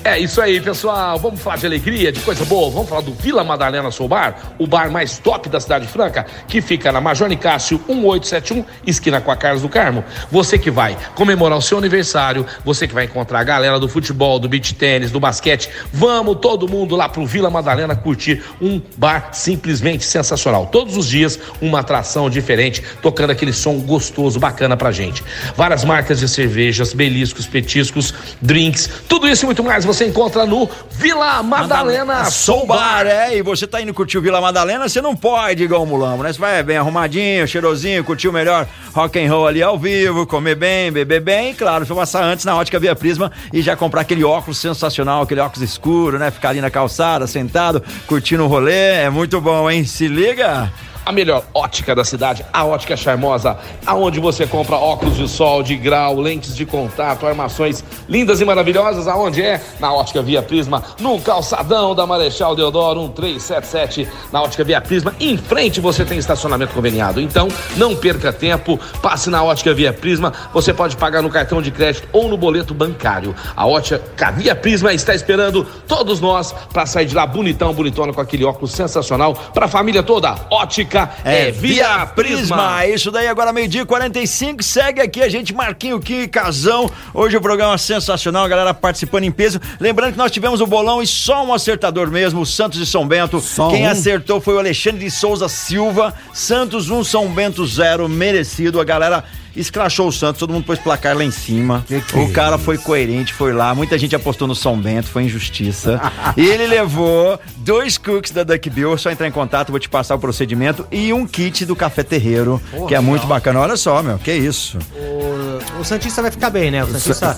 É 0.04 0.18
isso 0.18 0.42
aí, 0.42 0.60
pessoal. 0.62 1.20
Vamos 1.20 1.42
falar 1.42 1.58
de 1.58 1.66
alegria, 1.66 2.12
de 2.12 2.20
coisa 2.22 2.46
boa. 2.46 2.70
Vamos 2.72 2.90
falar 2.90 3.02
do 3.02 3.14
Vila 3.14 3.44
Madalena 3.44 3.92
Soul 3.92 4.10
Bar, 4.10 4.54
o 4.58 4.66
bar 4.66 4.90
mais 4.92 5.20
top 5.20 5.50
da 5.50 5.60
cidade 5.60 5.88
franca, 5.88 6.26
que 6.48 6.62
fica 6.62 6.92
na 6.92 7.02
Major 7.02 7.28
Nicásio 7.28 7.82
1871, 7.88 8.66
esquina 8.86 9.20
com 9.20 9.32
a 9.32 9.36
Carlos 9.36 9.62
do 9.62 9.70
Carmo. 9.70 10.04
Você 10.32 10.58
que 10.58 10.72
vai 10.72 10.98
comemorar 11.16 11.58
o 11.58 11.62
seu 11.62 11.78
aniversário, 11.78 12.46
você 12.64 12.88
que 12.88 12.94
vai 12.94 13.06
encontrar 13.06 13.40
a 13.40 13.44
galera 13.44 13.80
do 13.80 13.88
futebol, 13.88 14.40
do 14.40 14.48
beach 14.48 14.74
tênis, 14.76 15.12
do 15.12 15.20
basquete, 15.20 15.70
vamos 15.92 16.38
todo 16.42 16.68
mundo 16.68 16.96
lá 16.96 17.10
pro 17.10 17.26
Vila 17.26 17.50
Madalena 17.50 17.96
curtir 17.96 18.44
um 18.62 18.82
bar 18.96 19.30
simplesmente 19.34 20.06
sensacional. 20.06 20.68
Todos 20.68 20.96
os 20.96 21.08
dias 21.08 21.40
uma 21.62 21.80
atração 21.80 22.30
diferente, 22.30 22.84
tocando 23.02 23.32
aquele 23.32 23.54
som 23.54 23.80
gostoso, 23.80 24.40
bacana 24.40 24.78
pra 24.78 24.92
gente. 24.92 25.24
Várias 25.56 25.84
marcas 25.84 26.20
de 26.20 26.28
cervejas, 26.28 26.94
beliscos, 26.94 27.46
petiscos, 27.46 28.14
drinks, 28.42 28.90
tudo 29.08 29.28
isso 29.28 29.44
e 29.44 29.48
muito 29.48 29.64
mais 29.68 29.84
você 29.84 30.08
encontra 30.08 30.46
no 30.46 30.70
Vila 30.92 31.44
Madalena 31.44 32.26
Soul 32.32 32.66
Bar, 32.66 33.06
é, 33.06 33.36
e 33.36 33.42
você 33.42 33.68
tá 33.68 33.82
indo 33.82 33.94
curtir 33.94 34.18
o 34.18 34.22
Vila 34.22 34.40
Madalena, 34.40 34.88
você 34.88 35.02
não 35.02 35.14
pode 35.14 35.62
igual 35.62 35.84
o 35.84 35.86
Mulambo, 35.86 36.24
né? 36.24 36.32
Você 36.32 36.40
vai 36.40 36.64
bem 36.64 36.78
arrumadinho, 36.78 37.46
cheirosinho, 37.46 38.04
curtir 38.04 38.30
o 38.30 38.34
melhor 38.34 38.66
rock 38.94 39.20
and 39.20 39.30
roll 39.30 39.46
ali 39.46 39.62
ao 39.62 39.78
vivo, 39.78 40.26
comer 40.26 40.56
bem, 40.56 40.90
beber 40.90 41.20
bem, 41.20 41.52
e 41.52 41.54
claro, 41.54 41.86
você 41.86 41.94
passar 41.94 42.24
antes 42.24 42.46
na 42.46 42.56
ótica 42.56 42.80
Via 42.80 42.96
Prisma 42.96 43.32
e 43.52 43.62
já 43.62 43.76
comprar 43.76 44.02
aquele 44.02 44.24
óculos 44.24 44.58
sensacional, 44.58 45.24
aquele 45.24 45.42
óculos 45.42 45.70
escuro, 45.70 46.18
né? 46.18 46.32
Ficar 46.32 46.50
ali 46.50 46.62
na 46.62 46.70
calçada, 46.70 47.28
sentado, 47.28 47.84
curtindo 48.08 48.46
o 48.46 48.48
rolê, 48.48 48.94
é 48.94 49.10
muito 49.10 49.42
bom, 49.42 49.70
hein? 49.70 49.84
Se 49.84 50.08
liga! 50.08 50.72
A 51.08 51.12
melhor 51.14 51.42
ótica 51.54 51.96
da 51.96 52.04
cidade, 52.04 52.46
a 52.52 52.66
Ótica 52.66 52.98
Charmosa, 52.98 53.58
aonde 53.86 54.20
você 54.20 54.46
compra 54.46 54.76
óculos 54.76 55.16
de 55.16 55.26
sol, 55.30 55.64
de 55.64 55.78
grau, 55.78 56.20
lentes 56.20 56.54
de 56.54 56.66
contato, 56.66 57.26
armações 57.26 57.82
lindas 58.10 58.42
e 58.42 58.46
maravilhosas, 58.46 59.08
aonde 59.08 59.42
é? 59.42 59.62
Na 59.80 59.94
Ótica 59.94 60.22
Via 60.22 60.42
Prisma, 60.42 60.84
no 61.00 61.18
calçadão 61.22 61.96
da 61.96 62.06
Marechal 62.06 62.58
Deodoro 62.58 63.04
1377, 63.04 64.06
na 64.34 64.42
Ótica 64.42 64.66
Via 64.66 64.82
Prisma, 64.82 65.16
em 65.18 65.38
frente 65.38 65.80
você 65.80 66.04
tem 66.04 66.18
estacionamento 66.18 66.74
conveniado. 66.74 67.22
Então, 67.22 67.48
não 67.78 67.96
perca 67.96 68.34
tempo, 68.34 68.78
passe 69.02 69.30
na 69.30 69.42
Ótica 69.42 69.74
Via 69.74 69.94
Prisma, 69.94 70.34
você 70.54 70.74
pode 70.74 70.98
pagar 70.98 71.22
no 71.22 71.30
cartão 71.30 71.62
de 71.62 71.72
crédito 71.72 72.10
ou 72.12 72.28
no 72.28 72.36
boleto 72.36 72.74
bancário. 72.74 73.34
A 73.56 73.66
Ótica 73.66 74.30
Via 74.32 74.54
Prisma 74.54 74.94
está 74.94 75.16
esperando 75.16 75.66
todos 75.88 76.20
nós 76.20 76.52
para 76.74 76.86
sair 76.86 77.06
de 77.06 77.16
lá 77.16 77.26
bonitão, 77.26 77.74
bonitona 77.74 78.12
com 78.12 78.20
aquele 78.20 78.44
óculos 78.44 78.74
sensacional 78.74 79.34
para 79.54 79.68
a 79.68 79.70
família 79.70 80.04
toda. 80.04 80.36
Ótica 80.52 80.97
é, 81.24 81.52
Via 81.52 82.06
Prisma. 82.06 82.86
Isso 82.86 83.12
daí 83.12 83.28
agora 83.28 83.52
meio-dia 83.52 83.82
e 83.82 83.86
45. 83.86 84.64
Segue 84.64 85.02
aqui 85.02 85.22
a 85.22 85.30
gente, 85.30 85.54
Marquinho 85.54 86.00
Kim 86.00 86.28
Casão. 86.28 86.90
Hoje 87.14 87.38
o 87.38 87.42
programa 87.42 87.74
é 87.74 87.78
sensacional, 87.78 88.46
a 88.46 88.48
galera 88.48 88.74
participando 88.74 89.24
em 89.24 89.32
peso. 89.32 89.60
Lembrando 89.80 90.14
que 90.14 90.18
nós 90.18 90.32
tivemos 90.32 90.62
o 90.62 90.68
bolão 90.68 91.02
e 91.02 91.08
só 91.08 91.46
um 91.46 91.54
acertador 91.54 92.10
mesmo, 92.10 92.42
o 92.42 92.46
Santos 92.46 92.80
de 92.80 92.86
São 92.86 93.08
Bento. 93.08 93.40
Só 93.40 93.70
Quem 93.70 93.86
um? 93.86 93.90
acertou 93.90 94.40
foi 94.40 94.56
o 94.56 94.60
Alexandre 94.60 95.04
de 95.06 95.12
Souza 95.12 95.48
Silva. 95.48 96.14
Santos 96.34 96.90
1, 96.90 97.04
São 97.04 97.28
Bento 97.28 97.66
0, 97.66 98.08
merecido. 98.08 98.80
A 98.80 98.84
galera 98.84 99.24
escrachou 99.60 100.08
o 100.08 100.12
Santos, 100.12 100.40
todo 100.40 100.54
mundo 100.54 100.66
pôs 100.66 100.80
placar 100.80 101.16
lá 101.16 101.24
em 101.24 101.32
cima. 101.32 101.84
Que 101.88 102.00
que 102.02 102.18
o 102.18 102.24
é 102.24 102.32
cara 102.32 102.58
foi 102.58 102.78
coerente, 102.78 103.34
foi 103.34 103.54
lá. 103.54 103.74
Muita 103.74 103.98
gente 103.98 104.16
apostou 104.16 104.48
no 104.48 104.56
São 104.56 104.80
Bento, 104.80 105.08
foi 105.08 105.24
injustiça. 105.24 106.00
e 106.38 106.46
ele 106.46 106.68
levou 106.68 107.40
dois 107.58 107.98
cookies 107.98 108.32
da 108.32 108.44
Duck 108.44 108.70
Bill. 108.70 108.98
Só 108.98 109.12
entrar 109.12 109.28
em 109.28 109.32
contato, 109.32 109.72
vou 109.72 109.80
te 109.80 109.90
passar 109.90 110.16
o 110.16 110.20
procedimento. 110.20 110.88
E 110.92 111.12
um 111.12 111.26
kit 111.26 111.66
do 111.66 111.76
Café 111.76 112.04
Terreiro, 112.04 112.62
que 112.88 112.96
é 112.96 113.00
muito 113.00 113.28
bacana. 113.28 113.60
Olha 113.60 113.78
só, 113.78 114.02
meu, 114.02 114.18
que 114.18 114.32
isso. 114.34 114.78
O, 114.96 115.82
o 115.82 115.84
Santista 115.84 116.22
vai 116.22 116.32
ficar 116.32 116.50
bem, 116.50 116.72
né? 116.72 116.84
O 116.84 116.88
Santista, 116.88 117.38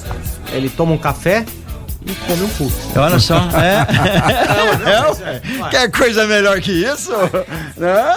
ele 0.52 0.70
toma 0.70 0.94
um 0.94 0.98
café 0.98 1.46
e 2.06 2.14
come 2.16 2.44
um 2.44 2.50
cookie. 2.50 2.98
Olha 2.98 3.20
só, 3.20 3.36
é. 3.60 3.86
é, 4.90 5.66
é. 5.66 5.70
Quer 5.70 5.92
coisa 5.92 6.26
melhor 6.26 6.60
que 6.62 6.72
isso? 6.72 7.12
Né? 7.78 8.16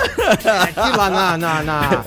Aqui 0.62 0.97
lá 0.97 1.11
na, 1.11 1.39
na, 1.39 1.62
na- 1.62 2.05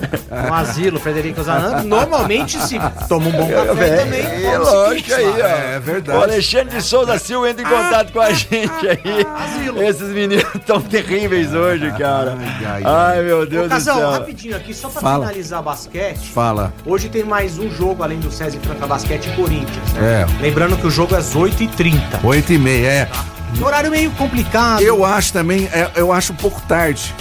no 0.48 0.54
asilo 0.54 0.98
Frederico 0.98 1.42
Zanano, 1.42 1.86
normalmente 1.86 2.58
se 2.62 2.78
toma 3.08 3.28
um 3.28 3.32
bom 3.32 3.48
café 3.48 3.96
também. 3.96 4.20
É, 4.46 4.58
lógico 4.58 5.14
aí, 5.14 5.24
lá. 5.26 5.32
ó. 5.44 5.48
É 5.74 5.80
verdade. 5.80 6.18
O 6.18 6.22
Alexandre 6.22 6.76
de 6.76 6.82
Souza 6.82 7.18
Silva 7.18 7.50
entra 7.50 7.62
em 7.62 7.68
contato 7.68 8.12
com 8.12 8.20
a 8.20 8.32
gente 8.32 8.88
aí. 8.88 9.86
Esses 9.86 10.08
meninos 10.10 10.44
tão 10.66 10.80
terríveis 10.80 11.52
hoje, 11.54 11.90
cara. 11.92 12.36
ai, 12.64 12.82
Ai, 12.84 13.22
meu 13.22 13.46
Deus 13.46 13.64
Ô, 13.64 13.68
do 13.68 13.70
Casão, 13.70 13.96
céu. 13.98 14.10
rapidinho 14.10 14.56
aqui, 14.56 14.72
só 14.74 14.88
pra 14.88 15.00
Fala. 15.00 15.26
finalizar 15.26 15.62
basquete. 15.62 16.28
Fala. 16.32 16.72
Hoje 16.84 17.08
tem 17.08 17.22
mais 17.24 17.58
um 17.58 17.70
jogo 17.70 18.02
além 18.02 18.18
do 18.18 18.30
César 18.30 18.56
e 18.62 18.66
Franca 18.66 18.86
Basquete 18.86 19.26
e 19.26 19.36
Corinthians. 19.36 19.92
né? 19.94 20.06
É. 20.22 20.42
Lembrando 20.42 20.76
que 20.76 20.86
o 20.86 20.90
jogo 20.90 21.14
é 21.14 21.18
às 21.18 21.34
8h30. 21.66 22.24
Oito 22.24 22.52
e 22.52 22.58
meia, 22.58 22.88
é. 22.88 23.08
Horário 23.62 23.90
meio 23.90 24.10
complicado. 24.12 24.82
Eu 24.82 25.04
acho 25.04 25.32
também, 25.32 25.66
é, 25.72 25.90
eu 25.96 26.12
acho 26.12 26.32
um 26.32 26.36
pouco 26.36 26.60
tarde. 26.62 27.14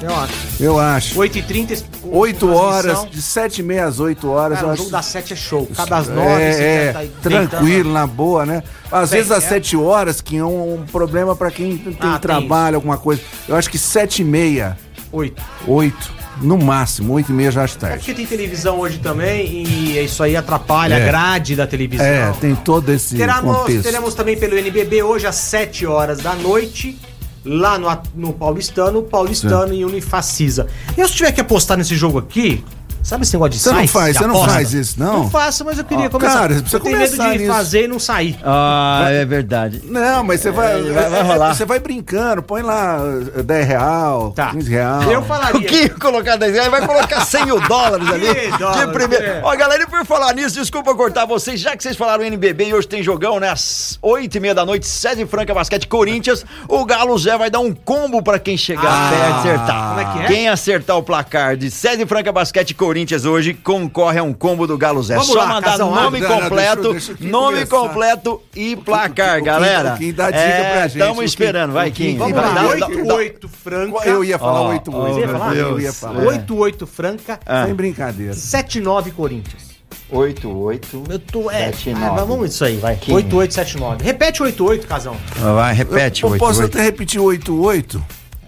Eu 0.00 0.14
acho. 0.14 0.34
Eu 0.60 0.78
acho. 0.78 1.18
8h30. 1.18 1.82
com- 2.02 2.18
Oito 2.18 2.46
com 2.46 2.52
horas, 2.54 2.82
transmissão. 2.82 3.08
de 3.10 3.22
sete 3.22 3.58
e 3.60 3.62
meia 3.62 3.86
às 3.86 4.00
oito 4.00 4.28
horas, 4.30 4.56
Cara, 4.58 4.66
eu 4.66 4.70
o 4.70 4.72
acho. 4.72 4.78
jogo 4.82 4.90
das 4.90 5.06
7 5.06 5.32
é 5.32 5.36
show. 5.36 5.66
Cada 5.74 5.96
às 5.98 6.08
9 6.08 6.42
é, 6.42 6.46
é, 6.94 7.08
tranquilo, 7.22 7.92
na 7.92 8.06
boa, 8.06 8.44
né? 8.44 8.62
Às 8.92 9.10
Bem, 9.10 9.18
vezes 9.20 9.32
às 9.32 9.44
é. 9.44 9.48
sete 9.48 9.76
horas, 9.76 10.20
que 10.20 10.36
é 10.36 10.44
um, 10.44 10.74
um 10.74 10.84
problema 10.86 11.34
pra 11.34 11.50
quem 11.50 11.78
tem 11.78 11.96
Ah, 12.00 12.10
tem 12.12 12.18
trabalho, 12.20 12.76
alguma 12.76 12.98
coisa. 12.98 13.22
Eu 13.48 13.56
acho 13.56 13.70
que 13.70 13.78
sete 13.78 14.20
e 14.22 14.24
meia, 14.24 14.76
8. 15.10 15.42
oito, 15.66 16.12
no 16.40 16.58
máximo, 16.58 17.12
oito 17.14 17.30
e 17.30 17.34
meia 17.34 17.50
já 17.50 17.64
acho 17.64 17.76
É 17.84 17.96
porque 17.96 18.14
tem 18.14 18.26
televisão 18.26 18.78
hoje 18.80 18.98
também 18.98 19.64
e 19.64 19.98
isso 20.04 20.22
aí 20.22 20.36
atrapalha 20.36 20.94
É. 20.94 21.02
a 21.02 21.06
grade 21.06 21.54
da 21.56 21.66
televisão. 21.66 22.04
É, 22.06 22.32
tem 22.40 22.54
todo 22.54 22.90
esse 22.90 23.16
Teremos, 23.16 23.56
contexto. 23.56 23.82
teremos 23.82 24.14
também 24.14 24.36
pelo 24.36 24.56
NBB 24.56 25.02
hoje 25.02 25.26
às 25.26 25.36
7 25.36 25.86
horas 25.86 26.18
da 26.18 26.34
noite, 26.34 26.98
lá 27.44 27.78
no, 27.78 27.88
no 28.14 28.32
Paulistano, 28.32 29.02
Paulistano 29.02 29.72
e 29.74 29.84
Unifacisa. 29.84 30.66
Eu 30.96 31.06
se 31.08 31.14
tiver 31.14 31.32
que 31.32 31.40
apostar 31.40 31.76
nesse 31.76 31.94
jogo 31.94 32.18
aqui, 32.18 32.64
sabe 33.04 33.22
esse 33.22 33.32
negócio 33.34 33.52
de 33.52 33.58
Você 33.60 33.72
não 33.72 33.86
faz, 33.88 34.16
você 34.16 34.26
não 34.26 34.44
faz 34.44 34.72
isso, 34.74 34.98
não? 34.98 35.18
Não 35.24 35.30
faço, 35.30 35.64
mas 35.64 35.78
eu 35.78 35.84
queria 35.84 36.06
Ó, 36.06 36.10
começar. 36.10 36.34
cara, 36.34 36.54
você 36.54 36.60
precisa 36.60 36.76
eu 36.76 36.80
tenho 36.80 36.98
medo 36.98 37.10
começar 37.10 37.32
de 37.32 37.38
nisso. 37.38 37.52
fazer 37.52 37.84
e 37.84 37.88
não 37.88 37.98
sair. 37.98 38.38
Ah, 38.44 39.06
é 39.10 39.24
verdade. 39.24 39.82
Não, 39.84 40.24
mas 40.24 40.40
você 40.40 40.50
vai, 40.50 40.78
É, 40.78 40.82
vai- 40.92 41.10
vai 41.10 41.22
rolar. 41.22 41.54
Você 41.54 41.64
vai 41.64 41.78
brincando, 41.78 42.42
põe 42.42 42.62
lá 42.62 42.98
eh, 43.36 43.42
10 43.42 43.66
real, 43.66 44.32
Tá. 44.32 44.50
15 44.50 44.70
real. 44.70 45.02
Eu 45.04 45.20
O 45.20 45.24
falaria. 45.24 45.68
que 45.68 45.88
colocar 45.90 46.36
10 46.36 46.52
reais? 46.54 46.70
Vai 46.70 46.86
colocar 46.86 47.20
100 47.24 47.46
mil 47.46 47.60
dólares 47.60 48.08
ali. 48.10 48.26
Que 48.34 48.58
dólares, 48.58 48.92
primeiro. 48.92 49.24
é. 49.24 49.40
Ó, 49.44 49.54
galera, 49.56 49.82
e 49.82 49.86
por 49.86 50.04
falar 50.06 50.32
nisso, 50.34 50.54
desculpa 50.58 50.94
cortar 50.94 51.26
vocês, 51.26 51.60
já 51.60 51.76
que 51.76 51.82
vocês 51.82 51.96
falaram 51.96 52.24
NBB 52.24 52.68
e 52.68 52.74
hoje 52.74 52.88
tem 52.88 53.02
jogão, 53.02 53.38
né? 53.38 53.50
Às 53.50 53.98
8 54.02 54.36
e 54.36 54.40
meia 54.40 54.54
da 54.54 54.64
noite, 54.64 54.86
César 54.86 55.26
Franca 55.26 55.52
Basquete 55.54 55.86
Corinthians. 55.86 56.44
O 56.68 56.84
Galo 56.84 57.16
Zé 57.18 57.36
vai 57.36 57.50
dar 57.50 57.60
um 57.60 57.72
combo 57.74 58.22
pra 58.22 58.38
quem 58.38 58.56
chegar 58.56 58.82
Ah, 58.84 59.12
e 59.12 59.32
acertar. 59.40 59.88
como 59.88 60.00
é 60.00 60.04
que 60.04 60.18
é? 60.20 60.26
Quem 60.26 60.48
acertar 60.48 60.96
o 60.96 61.02
placar 61.02 61.56
de 61.56 61.70
César 61.70 62.06
Franca 62.06 62.32
Basquete 62.32 62.72
Corinthians 62.74 62.93
hoje 63.26 63.54
concorre 63.54 64.18
a 64.18 64.22
um 64.22 64.32
combo 64.32 64.66
do 64.66 64.78
Galo 64.78 65.02
Zé. 65.02 65.14
Vamos 65.14 65.28
Só 65.28 65.38
lá, 65.40 65.46
mandar 65.48 65.78
nome 65.78 66.20
não, 66.20 66.28
não, 66.28 66.40
completo, 66.40 66.92
deixa 66.92 67.14
deixa 67.14 67.30
nome 67.30 67.66
começar. 67.66 67.76
completo 67.76 68.42
e 68.54 68.76
placar, 68.76 69.40
o 69.40 69.44
galera. 69.44 69.96
Kim 69.98 70.12
dá 70.12 70.30
dica 70.30 70.42
pra 70.42 70.88
gente, 70.88 71.00
Estamos 71.00 71.24
esperando, 71.24 71.72
vai, 71.72 71.90
Kim-. 71.90 72.16
Vamos 72.16 72.34
Vai, 72.34 72.44
lá, 72.44 72.54
dá- 72.54 72.62
dá- 72.62 72.86
88 72.86 73.48
Franca. 73.48 74.08
Eu 74.08 74.24
ia 74.24 74.38
falar 74.38 74.60
Ó, 74.60 74.68
8 74.70 74.90
ó, 74.94 75.08
Você 75.08 75.20
ia 75.20 75.28
falar? 75.28 75.56
Eu 75.56 75.80
ia 75.80 75.92
falar. 75.92 76.22
88 76.24 76.86
Franca, 76.86 77.40
Ah. 77.44 77.64
Sem 77.66 77.74
brincadeira. 77.74 78.34
79 78.34 79.10
Corinthians. 79.10 79.74
88. 80.10 81.04
Eu 81.08 81.18
tô, 81.18 81.50
é, 81.50 81.72
79. 81.72 82.20
ah, 82.20 82.24
vamos 82.24 82.50
isso 82.54 82.64
aí, 82.64 82.76
vai. 82.76 82.96
Quem? 82.96 83.14
8879. 83.14 84.04
Repete 84.04 84.42
88, 84.42 84.86
Casão. 84.86 85.16
Vai, 85.36 85.74
repete. 85.74 86.22
Eu, 86.22 86.30
eu 86.30 86.38
posso 86.38 86.60
88. 86.60 86.74
até 86.76 86.82
repetir 86.84 87.20
8-8? 87.20 88.00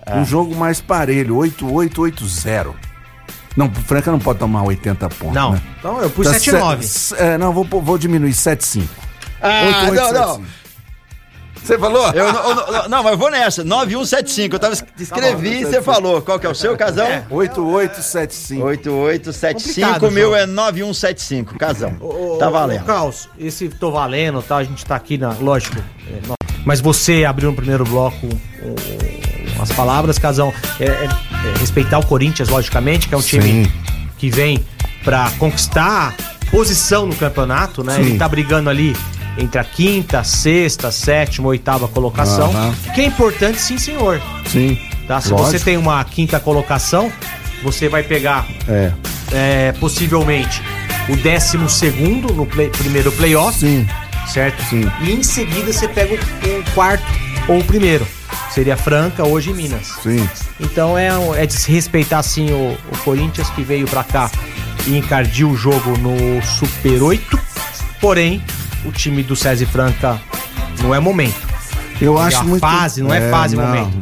Ah. 0.05 0.19
Um 0.19 0.25
jogo 0.25 0.55
mais 0.55 0.81
parelho, 0.81 1.37
8-8-8-0. 1.37 2.75
Não, 3.57 3.67
o 3.67 3.75
Franca 3.75 4.11
não 4.11 4.19
pode 4.19 4.39
tomar 4.39 4.63
80 4.65 5.09
pontos. 5.11 5.35
Não. 5.35 5.53
Né? 5.53 5.63
Então 5.79 6.01
eu 6.03 6.11
pus 6.11 6.27
Tá 6.27 6.35
79. 6.35 6.85
se- 6.87 7.15
É, 7.17 7.39
não, 7.39 7.53
vou, 7.53 7.65
vou 7.65 7.97
diminuir 7.97 8.33
7-5. 8.33 8.85
Ah, 9.41 9.91
não, 9.93 10.13
não. 10.13 10.43
Você 11.63 11.77
falou? 11.79 12.09
Eu, 12.13 12.33
não, 12.33 12.51
eu 12.83 12.89
não, 12.89 13.03
mas 13.03 13.13
eu 13.13 13.19
vou 13.19 13.29
nessa. 13.29 13.65
9175. 13.65 14.55
Eu 14.55 14.59
tava 14.61 14.73
es- 14.75 14.85
escrevi 15.01 15.63
e 15.63 15.65
você 15.65 15.83
falou. 15.83 16.23
Qual 16.23 16.39
que 16.39 16.47
é 16.47 16.49
o 16.49 16.55
seu, 16.55 16.77
Casão? 16.77 17.09
8875. 17.29 18.63
8875. 18.65 19.85
Complicado, 19.89 20.09
O 20.09 20.11
meu 20.13 20.29
João. 20.29 20.37
é 20.41 20.47
9175. 20.47 21.59
Casão. 21.59 21.97
Ô, 22.01 22.37
Tá 22.39 22.49
valendo. 22.51 22.85
Caos, 22.85 23.29
esse 23.37 23.69
tô 23.69 23.91
valendo, 23.91 24.43
tá? 24.43 24.59
A 24.59 24.65
gente 24.65 24.85
tá 24.87 24.95
aqui 24.95 25.19
na. 25.19 25.31
Lógico. 25.33 25.77
é, 26.09 26.21
mas 26.65 26.81
você 26.81 27.25
abriu 27.25 27.51
no 27.51 27.57
primeiro 27.57 27.85
bloco 27.85 28.27
o- 28.27 29.61
as 29.63 29.73
palavras, 29.73 30.19
Casão. 30.21 30.53
É, 30.79 30.85
é- 30.85 30.89
é 30.89 31.09
respeitar 31.59 31.99
o 31.99 32.07
Corinthians, 32.07 32.49
logicamente, 32.49 33.09
que 33.09 33.15
é 33.15 33.19
um 33.19 33.23
time 33.23 33.65
Sim. 33.65 33.73
que 34.19 34.31
vem 34.31 34.65
pra 35.05 35.31
conquistar 35.39 36.15
posição 36.51 37.07
no 37.07 37.15
campeonato, 37.15 37.83
né? 37.85 37.95
Sim. 37.97 38.01
Ele 38.03 38.19
tá 38.19 38.29
brigando 38.29 38.71
ali 38.71 38.97
entre 39.39 39.59
a 39.61 39.65
quinta, 39.65 40.25
sexta, 40.25 40.91
sétima, 40.91 41.49
oitava 41.49 41.87
colocação. 41.89 42.51
Aham. 42.51 42.75
Que 42.95 43.03
é 43.03 43.05
importante, 43.07 43.61
sim, 43.61 43.77
senhor. 43.79 44.21
Sim. 44.47 44.79
Tá? 45.07 45.21
Se 45.21 45.31
Lógico. 45.31 45.51
você 45.51 45.59
tem 45.59 45.77
uma 45.77 46.03
quinta 46.05 46.41
colocação, 46.41 47.13
você 47.63 47.89
vai 47.89 48.03
pegar 48.03 48.47
É. 48.69 48.93
é, 49.33 49.73
possivelmente 49.73 50.63
o 51.09 51.17
décimo 51.17 51.69
segundo 51.69 52.33
no 52.33 52.47
play- 52.47 52.71
primeiro 52.71 53.13
playoff, 53.13 53.59
Sim. 53.59 53.87
certo? 54.27 54.61
Sim. 54.71 54.91
E 55.03 55.13
em 55.13 55.23
seguida 55.23 55.73
você 55.73 55.87
pega 55.87 56.15
o, 56.15 56.59
o 56.61 56.65
quarto 56.75 57.05
ou 57.49 57.59
o 57.59 57.65
primeiro. 57.65 58.07
Seria 58.51 58.77
Franca, 58.77 59.25
hoje 59.27 59.51
em 59.51 59.55
Minas. 59.55 59.89
Sim. 60.03 60.29
Então 60.59 60.97
é, 60.97 61.09
é 61.37 61.47
desrespeitar 61.47 62.23
sim 62.23 62.51
o, 62.53 62.73
o 62.93 62.99
Corinthians 63.05 63.51
que 63.51 63.63
veio 63.63 63.87
pra 63.87 64.03
cá 64.03 64.31
e 64.87 64.97
encardiu 64.97 65.51
o 65.51 65.57
jogo 65.57 65.97
no 65.99 66.43
Super 66.43 67.03
8. 67.03 67.39
Porém, 68.01 68.43
o 68.85 68.93
time 68.93 69.23
do 69.23 69.37
César 69.37 69.67
Franca 69.67 70.21
não 70.83 70.95
é 70.95 71.01
momento. 71.01 71.47
Eu 72.01 72.17
E 72.17 72.21
acho 72.21 72.39
a 72.39 72.45
muito. 72.45 72.61
fase, 72.61 73.03
não 73.03 73.13
é, 73.13 73.31
fase, 73.31 73.57
não. 73.57 73.67
momento. 73.67 73.97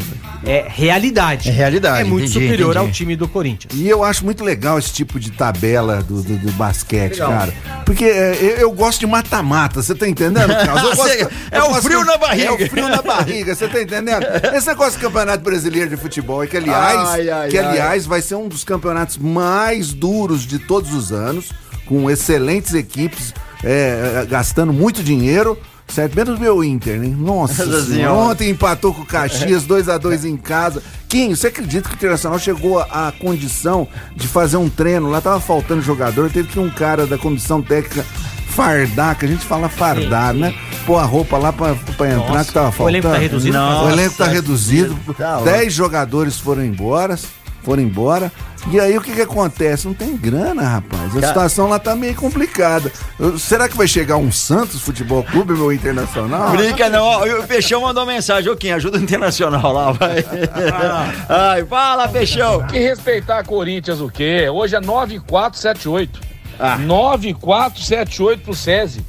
É 0.46 0.66
realidade. 0.68 1.48
É 1.48 1.52
realidade, 1.52 2.00
É 2.00 2.04
muito 2.04 2.24
entendi, 2.26 2.32
superior 2.46 2.70
entendi. 2.72 2.86
ao 2.86 2.92
time 2.92 3.16
do 3.16 3.26
Corinthians. 3.28 3.72
E 3.74 3.88
eu 3.88 4.04
acho 4.04 4.24
muito 4.24 4.44
legal 4.44 4.78
esse 4.78 4.92
tipo 4.92 5.18
de 5.18 5.30
tabela 5.30 6.02
do, 6.02 6.22
do, 6.22 6.36
do 6.38 6.52
basquete, 6.52 7.12
Legal. 7.14 7.30
cara. 7.30 7.54
Porque 7.86 8.04
é, 8.04 8.36
eu, 8.40 8.48
eu 8.58 8.72
gosto 8.72 9.00
de 9.00 9.06
mata-mata, 9.06 9.82
você 9.82 9.94
tá 9.94 10.08
entendendo, 10.08 10.48
Carlos? 10.64 10.82
Eu 10.90 10.96
gosto- 10.96 11.30
é 11.50 11.62
o 11.62 11.74
frio 11.82 12.00
de- 12.00 12.06
na 12.06 12.16
barriga. 12.18 12.48
É 12.48 12.52
o 12.52 12.68
frio 12.70 12.88
na 12.88 13.02
barriga, 13.02 13.54
você 13.54 13.68
tá 13.68 13.80
entendendo? 13.80 14.24
Esse 14.54 14.66
negócio 14.66 14.98
do 14.98 15.02
Campeonato 15.02 15.42
Brasileiro 15.42 15.90
de 15.90 15.96
Futebol, 15.96 16.42
é 16.42 16.46
que 16.46 16.56
aliás, 16.56 17.08
Ai, 17.10 17.30
ai, 17.30 17.48
que, 17.48 17.58
ai. 17.58 17.64
aliás 17.66 18.04
vai 18.06 18.20
ser 18.20 18.34
um 18.34 18.48
dos 18.48 18.64
campeonatos 18.64 19.16
mais 19.18 19.92
duros 19.92 20.42
de 20.46 20.58
todos 20.58 20.92
os 20.92 21.10
anos, 21.12 21.50
com 21.86 22.10
excelentes 22.10 22.74
equipes, 22.74 23.32
é, 23.62 24.22
é, 24.22 24.26
gastando 24.26 24.72
muito 24.72 25.02
dinheiro. 25.02 25.58
Certo? 25.88 26.14
Menos 26.16 26.38
meu 26.38 26.62
Inter, 26.64 26.98
né? 26.98 27.14
Nossa 27.16 27.64
Nossa. 27.66 28.12
Ontem 28.12 28.50
empatou 28.50 28.92
com 28.94 29.02
o 29.02 29.06
Caxias 29.06 29.64
2x2 29.68 30.24
em 30.24 30.36
casa. 30.36 30.82
Quinho, 31.08 31.36
você 31.36 31.46
acredita 31.48 31.88
que 31.88 31.94
o 31.94 31.98
Internacional 31.98 32.38
chegou 32.38 32.80
à 32.80 33.12
condição 33.20 33.86
de 34.16 34.26
fazer 34.26 34.56
um 34.56 34.68
treino? 34.68 35.08
Lá 35.10 35.20
tava 35.20 35.38
faltando 35.40 35.80
jogador, 35.82 36.30
teve 36.30 36.48
que 36.48 36.58
um 36.58 36.68
cara 36.70 37.06
da 37.06 37.16
comissão 37.16 37.62
técnica 37.62 38.04
fardar, 38.48 39.16
que 39.18 39.24
a 39.24 39.28
gente 39.28 39.44
fala 39.44 39.68
fardar, 39.68 40.28
Sim, 40.32 40.34
sim. 40.34 40.40
né? 40.40 40.54
Pôr 40.86 40.96
a 40.98 41.02
roupa 41.04 41.38
lá 41.38 41.52
pra, 41.52 41.74
pra 41.96 42.08
entrar 42.10 42.28
Nossa. 42.34 42.44
que 42.44 42.52
tava 42.52 42.68
O 42.68 42.72
faltando. 42.72 42.96
elenco 42.98 43.08
tá 43.12 43.18
reduzido? 43.18 43.58
o 43.58 43.90
elenco 43.90 44.14
tá 44.16 44.24
Nossa, 44.24 44.34
reduzido. 44.36 44.96
tá 45.16 45.34
louco. 45.36 45.50
10 45.50 45.72
jogadores 45.72 46.38
foram 46.38 46.64
embora, 46.64 47.18
foram 47.64 47.82
embora. 47.82 48.30
E 48.70 48.80
aí 48.80 48.96
o 48.96 49.00
que 49.00 49.12
que 49.12 49.20
acontece? 49.20 49.86
Não 49.86 49.92
tem 49.92 50.16
grana, 50.16 50.62
rapaz. 50.62 51.10
A 51.10 51.20
Cara- 51.20 51.26
situação 51.28 51.68
lá 51.68 51.78
tá 51.78 51.94
meio 51.94 52.14
complicada. 52.14 52.90
Eu- 53.18 53.38
Será 53.38 53.68
que 53.68 53.76
vai 53.76 53.86
chegar 53.86 54.16
um 54.16 54.32
Santos 54.32 54.80
Futebol 54.80 55.22
Clube, 55.22 55.52
meu 55.52 55.70
internacional? 55.72 56.50
Brinca 56.52 56.88
não, 56.88 57.02
ó, 57.04 57.24
o 57.40 57.46
Peixão 57.46 57.82
mandou 57.82 58.06
mensagem, 58.06 58.50
ô 58.50 58.56
Kim, 58.56 58.70
ajuda 58.70 58.96
o 58.98 59.02
Internacional 59.02 59.70
lá, 59.72 59.92
vai. 59.92 60.24
Ai, 61.28 61.64
fala, 61.66 62.08
Peixão. 62.08 62.66
Que 62.66 62.78
respeitar 62.78 63.44
Corinthians 63.44 64.00
o 64.00 64.08
quê? 64.08 64.48
Hoje 64.48 64.76
é 64.76 64.80
9478. 64.80 66.20
Ah. 66.58 66.78
9478 66.78 68.42
pro 68.42 68.54
SESI. 68.54 69.04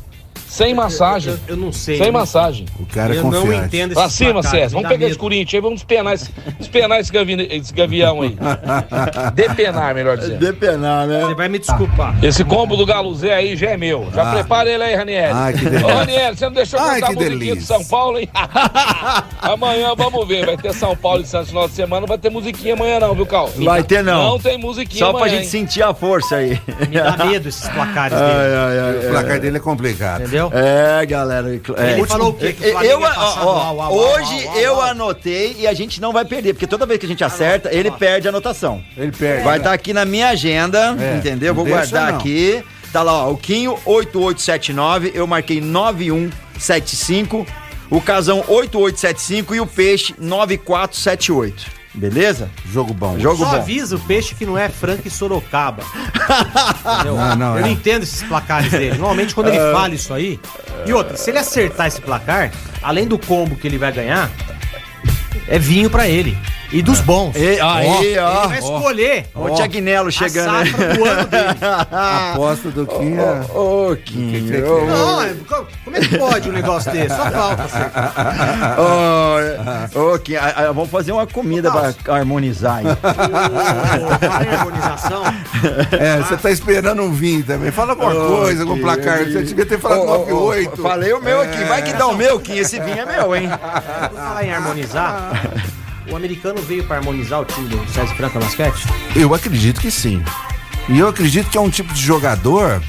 Sem 0.47 0.73
massagem. 0.73 1.33
Eu, 1.33 1.39
eu 1.49 1.57
não 1.57 1.71
sei. 1.71 1.97
Sem 1.97 2.07
eu 2.07 2.13
não- 2.13 2.19
massagem. 2.21 2.65
O 2.79 2.85
cara 2.85 3.13
é 3.13 3.17
eu 3.17 3.23
não 3.23 3.31
confiante. 3.31 3.65
entendo 3.65 3.93
Pra 3.93 4.05
esses 4.05 4.15
cima, 4.17 4.41
César. 4.43 4.73
Vamos 4.75 4.87
pegar 4.89 5.05
esse 5.05 5.13
medo. 5.15 5.19
Corinthians 5.19 5.53
aí, 5.55 5.61
vamos 5.61 5.75
despenar 5.81 6.13
esse, 6.13 6.31
despenar 6.59 6.99
esse, 6.99 7.11
gavi- 7.11 7.47
esse 7.51 7.73
gavião 7.73 8.21
aí. 8.21 8.37
Depenar, 9.33 9.93
melhor 9.95 10.17
dizendo. 10.17 10.39
Depenar, 10.39 11.07
né? 11.07 11.21
Você 11.21 11.33
vai 11.35 11.49
me 11.49 11.59
desculpar. 11.59 12.15
Esse 12.23 12.43
combo 12.43 12.75
do 12.77 12.85
Galo 12.85 13.13
Zé 13.15 13.33
aí 13.33 13.55
já 13.55 13.71
é 13.71 13.77
meu. 13.77 14.09
Já 14.13 14.29
Ah. 14.29 14.33
prepara 14.33 14.69
ele 14.69 14.83
aí, 14.83 14.95
Ranieri. 14.95 15.31
Ai, 15.33 15.53
que 15.53 15.65
Ô, 15.65 15.69
delícia. 15.69 15.93
Ranieri, 15.95 16.37
você 16.37 16.45
não 16.45 16.53
deixou 16.53 16.79
Ai, 16.79 16.85
cantar 17.01 17.07
que 17.07 17.11
a 17.11 17.15
musiquinha 17.15 17.39
de 17.39 17.45
delícia. 17.45 17.75
São 17.75 17.85
Paulo, 17.85 18.19
hein? 18.19 18.29
amanhã 19.41 19.93
vamos 19.95 20.27
ver. 20.27 20.45
Vai 20.45 20.57
ter 20.57 20.73
São 20.73 20.95
Paulo 20.95 21.21
e 21.21 21.25
Santos 21.25 21.47
no 21.47 21.53
final 21.53 21.67
de 21.67 21.73
semana. 21.75 22.01
Não 22.01 22.07
vai 22.07 22.17
ter 22.17 22.29
musiquinha 22.29 22.73
amanhã, 22.73 22.99
não, 22.99 23.13
viu, 23.15 23.25
Cal? 23.25 23.49
Vai 23.57 23.83
ter 23.83 24.03
não. 24.03 24.31
Não 24.31 24.39
tem 24.39 24.57
musiquinha 24.57 24.99
Só 25.05 25.11
pra 25.11 25.21
amanhã, 25.21 25.35
gente 25.35 25.43
hein? 25.45 25.49
sentir 25.49 25.83
a 25.83 25.93
força 25.93 26.37
aí. 26.37 26.59
Me 26.89 26.95
dá 27.01 27.25
medo 27.25 27.49
esses 27.49 27.67
placares 27.69 28.17
dele. 28.17 28.31
Ai, 28.31 28.55
ai, 28.55 28.79
ai, 28.79 29.07
O 29.07 29.09
placar 29.11 29.39
dele 29.39 29.57
é 29.57 29.59
complicado. 29.59 30.21
Entendeu? 30.21 30.34
É, 30.53 31.05
galera. 31.05 31.49
É. 31.49 31.91
Ele 31.93 32.05
falou 32.05 32.29
o 32.29 32.33
quê? 32.33 32.53
Que 32.53 32.67
o 32.67 32.81
Eu, 32.81 32.99
ó, 33.01 33.81
au, 33.81 33.93
hoje 33.93 34.49
eu 34.55 34.81
anotei 34.81 35.55
e 35.59 35.67
a 35.67 35.73
gente 35.73 35.99
não 36.01 36.11
vai 36.13 36.25
perder, 36.25 36.53
porque 36.53 36.67
toda 36.67 36.85
vez 36.85 36.99
que 36.99 37.05
a 37.05 37.09
gente 37.09 37.23
acerta, 37.23 37.69
ele 37.73 37.91
perde 37.91 38.27
a 38.27 38.29
anotação. 38.29 38.83
Ele 38.97 39.11
perde. 39.11 39.43
Vai 39.43 39.57
estar 39.57 39.73
aqui 39.73 39.93
na 39.93 40.05
minha 40.05 40.29
agenda, 40.29 40.95
É, 40.99 41.17
entendeu? 41.17 41.53
Vou 41.53 41.63
deixa, 41.65 41.79
guardar 41.79 42.11
não. 42.11 42.19
aqui. 42.19 42.63
Tá 42.91 43.01
lá, 43.01 43.27
ó, 43.27 43.31
o 43.31 43.37
Quinho 43.37 43.77
8879, 43.85 45.11
eu 45.13 45.27
marquei 45.27 45.59
9175, 45.59 47.45
o 47.89 47.99
Casão 47.99 48.37
8875 48.47 49.55
e 49.55 49.59
o 49.59 49.67
Peixe 49.67 50.15
9478. 50.17 51.65
Beleza? 51.95 52.49
Jogo 52.71 52.93
bom. 52.93 53.17
Jogo 53.17 53.37
Só 53.43 53.51
bom. 53.51 53.55
avisa 53.55 53.95
o 53.95 53.99
peixe 53.99 54.35
que 54.35 54.45
não 54.45 54.57
é 54.57 54.67
Franca 54.69 55.07
e 55.07 55.11
Sorocaba. 55.11 55.83
Não, 57.05 57.35
não, 57.35 57.53
eu 57.53 57.59
é. 57.59 57.61
não 57.61 57.69
entendo 57.69 58.03
esses 58.03 58.23
placares 58.23 58.71
dele. 58.71 58.97
Normalmente 58.97 59.33
quando 59.35 59.47
ele 59.47 59.59
fala 59.71 59.93
isso 59.93 60.13
aí. 60.13 60.39
E 60.85 60.93
outra, 60.93 61.15
se 61.15 61.29
ele 61.29 61.37
acertar 61.37 61.87
esse 61.87 62.01
placar, 62.01 62.51
além 62.81 63.07
do 63.07 63.17
combo 63.17 63.55
que 63.55 63.67
ele 63.67 63.77
vai 63.77 63.91
ganhar, 63.91 64.29
é 65.47 65.59
vinho 65.59 65.89
pra 65.89 66.07
ele. 66.07 66.37
E 66.77 66.81
dos 66.83 66.99
bons. 66.99 67.35
E, 67.35 67.59
aí, 67.61 68.05
Ele 68.05 68.19
ó. 68.19 68.47
vai 68.47 68.59
escolher 68.59 69.25
Ó, 69.33 69.45
o 69.45 69.55
Tiagnelo 69.55 70.11
chegando. 70.11 70.49
a 70.49 70.65
safra 70.65 70.93
do 70.93 71.05
ano 71.05 71.27
dele. 71.27 71.45
Aposta 72.33 72.69
do 72.71 72.85
Kim 72.85 73.15
é... 73.15 73.57
Ô, 73.57 73.93
é? 73.93 74.87
Não, 74.87 75.21
é- 75.21 75.35
como 75.85 75.95
é 75.95 75.99
que 76.01 76.17
pode 76.17 76.49
um 76.49 76.51
negócio 76.51 76.91
desse? 76.91 77.15
Só 77.15 77.31
falta 77.31 77.63
acertar. 77.63 78.75
Ô, 78.77 79.99
ô, 79.99 80.13
a- 80.15 80.63
a- 80.63 80.71
vamos 80.73 80.89
fazer 80.89 81.11
uma 81.13 81.25
comida 81.25 81.71
pra 81.71 81.93
harmonizar 82.15 82.77
aí. 82.79 82.85
Fala 82.85 84.43
em 84.45 84.49
harmonização. 84.49 85.23
É, 85.97 86.17
você 86.17 86.37
tá 86.37 86.51
esperando 86.51 87.01
um 87.01 87.11
vinho 87.13 87.43
também. 87.43 87.71
Fala 87.71 87.91
alguma 87.93 88.13
coisa, 88.13 88.63
algum 88.63 88.79
placar. 88.79 89.19
Você 89.19 89.43
devia 89.43 89.65
ter 89.65 89.79
falado 89.79 90.01
Ô, 90.01 90.11
ô, 90.11 90.49
ô, 90.49 90.53
9-8. 90.53 90.81
Falei 90.81 91.13
o 91.13 91.21
meu 91.21 91.41
aqui. 91.41 91.63
Vai 91.63 91.81
que 91.81 91.93
dá 91.93 92.07
o 92.07 92.15
meu, 92.15 92.39
Quinho. 92.39 92.61
Esse 92.61 92.79
vinho 92.79 92.99
é 92.99 93.05
meu, 93.05 93.35
hein? 93.35 93.49
Por 94.09 94.17
falar 94.19 94.43
em 94.43 94.53
harmonizar, 94.53 95.31
o 96.11 96.15
americano 96.15 96.61
veio 96.61 96.83
pra 96.83 96.97
harmonizar 96.97 97.41
o 97.41 97.45
time 97.45 97.67
do 97.67 97.77
César 97.91 98.13
Franca 98.15 98.39
Basquete? 98.39 98.85
Eu 99.15 99.33
acredito 99.33 99.79
que 99.81 99.89
sim. 99.91 100.23
E 100.89 100.99
eu 100.99 101.07
acredito 101.07 101.49
que 101.49 101.57
é 101.57 101.61
um 101.61 101.69
tipo 101.69 101.93
de 101.93 102.01
jogador 102.01 102.81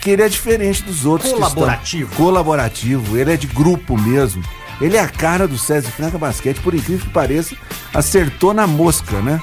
que 0.00 0.10
ele 0.10 0.22
é 0.22 0.28
diferente 0.28 0.82
dos 0.82 1.06
outros. 1.06 1.32
Colaborativo. 1.32 2.10
estão- 2.10 2.24
Colaborativo. 2.26 3.16
Ele 3.16 3.32
é 3.32 3.36
de 3.36 3.46
grupo 3.46 3.96
mesmo. 4.00 4.42
Ele 4.80 4.96
é 4.96 5.00
a 5.00 5.08
cara 5.08 5.46
do 5.46 5.56
César 5.56 5.90
Franca 5.92 6.18
Basquete, 6.18 6.58
por 6.60 6.74
incrível 6.74 7.06
que 7.06 7.12
pareça, 7.12 7.54
acertou 7.94 8.52
na 8.52 8.66
mosca, 8.66 9.20
né? 9.20 9.40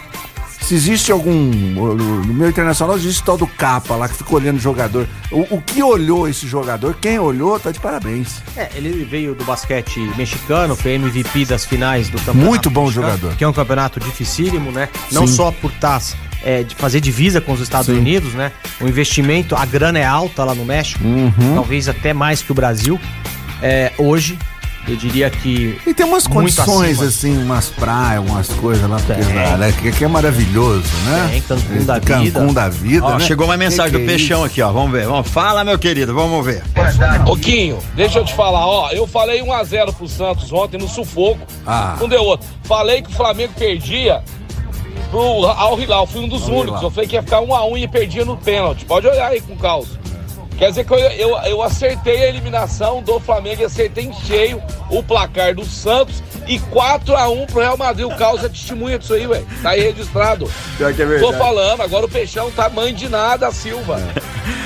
Se 0.62 0.76
existe 0.76 1.12
algum. 1.12 1.34
No 1.34 2.34
meu 2.34 2.47
internacional 2.49 2.95
existe 2.95 3.22
o 3.22 3.26
tal 3.26 3.38
do 3.38 3.47
capa 3.47 3.95
lá 3.95 4.07
que 4.07 4.16
fica 4.16 4.34
olhando 4.36 4.57
o 4.57 4.62
jogador. 4.62 5.07
O, 5.32 5.55
o 5.55 5.62
que 5.62 5.82
olhou 5.82 6.28
esse 6.30 6.47
jogador, 6.47 6.95
quem 7.01 7.20
olhou, 7.20 7.59
tá 7.59 7.72
de 7.72 7.80
parabéns. 7.80 8.41
É, 8.55 8.70
ele 8.76 9.03
veio 9.03 9.34
do 9.34 9.43
basquete 9.43 9.99
mexicano, 10.16 10.76
foi 10.76 10.93
MVP 10.93 11.45
das 11.45 11.66
finais 11.66 12.09
do 12.09 12.18
campeonato. 12.20 12.45
Muito 12.45 12.70
bom 12.70 12.86
mexicano, 12.86 13.07
jogador. 13.12 13.36
Que 13.36 13.43
é 13.43 13.47
um 13.47 13.53
campeonato 13.53 13.99
dificílimo, 13.99 14.72
né? 14.72 14.88
Não 15.12 15.26
Sim. 15.28 15.36
só 15.36 15.51
por 15.51 15.72
estar 15.72 16.01
é, 16.43 16.64
de 16.64 16.76
fazer 16.76 17.01
divisa 17.01 17.41
com 17.41 17.51
os 17.53 17.59
Estados 17.59 17.88
Sim. 17.88 17.99
Unidos, 17.99 18.34
né? 18.34 18.51
O 18.80 18.88
investimento, 18.88 19.55
a 19.55 19.66
grana 19.66 19.99
é 19.99 20.05
alta 20.05 20.43
lá 20.43 20.53
no 20.55 20.64
México, 20.64 21.03
Uhum. 21.03 21.55
talvez 21.55 21.89
até 21.89 22.14
mais 22.14 22.41
que 22.41 22.51
o 22.51 22.55
Brasil. 22.55 22.99
É, 23.62 23.91
hoje, 23.97 24.38
eu 24.88 24.96
diria 24.96 25.30
que. 25.30 25.80
E 25.86 25.94
tem 25.94 26.06
umas 26.06 26.26
condições, 26.28 26.94
acima. 27.02 27.08
assim, 27.08 27.44
umas 27.44 27.70
praias, 27.70 28.24
umas 28.24 28.48
coisas 28.50 28.90
lá, 28.90 28.98
porque, 28.98 29.14
né, 29.22 29.74
que, 29.82 29.92
que 29.92 30.04
é 30.04 30.08
maravilhoso, 30.08 30.84
né? 31.06 31.30
Tem, 31.32 31.42
Cancún 31.42 31.86
da 31.86 32.00
Cancún 32.00 32.24
vida. 32.24 32.54
da 32.54 32.70
vida, 32.70 33.06
Ó, 33.06 33.14
né? 33.18 33.20
chegou 33.20 33.46
uma 33.48 33.58
mensagem 33.58 33.92
Que 33.92 34.00
do 34.00 34.06
que 34.06 34.12
é 34.12 34.18
Peixão 34.18 34.38
isso? 34.40 34.46
aqui, 34.48 34.62
ó. 34.62 34.72
Vamos 34.72 34.92
ver. 34.92 35.06
Vamos. 35.06 35.28
Fala, 35.30 35.64
meu 35.64 35.78
querido. 35.78 36.14
Vamos 36.14 36.46
ver. 36.46 36.64
Ô, 37.28 37.36
Quinho, 37.38 37.78
deixa 37.96 38.20
eu 38.20 38.26
te 38.26 38.34
falar, 38.34 38.66
ó. 38.66 38.90
Eu 38.92 39.06
falei 39.08 39.42
1x0 39.42 39.94
pro 39.94 40.08
Santos 40.08 40.52
ontem 40.52 40.78
no 40.78 40.88
sufoco. 40.88 41.40
Ah. 41.66 41.96
Não 42.00 42.08
deu 42.10 42.24
outro. 42.24 42.48
Falei 42.64 43.02
que 43.02 43.10
o 43.10 43.14
Flamengo 43.14 43.54
perdia 43.58 44.24
pro 45.10 45.46
Al 45.46 45.80
Hilal. 45.80 46.08
Fui 46.08 46.22
um 46.22 46.28
dos 46.28 46.44
Al 46.44 46.50
únicos. 46.50 46.70
Hilal. 46.80 46.84
Eu 46.84 46.92
falei 46.92 47.08
que 47.10 47.16
ia 47.16 47.24
ficar 47.24 47.40
1x1 47.42 47.82
e 47.84 47.88
perdia 47.88 48.26
no 48.26 48.38
pênalti. 48.38 48.86
Pode 48.86 49.08
olhar 49.08 49.28
aí 49.28 49.42
com 49.42 49.56
caos. 49.56 50.01
Quer 50.62 50.70
dizer 50.70 50.86
que 50.86 50.93
eu, 50.93 50.99
eu, 50.99 51.38
eu 51.38 51.64
acertei 51.64 52.24
a 52.24 52.30
eliminação 52.30 53.01
do 53.01 53.20
Flamengo 53.20 53.64
e 53.64 53.66
acertei 53.66 54.05
em 54.05 54.14
cheio 54.14 54.62
o 54.91 55.01
placar 55.01 55.55
do 55.55 55.66
Santos 55.66 56.22
e 56.47 56.59
4x1 56.59 57.47
pro 57.47 57.62
Real 57.62 57.76
Madrid. 57.76 58.05
O 58.05 58.16
caos 58.16 58.43
é 58.43 58.47
testemunha 58.47 58.99
disso 58.99 59.16
aí, 59.16 59.26
velho. 59.26 59.47
Tá 59.64 59.72
aí 59.72 59.82
registrado. 59.82 60.47
Pior 60.78 60.93
que 60.93 61.01
é 61.01 61.05
Tô 61.05 61.09
verdade. 61.09 61.38
falando, 61.39 61.82
agora 61.82 62.05
o 62.05 62.09
Peixão 62.09 62.51
tá 62.51 62.70
mãe 62.70 62.93
de 62.93 63.09
nada, 63.09 63.51
Silva. 63.51 63.99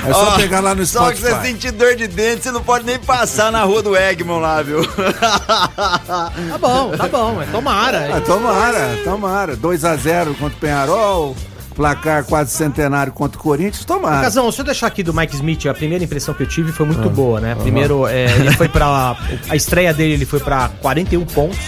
É 0.06 0.12
só 0.12 0.34
Ó, 0.34 0.36
pegar 0.36 0.60
lá 0.60 0.74
no 0.74 0.84
Só 0.84 1.10
que 1.10 1.16
você 1.16 1.34
sentir 1.40 1.70
dor 1.70 1.96
de 1.96 2.06
dente, 2.06 2.42
você 2.42 2.50
não 2.50 2.62
pode 2.62 2.84
nem 2.84 2.98
passar 2.98 3.50
na 3.50 3.62
rua 3.62 3.82
do 3.82 3.96
Egmont 3.96 4.42
lá, 4.42 4.60
viu? 4.60 4.86
Tá 4.86 6.58
bom, 6.60 6.90
tá 6.94 7.08
bom, 7.08 7.40
é 7.40 7.46
tomara. 7.46 8.16
Ah, 8.16 8.20
tomara, 8.20 8.98
tomara. 9.02 9.56
2x0 9.56 10.36
contra 10.36 10.46
o 10.46 10.60
Penharol, 10.60 11.36
placar 11.76 12.24
quase 12.24 12.50
centenário 12.52 13.12
contra 13.12 13.38
o 13.38 13.42
Corinthians, 13.42 13.84
tomara. 13.84 14.22
Casão, 14.22 14.50
se 14.50 14.58
eu 14.60 14.64
deixar 14.64 14.86
aqui 14.86 15.02
do 15.02 15.12
Mike 15.12 15.34
Smith, 15.34 15.66
a 15.66 15.74
primeira 15.74 16.02
impressão 16.02 16.32
que 16.34 16.42
eu 16.42 16.46
tive 16.46 16.72
foi 16.72 16.86
Ah. 16.86 16.88
muito 16.88 17.10
boa, 17.10 17.40
né? 17.40 17.54
Primeiro, 17.54 18.06
é, 18.06 18.24
ele 18.36 18.52
foi 18.52 18.68
pra. 18.68 19.14
A 19.48 19.54
estreia 19.54 19.92
dele, 19.92 20.14
ele 20.14 20.24
foi 20.24 20.40
pra 20.40 20.70
41 20.80 21.24
pontos, 21.26 21.58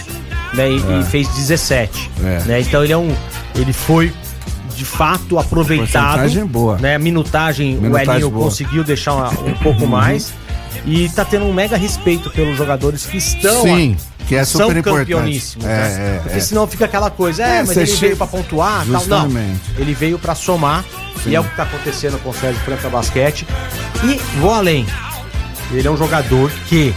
né? 0.53 0.69
E, 0.69 0.77
e 0.77 1.03
fez 1.05 1.27
17. 1.29 2.09
É. 2.23 2.39
Né? 2.45 2.61
Então 2.61 2.83
ele 2.83 2.91
é 2.93 2.97
um. 2.97 3.15
Ele 3.55 3.71
foi. 3.71 4.11
De 4.75 4.85
fato, 4.85 5.37
aproveitado. 5.37 6.19
Porcentagem 6.19 6.45
boa. 6.45 6.77
Né? 6.77 6.95
A 6.95 6.99
minutagem, 6.99 7.75
Minutagem 7.75 8.09
o 8.09 8.13
Elinho 8.15 8.29
boa. 8.29 8.43
Uhum. 8.43 8.49
conseguiu 8.49 8.83
deixar 8.83 9.13
um 9.43 9.53
pouco 9.61 9.85
mais. 9.85 10.33
E 10.85 11.09
tá 11.09 11.25
tendo 11.25 11.43
um 11.45 11.51
mega 11.53 11.75
respeito 11.75 12.29
pelos 12.29 12.57
jogadores 12.57 13.05
que 13.05 13.17
estão. 13.17 13.63
Sim, 13.63 13.97
que 14.29 14.35
é 14.35 14.45
são 14.45 14.61
super 14.67 14.77
importante. 14.77 14.99
campeoníssimos. 15.11 15.65
É, 15.65 15.67
né? 15.67 16.15
é, 16.15 16.19
Porque 16.23 16.37
é. 16.37 16.39
senão 16.39 16.67
fica 16.67 16.85
aquela 16.85 17.09
coisa, 17.09 17.43
é, 17.43 17.57
É, 17.57 17.63
mas 17.63 17.75
ele 17.75 17.85
chega- 17.87 17.99
veio 17.99 18.17
pra 18.17 18.27
pontuar, 18.27 18.85
tal. 19.09 19.27
Não. 19.27 19.55
Ele 19.77 19.93
veio 19.93 20.17
pra 20.17 20.35
somar, 20.35 20.85
e 21.25 21.35
é 21.35 21.39
o 21.39 21.43
que 21.43 21.55
tá 21.55 21.63
acontecendo 21.63 22.17
com 22.23 22.29
o 22.29 22.33
Sérgio 22.33 22.61
Franca 22.61 22.89
Basquete. 22.89 23.45
E 24.03 24.15
vou 24.39 24.53
além. 24.53 24.85
Ele 25.71 25.87
é 25.87 25.91
um 25.91 25.97
jogador 25.97 26.49
que, 26.67 26.93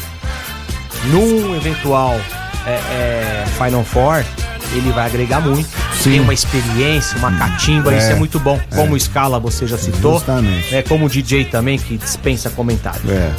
num 1.07 1.57
eventual 1.57 2.21
é, 2.67 2.71
é, 2.71 3.45
Final 3.59 3.83
Four, 3.85 4.25
ele 4.73 4.91
vai 4.93 5.07
agregar 5.07 5.41
muito. 5.41 5.69
Sim. 6.01 6.11
Tem 6.13 6.21
uma 6.21 6.35
experiência, 6.35 7.17
uma 7.19 7.31
catimba, 7.33 7.93
É, 7.95 7.99
isso 7.99 8.11
é 8.13 8.15
muito 8.15 8.39
bom. 8.41 8.61
Como 8.75 8.95
o 8.95 9.01
Scala 9.01 9.39
você 9.39 9.67
já 9.67 9.77
citou. 9.79 10.15
Justamente. 10.15 10.75
É, 10.75 10.83
como 10.83 11.07
o 11.07 11.09
DJ 11.09 11.45
também, 11.47 11.79
que 11.79 11.97
dispensa 11.97 12.51
comentários. 12.51 13.09
É. 13.11 13.33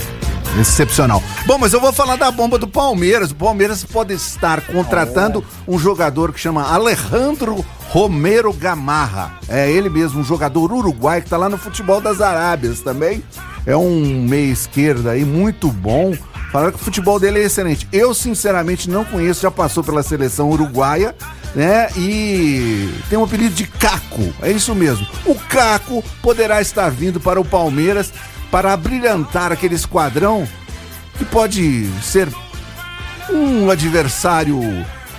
Excepcional. 0.59 1.21
Bom, 1.47 1.57
mas 1.57 1.73
eu 1.73 1.81
vou 1.81 1.91
falar 1.91 2.15
da 2.15 2.29
bomba 2.29 2.59
do 2.59 2.67
Palmeiras. 2.67 3.31
O 3.31 3.35
Palmeiras 3.35 3.83
pode 3.83 4.13
estar 4.13 4.61
contratando 4.61 5.43
um 5.67 5.79
jogador 5.79 6.31
que 6.31 6.39
chama 6.39 6.71
Alejandro 6.71 7.65
Romero 7.89 8.53
Gamarra. 8.53 9.39
É 9.49 9.69
ele 9.69 9.89
mesmo, 9.89 10.21
um 10.21 10.23
jogador 10.23 10.71
uruguai 10.71 11.21
que 11.21 11.29
tá 11.29 11.37
lá 11.37 11.49
no 11.49 11.57
futebol 11.57 11.99
das 11.99 12.21
Arábias 12.21 12.81
também. 12.81 13.23
É 13.65 13.75
um 13.75 14.25
meia 14.27 14.51
esquerda 14.51 15.11
aí 15.11 15.25
muito 15.25 15.69
bom. 15.69 16.13
Falaram 16.51 16.71
que 16.71 16.79
o 16.79 16.83
futebol 16.83 17.19
dele 17.19 17.39
é 17.39 17.45
excelente. 17.45 17.87
Eu, 17.91 18.13
sinceramente, 18.13 18.87
não 18.87 19.03
conheço, 19.03 19.41
já 19.41 19.49
passou 19.49 19.83
pela 19.83 20.03
seleção 20.03 20.51
uruguaia, 20.51 21.15
né? 21.55 21.89
E 21.97 22.93
tem 23.09 23.17
um 23.17 23.23
apelido 23.23 23.55
de 23.55 23.65
Caco. 23.65 24.31
É 24.39 24.51
isso 24.51 24.75
mesmo. 24.75 25.07
O 25.25 25.33
Caco 25.33 26.03
poderá 26.21 26.61
estar 26.61 26.91
vindo 26.91 27.19
para 27.19 27.41
o 27.41 27.45
Palmeiras 27.45 28.13
para 28.53 28.71
abrilhantar 28.71 29.51
aquele 29.51 29.73
esquadrão 29.73 30.47
que 31.17 31.25
pode 31.25 31.89
ser 32.03 32.27
um 33.31 33.71
adversário 33.71 34.61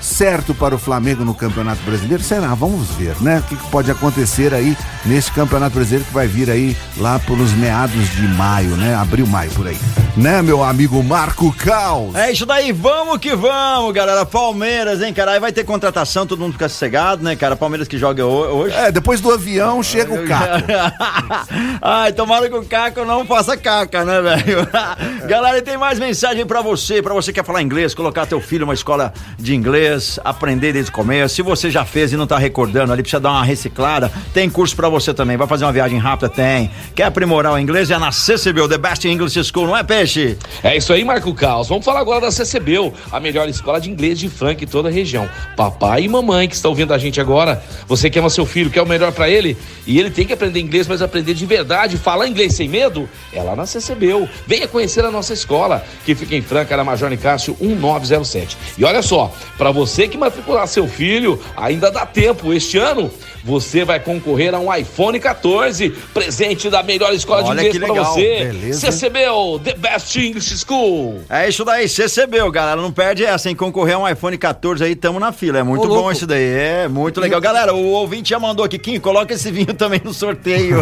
certo 0.05 0.55
para 0.55 0.75
o 0.75 0.79
Flamengo 0.79 1.25
no 1.25 1.35
Campeonato 1.35 1.83
Brasileiro? 1.83 2.23
Será? 2.23 2.55
Vamos 2.55 2.89
ver, 2.91 3.17
né? 3.21 3.39
O 3.39 3.43
que 3.43 3.57
pode 3.71 3.91
acontecer 3.91 4.53
aí 4.53 4.77
nesse 5.05 5.33
Campeonato 5.33 5.75
Brasileiro 5.75 6.05
que 6.05 6.13
vai 6.15 6.27
vir 6.27 6.51
aí 6.51 6.77
lá 6.99 7.19
pelos 7.19 7.53
meados 7.53 8.09
de 8.11 8.23
maio, 8.29 8.77
né? 8.77 8.95
Abril, 8.95 9.27
maio, 9.27 9.51
por 9.53 9.67
aí. 9.67 9.79
Né, 10.17 10.43
meu 10.43 10.63
amigo 10.63 11.03
Marco 11.03 11.53
Caos? 11.57 12.15
É 12.15 12.31
isso 12.31 12.47
daí, 12.47 12.71
vamos 12.71 13.19
que 13.19 13.35
vamos, 13.35 13.93
galera. 13.93 14.25
Palmeiras, 14.25 15.03
hein, 15.03 15.13
cara? 15.13 15.33
Aí 15.33 15.41
vai 15.41 15.51
ter 15.51 15.65
contratação, 15.65 16.25
todo 16.25 16.39
mundo 16.39 16.53
fica 16.53 16.69
sossegado, 16.69 17.25
né, 17.25 17.35
cara? 17.35 17.57
Palmeiras 17.57 17.89
que 17.89 17.99
joga 17.99 18.25
ho- 18.25 18.59
hoje. 18.59 18.77
É, 18.77 18.93
depois 18.93 19.21
do 19.21 19.33
avião 19.33 19.83
chega 19.83 20.15
o 20.15 20.25
Caco. 20.29 20.65
Ai, 21.83 22.13
tomara 22.13 22.49
que 22.49 22.55
o 22.55 22.65
Caco 22.65 23.05
não 23.05 23.25
faça 23.27 23.57
caca, 23.57 24.05
né, 24.05 24.21
velho? 24.21 24.67
Galera, 25.27 25.59
e 25.59 25.63
tem 25.63 25.77
mais 25.77 25.99
mensagem 25.99 26.47
pra 26.47 26.61
você, 26.63 27.03
pra 27.03 27.13
você 27.15 27.33
que 27.33 27.41
quer 27.41 27.45
falar 27.47 27.63
inglês, 27.63 27.95
colocar 27.95 28.27
teu 28.27 28.41
filho 28.41 28.61
numa 28.65 28.75
escola 28.75 29.13
de 29.39 29.55
inglês, 29.55 29.94
aprender 30.25 30.73
desde 30.73 30.91
o 30.91 30.95
começo. 30.95 31.35
Se 31.35 31.43
você 31.43 31.71
já 31.71 31.85
fez 31.85 32.13
e 32.13 32.17
não 32.17 32.27
tá 32.27 32.39
recordando 32.39 32.93
ali, 32.93 33.03
precisa 33.03 33.21
dar 33.21 33.31
uma 33.31 33.45
reciclada, 33.45 34.11
tem 34.33 34.49
curso 34.49 34.75
pra 34.75 34.89
você 34.89 35.13
também. 35.13 35.37
Vai 35.37 35.47
fazer 35.47 35.65
uma 35.65 35.73
viagem 35.73 35.99
rápida? 35.99 36.29
Tem. 36.29 36.71
Quer 36.95 37.05
aprimorar 37.05 37.53
o 37.53 37.59
inglês? 37.59 37.91
É 37.91 37.99
na 37.99 38.13
CCBU, 38.13 38.69
The 38.69 38.79
Best 38.79 39.05
English 39.07 39.43
School, 39.45 39.67
não 39.67 39.77
é, 39.77 39.83
Peixe? 39.83 40.39
É 40.63 40.77
isso 40.77 40.93
aí, 40.93 41.05
Marco 41.05 41.35
Caos. 41.35 41.69
Vamos 41.69 41.85
falar 41.85 42.01
agora 42.01 42.21
da 42.21 42.31
CCBU, 42.31 42.93
a 43.11 43.21
melhor 43.21 43.49
escola 43.49 43.81
de 43.81 43.91
inglês 43.91 44.19
de 44.19 44.29
Franca 44.29 44.65
em 44.65 44.67
toda 44.67 44.89
a 44.89 44.93
região. 44.93 45.29
Papai 45.57 46.05
e 46.05 46.09
mamãe 46.09 46.49
que 46.49 46.55
estão 46.55 46.71
ouvindo 46.71 46.93
a 46.93 46.99
gente 46.99 47.21
agora, 47.21 47.63
você 47.87 48.11
que 48.11 48.19
ama 48.19 48.31
seu 48.31 48.47
filho, 48.47 48.71
quer 48.71 48.83
o 48.83 48.87
melhor 48.87 49.13
pra 49.13 49.29
ele, 49.29 49.57
e 49.87 49.99
ele 49.99 50.11
tem 50.11 50.27
que 50.27 50.33
aprender 50.33 50.61
inglês, 50.61 50.87
mas 50.87 51.03
aprender 51.03 51.35
de 51.35 51.47
verdade, 51.47 51.97
falar 51.97 52.27
inglês 52.27 52.55
sem 52.55 52.69
medo, 52.69 53.09
é 53.33 53.43
lá 53.43 53.55
na 53.55 53.67
CCBU. 53.67 54.29
Venha 54.47 54.67
conhecer 54.67 55.05
a 55.05 55.11
nossa 55.11 55.33
escola, 55.33 55.85
que 56.05 56.15
fica 56.15 56.35
em 56.35 56.43
Franca, 56.43 56.77
na 56.77 56.85
Major 56.85 57.09
Nicásio 57.09 57.57
1907. 57.61 58.57
E 58.79 58.85
olha 58.85 59.03
só, 59.03 59.33
pra 59.57 59.71
você 59.71 59.84
que 60.09 60.18
matricular 60.18 60.66
seu 60.66 60.87
filho, 60.87 61.41
ainda 61.57 61.91
dá 61.91 62.05
tempo. 62.07 62.53
Este 62.53 62.78
ano, 62.78 63.11
você 63.45 63.85
vai 63.85 64.01
concorrer 64.01 64.55
a 64.55 64.59
um 64.59 64.75
iPhone 64.75 65.21
14, 65.21 65.91
presente 66.15 66.71
da 66.71 66.83
melhor 66.83 67.13
escola 67.13 67.45
Olha 67.45 67.61
de 67.63 67.69
inglês 67.69 67.85
pra 67.85 67.93
legal, 67.95 68.15
você. 68.15 68.45
beleza. 68.47 68.91
CCBU, 68.91 69.59
The 69.63 69.75
Best 69.75 70.17
English 70.19 70.59
School. 70.65 71.21
É 71.29 71.49
isso 71.49 71.65
daí, 71.65 71.87
CCBU, 71.89 72.51
galera. 72.51 72.81
Não 72.81 72.91
perde 72.91 73.25
essa, 73.25 73.51
em 73.51 73.55
concorrer 73.55 73.97
a 73.97 73.99
um 73.99 74.09
iPhone 74.09 74.39
14 74.39 74.83
aí, 74.83 74.97
tamo 74.97 75.21
na 75.21 75.31
fila. 75.31 75.59
É 75.59 75.63
muito 75.63 75.85
Ô, 75.85 75.89
bom 75.89 75.95
louco. 75.97 76.13
isso 76.13 76.27
daí. 76.27 76.43
É 76.43 76.89
muito 76.89 77.21
legal. 77.21 77.41
Galera, 77.41 77.75
o 77.75 77.85
ouvinte 77.93 78.31
já 78.31 78.39
mandou 78.39 78.65
aqui, 78.65 78.79
Kim, 78.79 78.99
coloca 78.99 79.35
esse 79.35 79.51
vinho 79.51 79.73
também 79.75 80.01
no 80.03 80.15
sorteio. 80.15 80.79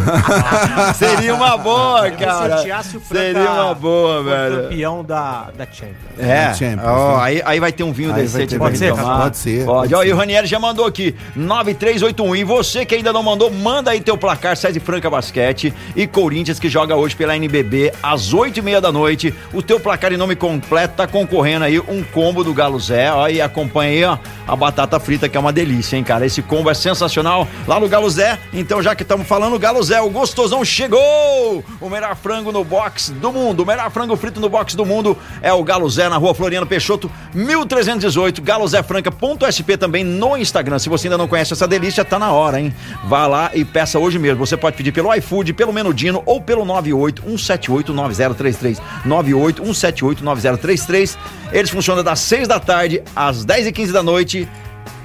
Seria 0.96 1.34
uma 1.34 1.56
boa, 1.56 2.10
cara. 2.12 2.62
o 2.62 3.00
Franca 3.00 3.00
Seria 3.02 3.50
uma 3.50 3.74
boa, 3.74 4.22
velho. 4.22 4.62
campeão 4.62 5.04
da, 5.04 5.50
da 5.56 5.66
Champions. 5.66 5.96
É, 6.18 6.54
Champions, 6.54 6.86
ó, 6.86 7.16
né? 7.16 7.22
aí, 7.24 7.42
aí 7.44 7.60
vai 7.60 7.72
ter 7.72 7.82
um 7.82 7.92
vinho 7.92 8.10
Aí 8.10 8.14
pra 8.14 8.22
vinho. 8.24 8.40
gente 8.48 8.58
Pode 8.58 8.78
ser. 8.78 8.94
Pode 8.94 9.36
ser, 9.36 9.64
Pode. 9.64 9.90
pode 9.90 9.94
Ó, 9.94 10.02
e 10.04 10.12
o 10.12 10.16
Ranieri 10.16 10.46
já 10.46 10.58
mandou 10.58 10.86
aqui, 10.86 11.14
9381. 11.34 12.36
E 12.36 12.44
você 12.52 12.84
que 12.84 12.94
ainda 12.94 13.14
não 13.14 13.22
mandou, 13.22 13.50
manda 13.50 13.90
aí 13.90 14.00
teu 14.00 14.18
placar, 14.18 14.54
César 14.58 14.78
Franca 14.78 15.08
Basquete 15.08 15.72
e 15.96 16.06
Corinthians 16.06 16.60
que 16.60 16.68
joga 16.68 16.94
hoje 16.94 17.16
pela 17.16 17.34
NBB 17.34 17.94
às 18.02 18.34
8 18.34 18.58
e 18.58 18.62
meia 18.62 18.78
da 18.78 18.92
noite. 18.92 19.34
O 19.54 19.62
teu 19.62 19.80
placar 19.80 20.12
e 20.12 20.18
nome 20.18 20.36
completo 20.36 20.94
tá 20.94 21.06
concorrendo 21.06 21.64
aí 21.64 21.80
um 21.80 22.04
combo 22.04 22.44
do 22.44 22.52
Galo 22.52 22.78
Zé. 22.78 23.10
Ó, 23.10 23.26
e 23.26 23.40
acompanha 23.40 23.90
aí, 23.90 24.04
ó, 24.04 24.18
a 24.46 24.54
batata 24.54 25.00
frita 25.00 25.30
que 25.30 25.36
é 25.36 25.40
uma 25.40 25.50
delícia, 25.50 25.96
hein, 25.96 26.04
cara. 26.04 26.26
Esse 26.26 26.42
combo 26.42 26.68
é 26.68 26.74
sensacional 26.74 27.48
lá 27.66 27.80
no 27.80 27.88
Galo 27.88 28.10
Zé. 28.10 28.38
Então, 28.52 28.82
já 28.82 28.94
que 28.94 29.02
estamos 29.02 29.26
falando, 29.26 29.58
Galo 29.58 29.82
Zé, 29.82 30.02
o 30.02 30.10
gostosão 30.10 30.62
chegou! 30.62 31.64
O 31.80 31.88
melhor 31.88 32.14
frango 32.14 32.52
no 32.52 32.62
box 32.62 33.12
do 33.12 33.32
mundo, 33.32 33.62
o 33.62 33.66
melhor 33.66 33.90
frango 33.90 34.14
frito 34.14 34.40
no 34.40 34.50
box 34.50 34.76
do 34.76 34.84
mundo 34.84 35.16
é 35.40 35.50
o 35.54 35.64
Galo 35.64 35.88
Zé 35.88 36.06
na 36.10 36.18
rua 36.18 36.34
Floriano 36.34 36.66
Peixoto, 36.66 37.10
1318, 37.32 38.42
galozéfranca.sp 38.42 39.76
também 39.78 40.04
no 40.04 40.36
Instagram. 40.36 40.78
Se 40.78 40.90
você 40.90 41.06
ainda 41.06 41.16
não 41.16 41.26
conhece 41.26 41.54
essa 41.54 41.66
delícia, 41.66 42.04
tá 42.04 42.18
na 42.18 42.30
hora, 42.30 42.41
hein? 42.54 42.74
Vá 43.04 43.26
lá 43.26 43.50
e 43.54 43.64
peça 43.64 43.98
hoje 43.98 44.18
mesmo. 44.18 44.44
Você 44.44 44.56
pode 44.56 44.76
pedir 44.76 44.92
pelo 44.92 45.14
iFood, 45.14 45.52
pelo 45.52 45.72
Menudino 45.72 46.22
ou 46.26 46.40
pelo 46.40 46.64
981789033. 46.64 48.80
981789033. 49.06 51.16
Eles 51.52 51.70
funcionam 51.70 52.02
das 52.02 52.18
6 52.20 52.48
da 52.48 52.58
tarde 52.58 53.02
às 53.14 53.44
10 53.44 53.68
e 53.68 53.72
15 53.72 53.92
da 53.92 54.02
noite 54.02 54.48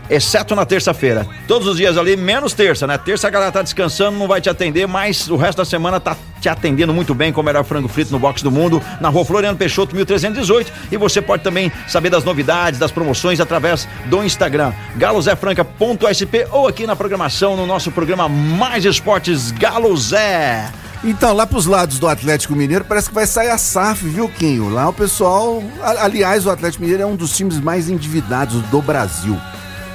exceto 0.10 0.56
na 0.56 0.66
terça-feira. 0.66 1.28
Todos 1.48 1.68
os 1.68 1.78
dias 1.78 1.98
ali, 1.98 2.16
menos 2.16 2.54
terça, 2.54 2.88
né? 2.88 2.98
Terça 2.98 3.28
a 3.28 3.32
galera 3.32 3.52
tá 3.52 3.62
descansando, 3.62 4.18
não 4.18 4.28
vai 4.28 4.42
te 4.42 4.50
atender, 4.50 4.88
mas 4.88 5.30
o 5.30 5.36
resto 5.36 5.58
da 5.58 5.66
semana 5.66 6.00
tá 6.00 6.16
te 6.40 6.50
atendendo 6.50 6.94
muito 6.94 7.14
bem 7.14 7.34
com 7.34 7.42
o 7.42 7.44
melhor 7.44 7.64
frango 7.64 7.88
frito 7.88 8.12
no 8.12 8.20
box 8.20 8.42
do 8.42 8.52
mundo, 8.52 8.82
na 9.02 9.10
rua 9.10 9.26
Floriano 9.26 9.58
Peixoto, 9.58 9.96
1318. 9.96 10.72
E 10.92 10.98
você 10.98 11.22
pode 11.22 11.44
também 11.44 11.72
saber 11.88 12.10
das 12.10 12.24
novidades, 12.24 12.80
das 12.80 12.92
promoções 12.92 13.40
através 13.40 13.88
do 14.06 14.24
Instagram, 14.24 14.72
galozefranca.sp 14.96 16.48
ou 16.52 16.68
aqui 16.68 16.86
na 16.86 16.96
programação, 16.96 17.56
no 17.56 17.66
nosso 17.66 17.92
programa 17.92 18.30
Mais 18.30 18.86
Esportes 18.86 19.52
Galo 19.52 19.96
Zé. 19.98 20.72
Então, 21.04 21.34
lá 21.34 21.46
pros 21.46 21.68
lados 21.68 22.00
do 22.00 22.08
Atlético 22.08 22.56
Mineiro, 22.56 22.84
parece 22.84 23.10
que 23.10 23.16
vai 23.16 23.28
sair 23.28 23.50
a 23.50 23.58
SAF, 23.58 24.04
viu, 24.08 24.28
Quinho? 24.28 24.70
Lá 24.70 24.90
o 24.90 24.94
pessoal. 24.94 25.64
Aliás, 25.82 26.46
o 26.46 26.50
Atlético 26.50 26.82
Mineiro 26.82 27.04
é 27.04 27.06
um 27.06 27.16
dos 27.16 27.36
times 27.36 27.60
mais 27.60 27.88
endividados 27.88 28.62
do 28.64 28.82
Brasil. 28.82 29.38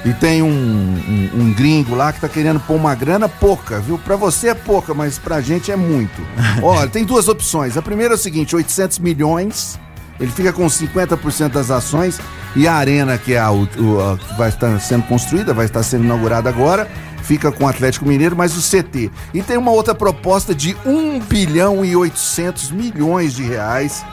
E 0.05 0.13
tem 0.13 0.41
um, 0.43 0.47
um- 0.49 1.29
um 1.41 1.53
gringo 1.53 1.95
lá 1.95 2.11
que 2.11 2.19
tá 2.19 2.27
querendo 2.27 2.59
pôr 2.59 2.75
uma 2.75 2.93
grana 2.93 3.29
pouca, 3.29 3.79
viu? 3.79 3.97
Pra 3.97 4.15
você 4.17 4.49
é 4.49 4.53
pouca, 4.53 4.93
mas 4.93 5.17
pra 5.17 5.39
gente 5.39 5.71
é 5.71 5.75
muito. 5.77 6.21
Olha, 6.61 6.89
tem 6.89 7.05
duas 7.05 7.27
opções. 7.29 7.77
A 7.77 7.81
primeira 7.81 8.13
é 8.13 8.15
o 8.15 8.19
seguinte: 8.19 8.55
800 8.55 8.99
milhões. 8.99 9.79
Ele 10.19 10.31
fica 10.31 10.53
com 10.53 10.65
50% 10.67 11.49
das 11.49 11.71
ações 11.71 12.19
e 12.55 12.67
a 12.67 12.75
arena, 12.75 13.17
que 13.17 13.33
é 13.33 13.39
a, 13.39 13.51
o- 13.51 13.63
a 13.63 14.17
que 14.17 14.37
vai 14.37 14.49
estar 14.49 14.79
sendo 14.79 15.03
construída, 15.03 15.53
vai 15.53 15.65
estar 15.65 15.81
sendo 15.83 16.03
inaugurada 16.05 16.47
agora, 16.49 16.87
fica 17.23 17.51
com 17.51 17.63
o 17.63 17.67
Atlético 17.67 18.05
Mineiro, 18.07 18.35
mas 18.35 18.55
o 18.55 18.61
CT. 18.61 19.09
E 19.33 19.41
tem 19.41 19.57
uma 19.57 19.71
outra 19.71 19.95
proposta 19.95 20.53
de 20.53 20.77
1 20.85 21.19
bilhão 21.21 21.83
e 21.83 21.95
800 21.95 22.71
milhões 22.71 23.33
de 23.33 23.43
reais, 23.43 24.05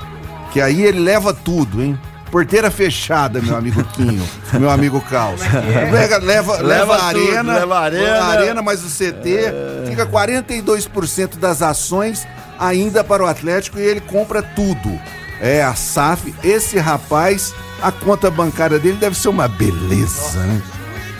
que 0.53 0.61
aí 0.61 0.83
ele 0.83 1.01
leva 1.01 1.35
tudo, 1.35 1.83
hein? 1.83 1.99
Porteira 2.31 2.71
fechada, 2.71 3.41
meu 3.41 3.57
amigo 3.57 3.83
Quinho, 3.85 4.27
meu 4.53 4.71
amigo 4.71 5.01
Caos. 5.01 5.41
Leva, 5.41 6.19
leva, 6.19 6.53
leva, 6.57 6.63
Leva 6.63 6.95
a 6.95 7.13
tudo, 7.13 7.29
arena, 7.31 7.55
leva 7.55 7.75
a 7.77 7.83
arena. 7.83 8.25
arena, 8.25 8.63
mas 8.63 8.85
o 8.85 8.89
CT 8.89 9.53
fica 9.89 10.07
42% 10.07 11.37
das 11.39 11.61
ações 11.61 12.27
ainda 12.59 13.03
para 13.03 13.25
o 13.25 13.27
Atlético 13.27 13.79
e 13.79 13.83
ele 13.83 14.01
compra 14.01 14.43
tudo. 14.43 15.01
É 15.41 15.63
a 15.63 15.75
SAF, 15.75 16.35
esse 16.45 16.79
rapaz, 16.79 17.55
a 17.83 17.91
conta 17.91 18.31
bancária 18.31 18.79
dele 18.79 18.99
deve 18.99 19.17
ser 19.17 19.29
uma 19.31 19.49
beleza, 19.49 20.39
né? 20.41 20.63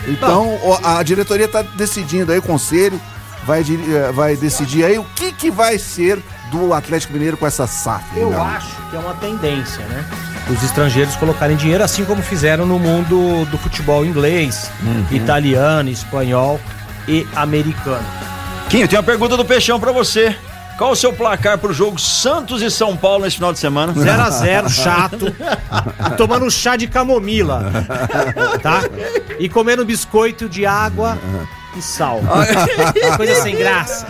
Então, 0.07 0.57
a 0.83 1.01
diretoria 1.03 1.45
está 1.45 1.61
decidindo 1.61 2.31
aí, 2.31 2.37
o 2.39 2.41
conselho 2.41 2.99
vai, 3.45 3.61
eh, 3.61 4.11
vai 4.13 4.35
decidir 4.35 4.83
aí 4.85 4.97
o 4.97 5.03
que, 5.15 5.31
que 5.31 5.51
vai 5.51 5.77
ser 5.77 6.19
do 6.51 6.73
Atlético 6.73 7.13
Mineiro 7.13 7.35
com 7.37 7.45
essa 7.47 7.65
SAF. 7.67 8.03
Eu 8.15 8.39
acho 8.41 8.75
que 8.89 8.95
é 8.95 8.99
uma 8.99 9.13
tendência, 9.15 9.83
né? 9.85 10.05
Os 10.49 10.63
estrangeiros 10.63 11.15
colocarem 11.15 11.55
dinheiro, 11.55 11.83
assim 11.83 12.03
como 12.03 12.21
fizeram 12.21 12.65
no 12.65 12.77
mundo 12.79 13.45
do 13.45 13.57
futebol 13.57 14.05
inglês, 14.05 14.69
italiano, 15.11 15.89
espanhol 15.89 16.59
e 17.07 17.25
americano. 17.35 18.05
Quinho, 18.69 18.87
tem 18.87 18.97
uma 18.97 19.03
pergunta 19.03 19.37
do 19.37 19.45
Peixão 19.45 19.79
pra 19.79 19.91
você. 19.91 20.35
Qual 20.77 20.91
o 20.91 20.95
seu 20.95 21.13
placar 21.13 21.57
pro 21.59 21.71
jogo 21.71 21.99
Santos 21.99 22.61
e 22.63 22.71
São 22.71 22.97
Paulo 22.97 23.23
nesse 23.23 23.35
final 23.35 23.53
de 23.53 23.59
semana? 23.59 23.93
0x0, 23.93 24.67
chato. 24.71 25.35
e 26.07 26.15
tomando 26.17 26.49
chá 26.49 26.75
de 26.75 26.87
camomila. 26.87 27.71
Tá? 28.63 28.81
E 29.37 29.47
comendo 29.47 29.85
biscoito 29.85 30.49
de 30.49 30.65
água 30.65 31.19
e 31.77 31.81
sal. 31.81 32.21
Coisa 33.15 33.35
sem 33.43 33.55
graça. 33.55 34.07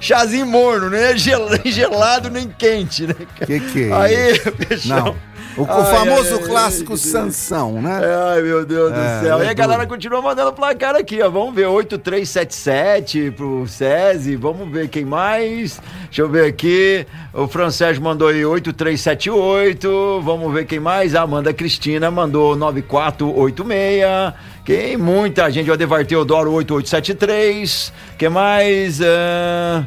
Chazinho 0.00 0.46
morno, 0.46 0.90
nem 0.90 1.16
gelado, 1.70 2.30
nem 2.30 2.48
quente, 2.48 3.06
né? 3.06 3.14
cara? 3.38 3.46
Que 3.46 3.60
que 3.60 3.84
é 3.84 3.92
Aí, 3.92 4.38
Peixão. 4.66 4.96
Não. 5.04 5.35
O, 5.56 5.62
o 5.62 5.66
Ai, 5.70 5.84
famoso 5.96 6.34
ai, 6.34 6.42
clássico 6.42 6.92
ai, 6.92 6.98
Sansão, 6.98 7.80
né? 7.80 8.00
Ai, 8.32 8.42
meu 8.42 8.66
Deus 8.66 8.92
do 8.92 9.00
É, 9.00 9.20
céu. 9.22 9.42
E 9.42 9.46
é 9.46 9.48
a 9.48 9.54
galera 9.54 9.86
continua 9.86 10.20
mandando 10.20 10.52
placar 10.52 10.94
aqui, 10.94 11.22
ó. 11.22 11.30
Vamos 11.30 11.54
ver, 11.54 11.66
8377 11.66 13.30
pro 13.30 13.66
SESI. 13.66 14.36
Vamos 14.36 14.70
ver 14.70 14.88
quem 14.88 15.04
mais. 15.04 15.80
Deixa 16.04 16.22
eu 16.22 16.28
ver 16.28 16.46
aqui. 16.46 17.06
O 17.32 17.48
Fran 17.48 17.70
Sérgio 17.70 18.02
mandou 18.02 18.28
aí 18.28 18.44
8378. 18.44 20.20
Vamos 20.22 20.52
ver 20.52 20.66
quem 20.66 20.78
mais. 20.78 21.14
A 21.14 21.22
Amanda 21.22 21.52
Cristina 21.54 22.10
mandou 22.10 22.54
9486. 22.54 24.34
Quem? 24.64 24.96
Muita 24.96 25.50
gente. 25.50 25.70
O 25.70 25.72
Adevar 25.72 26.04
Teodoro 26.04 26.52
8873. 26.52 27.92
Quem 28.18 28.28
mais? 28.28 29.00
Ah, 29.00 29.84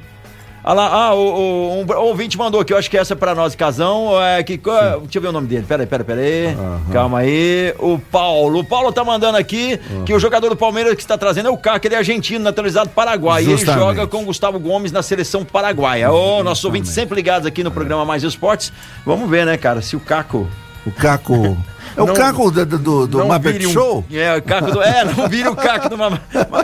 Ah 0.63 0.73
lá, 0.73 0.87
ah, 0.93 1.13
o, 1.13 1.19
o- 1.19 1.81
um 1.83 1.97
ouvinte 2.01 2.37
mandou 2.37 2.59
aqui, 2.61 2.73
eu 2.73 2.77
acho 2.77 2.89
que 2.89 2.97
essa 2.97 3.13
é 3.13 3.15
pra 3.15 3.33
nós, 3.33 3.55
casão. 3.55 4.11
É, 4.21 4.43
que, 4.43 4.57
qual- 4.57 5.01
deixa 5.01 5.17
eu 5.17 5.21
ver 5.21 5.27
o 5.29 5.31
nome 5.31 5.47
dele. 5.47 5.65
Pera 5.67 5.83
aí, 5.83 5.87
pera 5.87 6.03
aí, 6.03 6.05
pera 6.07 6.21
aí. 6.21 6.57
Calma 6.91 7.19
aí. 7.19 7.73
O 7.79 7.97
Paulo. 7.97 8.59
O 8.59 8.63
Paulo 8.63 8.91
tá 8.91 9.03
mandando 9.03 9.37
aqui 9.37 9.79
que 10.05 10.13
o 10.13 10.19
jogador 10.19 10.49
do 10.49 10.55
Palmeiras 10.55 10.93
que 10.95 11.01
está 11.01 11.17
trazendo 11.17 11.47
é 11.47 11.51
o 11.51 11.57
Caco, 11.57 11.87
ele 11.87 11.95
é 11.95 11.97
argentino, 11.97 12.43
naturalizado 12.43 12.89
Paraguai. 12.89 13.43
E 13.43 13.45
ele 13.45 13.57
joga 13.79 14.05
com 14.07 14.21
o 14.21 14.25
Gustavo 14.25 14.59
Gomes 14.59 14.91
na 14.91 15.01
seleção 15.01 15.45
paraguaia. 15.45 16.11
Ô, 16.11 16.43
nossos 16.43 16.65
ouvintes 16.65 16.91
sempre 16.91 17.15
ligados 17.15 17.45
aqui 17.47 17.63
no 17.63 17.71
programa 17.71 18.03
Mais 18.05 18.23
Esportes. 18.23 18.71
Vamos 19.05 19.29
ver, 19.29 19.45
né, 19.45 19.57
cara, 19.57 19.81
se 19.81 19.95
o 19.95 19.99
Caco. 19.99 20.47
O 20.85 20.91
Caco. 20.91 21.57
É 21.99 22.01
o 22.01 22.05
Não- 22.05 22.13
Caco 22.13 22.49
do, 22.49 22.65
do, 22.65 23.07
do 23.07 23.25
Muppet 23.25 23.67
um- 23.67 23.71
Show? 23.73 24.05
É, 24.09 24.33
o 24.37 24.41
Caco 24.41 24.71
do. 24.71 24.81
É, 24.81 25.03
não 25.03 25.27
vire 25.27 25.49
o 25.49 25.55
Caco 25.55 25.89
do 25.89 25.97
Mama- 25.97 26.21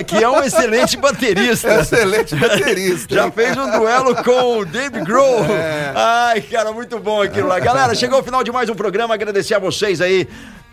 que 0.08 0.24
é 0.24 0.30
um 0.30 0.42
excelente 0.42 0.96
baterista. 0.96 1.76
Excelente 1.82 2.34
baterista. 2.38 3.14
Já 3.14 3.30
fez 3.30 3.58
um 3.58 3.70
duelo 3.78 4.16
com 4.24 4.60
o 4.60 4.66
Dave 4.66 5.02
Grohl. 5.02 5.44
É. 5.46 5.92
Ai, 5.94 6.40
cara, 6.42 6.72
muito 6.72 6.98
bom 7.00 7.22
aquilo 7.22 7.50
lá. 7.50 7.60
Galera, 7.60 7.94
chegou 7.96 8.20
o 8.22 8.24
final 8.24 8.44
de 8.46 8.52
mais 8.52 8.70
um 8.70 8.76
programa. 8.76 9.14
Agradecer 9.14 9.56
a 9.56 9.60
vocês 9.60 10.00
aí 10.00 10.26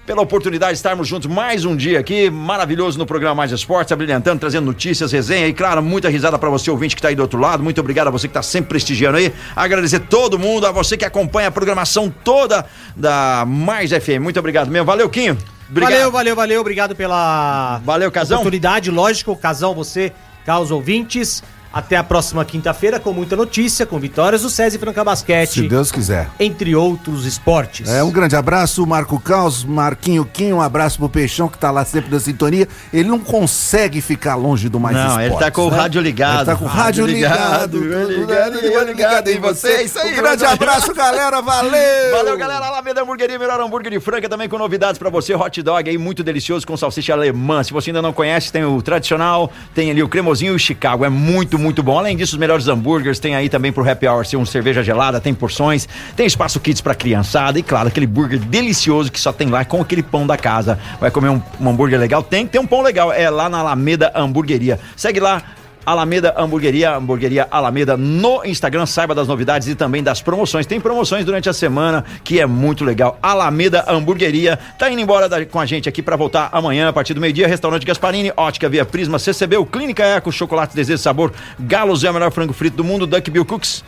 pela 0.07 0.21
oportunidade 0.21 0.73
de 0.73 0.79
estarmos 0.79 1.07
juntos 1.07 1.31
mais 1.31 1.65
um 1.65 1.77
dia 1.77 2.01
aqui, 2.01 2.29
maravilhoso 2.29 2.99
no 2.99 3.07
programa 3.07 3.37
Mais 3.37 3.53
Esportes, 3.53 3.93
abrilhantando, 3.93 4.41
trazendo 4.41 4.65
notícias, 4.67 5.13
resenha 5.13 5.47
e, 5.47 5.53
claro, 5.53 5.83
muita 5.83 6.09
risada 6.09 6.39
pra 6.39 6.51
você, 6.51 6.71
ouvinte 6.71 6.97
que 6.97 7.03
tá 7.03 7.09
aí 7.09 7.15
do 7.15 7.23
outro 7.23 7.39
lado. 7.39 7.63
Muito 7.63 7.81
obrigado 7.81 8.09
a 8.09 8.11
você 8.11 8.27
que 8.27 8.35
tá 8.35 8.43
sempre 8.43 8.71
prestigiando 8.71 9.19
aí. 9.19 9.33
Agradecer 9.55 10.01
todo 10.01 10.39
mundo, 10.39 10.67
a 10.67 10.73
você 10.73 10.97
que 10.97 11.05
acompanha 11.05 11.49
a 11.49 11.51
programação 11.53 12.13
toda 12.25 12.67
da 12.97 13.45
Mais 13.47 13.91
FM. 13.91 14.21
Muito 14.21 14.39
obrigado 14.41 14.71
mesmo. 14.71 14.87
Valeu, 14.87 15.09
Quinho. 15.09 15.39
Obrigado. 15.71 15.93
Valeu, 15.93 16.11
valeu, 16.11 16.37
valeu. 16.37 16.61
Obrigado 16.61 16.97
pela 16.97 17.81
Valeu, 17.85 18.11
Casão. 18.11 18.39
oportunidade. 18.39 18.91
Lógico, 18.91 19.37
Casão, 19.37 19.73
você, 19.75 20.13
caos 20.45 20.71
ouvintes. 20.71 21.43
Até 21.73 21.97
a 21.97 22.05
próxima 22.05 22.45
quinta-feira 22.45 23.01
com 23.01 23.13
muita 23.13 23.35
notícia, 23.35 23.87
com 23.87 23.99
vitórias 23.99 24.43
do 24.43 24.51
SESI 24.51 24.79
Franca 24.79 25.01
Se 25.01 25.05
Basquete, 25.05 25.69
Deus 25.69 25.91
quiser. 25.91 26.29
entre 26.39 26.75
outros 26.77 27.25
esportes. 27.25 27.89
É, 27.89 28.03
um 28.03 28.11
grande 28.11 28.37
abraço, 28.37 28.87
Marco 28.87 29.19
Caos, 29.19 29.65
Marquinho 29.65 30.25
Quinho, 30.25 30.57
um 30.57 30.61
abraço 30.61 30.99
pro 30.99 31.09
Peixão 31.09 31.49
que 31.49 31.57
tá 31.59 31.71
lá 31.71 31.85
sempre 31.85 32.11
na 32.11 32.21
sintonia. 32.21 32.69
Ele 32.93 33.09
não 33.09 33.19
consegue 33.19 34.01
ficar 34.01 34.35
longe 34.35 34.69
do 34.69 34.79
mais 34.79 34.97
Não, 34.97 35.15
ele 35.21 35.25
esportes, 35.25 35.47
tá 35.47 35.51
com 35.51 35.67
o 35.67 35.71
né? 35.71 35.77
rádio 35.77 36.01
ligado. 36.01 36.37
Ele 36.39 36.45
tá 36.45 36.57
com 36.57 36.65
o 36.65 36.69
rádio 36.69 37.07
ligado. 37.07 37.79
ligado, 37.79 38.11
ligado, 38.11 38.61
ligado, 38.61 38.87
ligado 38.87 39.29
em 39.29 39.41
você. 39.41 39.83
Isso 39.83 39.99
aí, 39.99 40.13
Um 40.13 40.17
grande 40.17 40.45
abraço, 40.45 40.95
galera. 40.95 41.41
Valeu! 41.41 42.13
Valeu, 42.13 42.37
galera. 42.37 42.67
Alameda 42.67 43.03
Hamburgueria, 43.03 43.39
melhor 43.39 43.61
hambúrguer 43.61 43.91
de 43.93 44.01
Franca, 44.01 44.29
também 44.29 44.49
com 44.49 44.59
novidades 44.59 44.99
pra 44.99 45.09
você. 45.11 45.35
Hot 45.35 45.63
dog 45.63 45.89
aí, 45.89 45.97
muito 45.99 46.23
delicioso, 46.23 46.67
com 46.67 46.77
salsicha 46.77 47.13
alemã. 47.13 47.63
Se 47.63 47.73
você 47.73 47.91
ainda 47.91 48.03
não 48.03 48.13
conhece, 48.13 48.53
tem 48.53 48.65
o 48.65 48.81
tradicional, 48.83 49.51
tem 49.75 49.91
ali 49.91 50.03
o 50.03 50.09
cremosinho 50.09 50.53
e 50.53 50.57
o 50.57 50.59
Chicago. 50.59 51.05
É 51.05 51.09
muito, 51.09 51.59
muito 51.63 51.83
bom. 51.83 51.99
Além 51.99 52.17
disso, 52.17 52.35
os 52.35 52.39
melhores 52.39 52.69
hambúrgueres. 52.69 53.19
Tem 53.19 53.35
aí 53.35 53.49
também 53.49 53.73
pro 53.73 53.89
happy 53.89 54.07
hour, 54.07 54.27
ser 54.27 54.37
um 54.37 54.45
cerveja 54.45 54.83
gelada, 54.83 55.21
tem 55.21 55.33
porções, 55.33 55.89
tem 56.17 56.27
espaço 56.27 56.61
kits 56.61 56.81
pra 56.81 56.95
criançada. 56.95 57.59
E 57.59 57.63
claro, 57.63 57.89
aquele 57.89 58.07
burger 58.07 58.39
delicioso 58.39 59.11
que 59.11 59.21
só 59.21 59.33
tem 59.33 59.49
lá 59.49 59.65
com 59.65 59.81
aquele 59.81 60.03
pão 60.03 60.27
da 60.27 60.37
casa. 60.37 60.79
Vai 61.01 61.11
comer 61.11 61.29
um, 61.29 61.41
um 61.61 61.71
hambúrguer 61.71 61.99
legal? 61.99 62.23
Tem 62.23 62.45
que 62.45 62.53
ter 62.53 62.59
um 62.59 62.67
pão 62.67 62.83
legal. 62.83 63.13
É 63.13 63.31
lá 63.31 63.49
na 63.49 63.59
Alameda 63.59 64.13
Hamburgueria. 64.15 64.79
Segue 64.97 65.21
lá. 65.21 65.43
Alameda 65.85 66.35
Hamburgueria, 66.37 66.95
Hamburgueria 66.97 67.47
Alameda 67.51 67.97
no 67.97 68.45
Instagram, 68.45 68.87
saiba 68.87 69.15
das 69.15 69.27
novidades 69.29 69.69
e 69.69 69.75
também 69.75 70.03
das 70.03 70.23
promoções. 70.23 70.67
Tem 70.67 70.81
promoções 70.81 71.25
durante 71.25 71.49
a 71.49 71.53
semana 71.53 72.05
que 72.23 72.41
é 72.41 72.47
muito 72.47 72.85
legal. 72.85 73.19
Alameda 73.23 73.85
Hamburgueria 73.89 74.59
tá 74.79 74.91
indo 74.91 75.01
embora 75.01 75.29
da- 75.29 75.45
com 75.45 75.59
a 75.61 75.67
gente 75.67 75.89
aqui 75.89 76.03
para 76.03 76.17
voltar 76.17 76.49
amanhã 76.53 76.89
a 76.89 76.93
partir 76.93 77.15
do 77.15 77.21
meio-dia. 77.21 77.49
Restaurante 77.49 77.85
Gasparini, 77.85 78.33
Ótica 78.37 78.69
Via 78.69 78.85
Prisma, 78.85 79.19
CCB, 79.19 79.57
Clínica 79.67 80.03
Eco, 80.05 80.31
Chocolate 80.31 80.75
Desejo 80.75 80.99
Sabor, 80.99 81.33
Galos 81.59 82.05
é 82.05 82.11
o 82.11 82.15
melhor 82.15 82.31
frango 82.31 82.53
frito 82.53 82.77
do 82.77 82.85
mundo, 82.85 83.07
Duck 83.07 83.31
Bill 83.31 83.45
Cooks. 83.45 83.85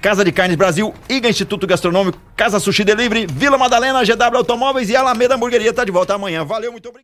Casa 0.00 0.22
de 0.22 0.30
Carnes 0.32 0.54
Brasil, 0.56 0.92
IGA 1.08 1.30
Instituto 1.30 1.66
Gastronômico, 1.66 2.18
Casa 2.36 2.60
Sushi 2.60 2.84
Delivery, 2.84 3.26
Vila 3.26 3.56
Madalena, 3.56 4.04
GW 4.04 4.36
Automóveis 4.36 4.90
e 4.90 4.96
Alameda 4.96 5.34
Hamburgueria 5.34 5.72
tá 5.72 5.82
de 5.82 5.90
volta 5.90 6.14
amanhã. 6.14 6.44
Valeu, 6.44 6.72
muito 6.72 6.86
obrigado. 6.90 6.92